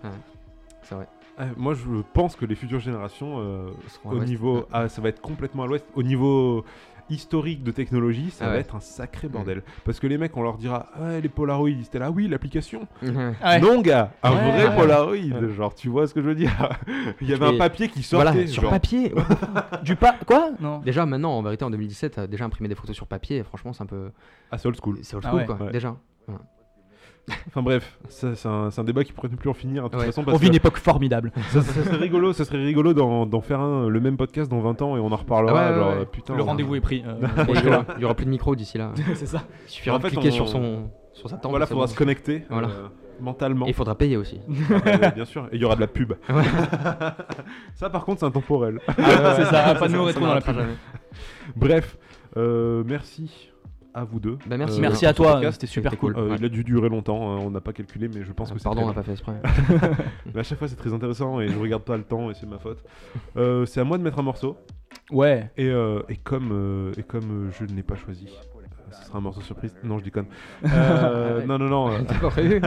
[0.83, 1.07] C'est vrai.
[1.39, 4.27] Euh, moi je pense que les futures générations euh, Ils seront à au l'ouest.
[4.27, 6.65] niveau ah, ça va être complètement à l'ouest au niveau
[7.09, 8.61] historique de technologie ça Ah va ouais.
[8.61, 10.87] être un sacré bordel parce que les mecs on leur dira
[11.21, 13.33] les Polaroid ils étaient là oui l'application Ouais.
[13.43, 13.59] Ouais.
[13.59, 14.75] non gars un Ouais, vrai ouais.
[14.75, 15.53] Polaroid Ouais.
[15.55, 16.51] genre tu vois ce que je veux dire?
[17.21, 19.13] Il y avait Et un papier qui sortait Voilà, sur genre, papier.
[19.83, 20.15] Du pas.
[20.25, 20.51] Quoi?
[20.59, 20.79] Non.
[20.79, 23.83] déjà, maintenant, en vérité, en 2017, euh, déjà imprimer des photos sur papier, franchement, c'est
[23.83, 24.09] un peu.
[24.51, 25.45] à c'est old school C'est old Ah school, ouais.
[25.45, 25.55] quoi.
[25.65, 25.71] Ouais.
[25.71, 25.95] Déjà.
[27.47, 30.05] Enfin bref c'est un, un débat qui pourrait ne plus en finir de toute Ouais.
[30.07, 31.31] façon On parce vit une que époque formidable.
[31.49, 34.59] ça, ça serait rigolo ça serait rigolo d'en d'en faire un le même podcast dans
[34.61, 35.97] 20 ans et on en reparlera Ah ouais, genre ouais.
[36.01, 37.03] euh, putain Le on- rendez-vous est pris.
[37.05, 37.15] euh,
[37.49, 38.91] il y aura- il y aura plus de micro d'ici là.
[39.15, 39.43] c'est ça.
[39.67, 41.51] Il suffira En fait, de cliquer on- sur, son, sur sa tempe.
[41.51, 41.91] voilà faudra bon.
[41.91, 42.67] se connecter Voilà.
[42.69, 42.87] euh,
[43.19, 44.39] mentalement Et il faudra payer aussi.
[44.85, 46.13] Ah bah bien sûr, et il y aura de la pub.
[47.75, 48.79] Ça, par contre, c'est intemporel.
[48.87, 49.75] Ah, c'est ça.
[49.75, 50.55] Pas néo-rétro ça dans la pub.
[51.55, 51.97] Bref,
[52.37, 53.51] euh, merci
[53.97, 54.37] à vous deux.
[54.47, 54.77] Bah, merci.
[54.79, 55.41] Euh, Merci à toi.
[55.51, 56.13] C'était super cool.
[56.13, 56.23] cool.
[56.23, 56.35] Euh, Ouais.
[56.39, 58.63] Il a dû durer longtemps, hein, on n'a pas calculé, mais je pense que c'est
[58.63, 59.33] Pardon, on n'a pas fait exprès.
[60.33, 62.47] Mais à chaque fois, c'est très intéressant et je regarde pas le temps et c'est
[62.47, 62.83] ma faute.
[63.37, 64.57] Euh, c'est à moi de mettre un morceau.
[65.11, 65.51] Ouais.
[65.57, 68.27] Et, et comme, et comme je ne l'ai pas choisi,
[68.91, 69.75] ce sera un morceau surprise.
[69.83, 70.27] Non, je déconne.
[70.65, 72.03] Euh, non, non, non.
[72.29, 72.61] prévu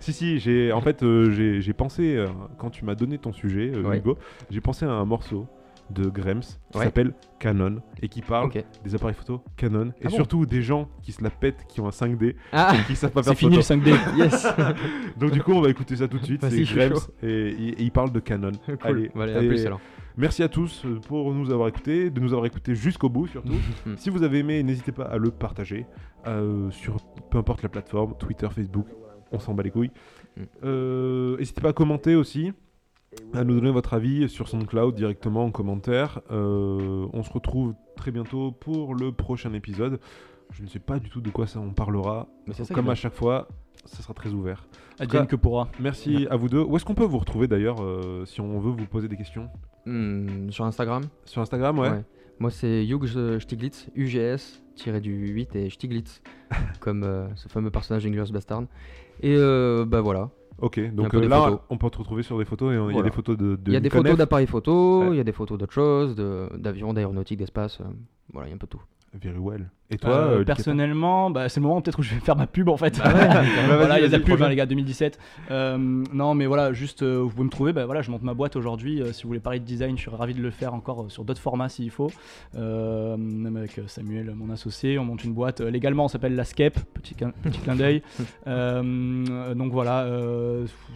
[0.00, 1.30] si, si, j'ai, en fait, euh,
[1.60, 2.26] j'ai, pensé, euh,
[2.58, 3.98] quand tu m'as donné ton sujet, Ouais.
[3.98, 4.18] Hugo,
[4.50, 5.46] j'ai pensé à un morceau
[5.90, 6.40] de Grems
[6.70, 6.84] qui Ouais.
[6.84, 8.50] s'appelle Canon et qui parle
[8.84, 11.80] des appareils photo Canon et Ah bon surtout des gens qui se la pètent, qui
[11.80, 13.80] ont un 5D, Ah, qui savent pas C'est faire fini le photo.
[13.80, 13.96] 5D.
[14.16, 14.46] yes.
[15.18, 16.44] Donc du coup, on va écouter ça tout de suite.
[16.48, 18.52] C'est Grems et, et- et il parle de Canon.
[18.66, 18.76] cool.
[18.82, 19.80] Allez, Bon, allez, à et plus alors.
[20.16, 23.54] Merci à tous euh, pour nous avoir écoutés, de nous avoir écoutés jusqu'au bout surtout.
[23.86, 23.96] Mm.
[23.96, 25.86] si vous avez aimé, n'hésitez pas à le partager
[26.26, 26.96] euh, sur
[27.30, 28.86] peu importe la plateforme, Twitter, Facebook,
[29.32, 29.90] on s'en bat les couilles.
[30.36, 30.42] Mm.
[30.64, 32.52] Euh, N'hésitez pas à commenter aussi,
[33.34, 36.20] à nous donner votre avis sur SoundCloud directement en commentaire.
[36.30, 40.00] Euh, on se retrouve très bientôt pour le prochain épisode.
[40.52, 42.28] Je ne sais pas du tout de quoi ça on parlera.
[42.46, 43.48] Mais ça Comme à chaque fois,
[43.84, 44.66] ça sera très ouvert.
[44.98, 45.68] Advienne que pourra.
[45.80, 46.62] Merci à vous deux.
[46.62, 49.48] Où est-ce qu'on peut vous retrouver d'ailleurs euh, si on veut vous poser des questions?
[49.86, 52.04] Hmm, sur Instagram Sur Instagram, ouais.
[52.38, 56.22] Moi, c'est Hugh Stiglitz, UGS, tiré du 8 et Stiglitz,
[56.80, 58.64] comme euh, ce fameux personnage d'Inglourious Bastard.
[59.20, 60.30] Et euh, bah voilà.
[60.62, 62.98] Ok, donc euh, là, on peut te retrouver sur des photos et on- il y
[62.98, 63.56] a des photos de.
[63.56, 66.14] de Il y a des photos d'appareils photo, il y a des photos d'autres choses,
[66.14, 67.80] de- d'avions, d'aéronautique, d'espace.
[67.80, 67.84] euh,
[68.32, 68.80] voilà, il y a un peu tout.
[69.14, 69.68] Very well.
[69.92, 72.68] Et toi, Euh, personnellement, bah, c'est le moment peut-être où je vais faire ma pub
[72.70, 72.98] en fait.
[72.98, 75.18] Bah vas-y, voilà, il y a de la pub, hein, les gars, 2017.
[75.50, 77.72] Euh, non, mais voilà, juste, euh, vous pouvez me trouver.
[77.72, 79.02] Bah, voilà, je monte ma boîte aujourd'hui.
[79.02, 81.24] euh, si vous voulez parler de design, je serais ravi de le faire encore sur
[81.24, 82.10] d'autres formats s'il faut.
[82.54, 85.60] Même avec Samuel, mon associé, on monte une boîte.
[85.60, 86.78] Légalement, on s'appelle la Scape.
[86.94, 88.02] Petit, clin- petit clin d'œil.
[88.46, 90.06] Donc voilà,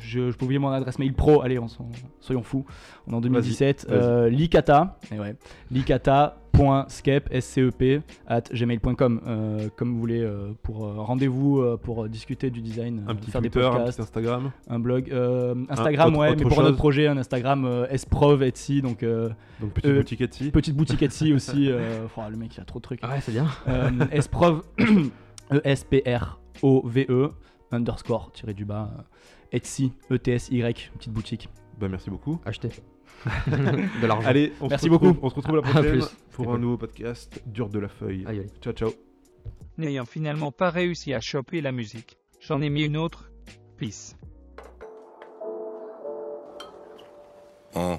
[0.01, 1.43] je, je peux dire mon adresse mail pro.
[1.43, 1.89] Allez, on s'en-
[2.21, 2.65] soyons fous.
[3.07, 3.87] On est en 2017.
[3.89, 3.99] vas-y.
[4.01, 4.99] Euh, Licata.
[5.15, 5.35] Et ouais,
[5.71, 8.86] licata.scep, S-C-E-P, at gmail.com.
[8.95, 13.31] Euh, comme vous voulez, euh, pour euh, rendez-vous euh, pour discuter du design, un petit
[13.31, 14.51] faire Twitter, des un podcasts, petit Instagram.
[14.69, 17.65] un blog, euh, Instagram, autre- ouais, autre mais pour un chose autre projet, un Instagram
[17.65, 19.31] euh, Esprov Etsy, donc euh,
[19.61, 20.51] Donc petite Euh, boutique Etsy.
[20.51, 21.71] petite boutique Etsy aussi.
[21.71, 23.01] euh, oh, le mec, il a trop de trucs.
[23.03, 23.47] Ah ouais, c'est bien.
[23.69, 24.63] Euh, Esprov,
[25.53, 27.31] E-S-P-R-O-V-E, E,
[27.73, 28.91] underscore, tiré du bas,
[29.53, 31.49] Etsy, E-T-S-Y, petite boutique.
[31.81, 32.39] Bah merci beaucoup.
[32.45, 32.71] Acheter.
[33.47, 34.29] de l'argent.
[34.29, 35.27] Allez, on Merci se retrouve, beaucoup.
[35.27, 36.07] On se retrouve la prochaine plus.
[36.33, 36.61] pour un cool.
[36.61, 38.25] nouveau podcast dur de la feuille.
[38.27, 38.51] Aïe, aïe.
[38.61, 38.93] Ciao ciao.
[39.79, 43.31] N'ayant finalement pas réussi à choper la musique, j'en ai mis une autre.
[43.79, 44.17] Peace.
[47.75, 47.99] Hein.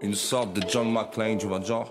[0.00, 1.90] Une sorte de John McClane, tu vois, genre.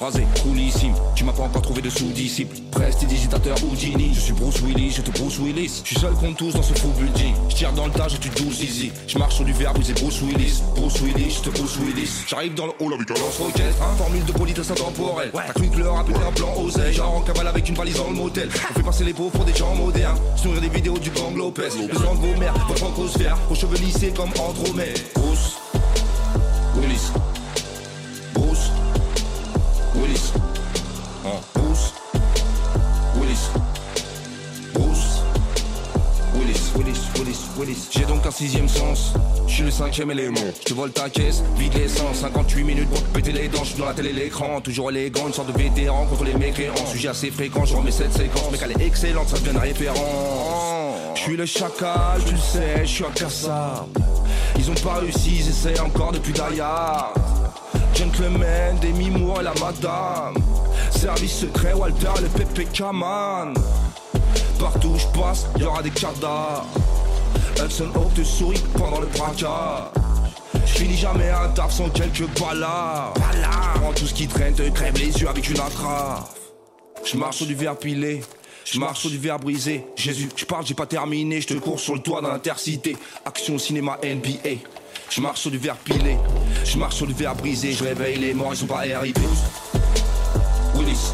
[0.00, 0.94] Rasé, coolissime.
[1.14, 2.56] Tu m'as pas encore trouvé de sous-disciple.
[2.70, 4.12] Prestidigitateur ou Genie.
[4.14, 5.82] Je suis Bruce Willis, je te Bruce Willis.
[5.84, 7.34] Je suis seul contre tous dans ce faux building.
[7.48, 8.92] Je tire dans le tas, je tue 12 easy.
[9.06, 10.62] Je marche sur du verbe, c'est Bruce Willis.
[10.74, 12.24] Bruce Willis, je te Bruce Willis.
[12.26, 13.74] J'arrive dans le hall avec un lance-roquette.
[13.80, 15.30] Hein, formule de politesse intemporelle.
[15.32, 16.94] T'as cru que le rap était un plan oseille.
[16.94, 18.48] Genre en cavale avec une valise dans le motel.
[18.70, 20.18] On fait passer les pauvres pour des gens modernes.
[20.36, 21.68] Se nourrir des vidéos du gang Lopez.
[21.88, 23.36] Le sang de vos mères, votre encosphère.
[23.50, 24.98] Aux cheveux lissés comme Andromède.
[25.14, 25.56] Bruce
[26.76, 27.12] Willis.
[37.90, 39.12] J'ai donc un sixième sens.
[39.46, 40.40] Je suis le cinquième élément.
[40.66, 42.18] Je vole ta caisse, vide l'essence.
[42.18, 43.64] 58 minutes pour te péter les dents.
[43.64, 44.60] Je dans la télé, l'écran.
[44.62, 46.74] Toujours élégant, une sorte de vétéran contre les mécréants.
[46.90, 48.50] Sujet assez fréquent, je remets cette séquence.
[48.50, 51.16] Mec, elle est excellente, ça devient une référence.
[51.16, 54.00] Je suis le chacal, tu le sais, je suis incassable.
[54.58, 57.12] Ils ont pas réussi, ils essaient encore depuis d'ailleurs.
[57.94, 60.42] Gentleman, Demi Moore et la madame.
[60.90, 63.52] Service secret, Walter, le PPK man.
[64.58, 66.66] Partout où je passe, y aura des cadavres.
[67.62, 69.08] Hudson Hawk te sourit pendant le.
[70.66, 73.12] Je finis jamais un taf sans quelques balades.
[73.74, 76.28] Prends tout ce qui traîne, te crève les yeux avec une attrape.
[77.04, 78.22] Je marche sur du verre pilé.
[78.64, 79.84] Je marche sur du verre brisé.
[79.96, 81.40] Jésus, je parle, j'ai pas terminé.
[81.40, 82.96] Je te cours sur le toit dans l'intercité.
[83.24, 84.60] Action cinéma NBA.
[85.08, 86.16] Je marche sur du verre pilé.
[86.64, 87.72] Je marche sur du verre brisé.
[87.72, 89.18] Je réveille les morts, ils sont pas RIP.
[90.76, 91.12] Willis.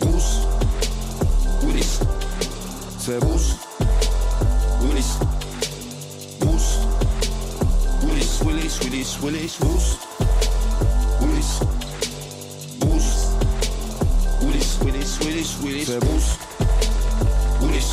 [0.00, 0.40] Bruce.
[1.62, 2.00] Willis.
[2.98, 3.65] C'est Bruce.
[5.06, 5.18] Willis.
[6.40, 6.78] Bruce.
[8.02, 9.98] Willis, Willis, Willis, Willis, Bruce.
[11.20, 11.50] Willis.
[12.80, 13.12] Bruce.
[14.42, 15.88] Willis, Willis, Willis, Willis.
[16.00, 16.38] Bruce.
[17.60, 17.90] Willis.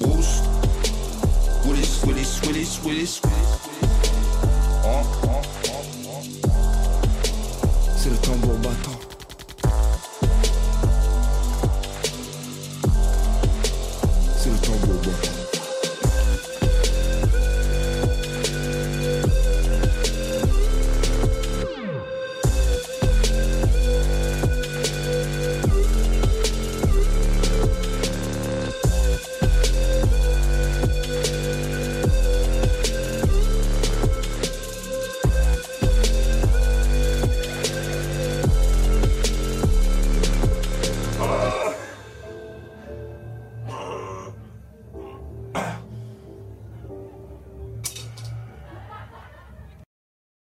[0.00, 0.34] Bruce.
[1.64, 3.20] Willis, Willis, Willis, Willis.
[4.84, 6.22] Oh, oh, oh, oh.
[7.96, 8.97] C'est le tambour battant.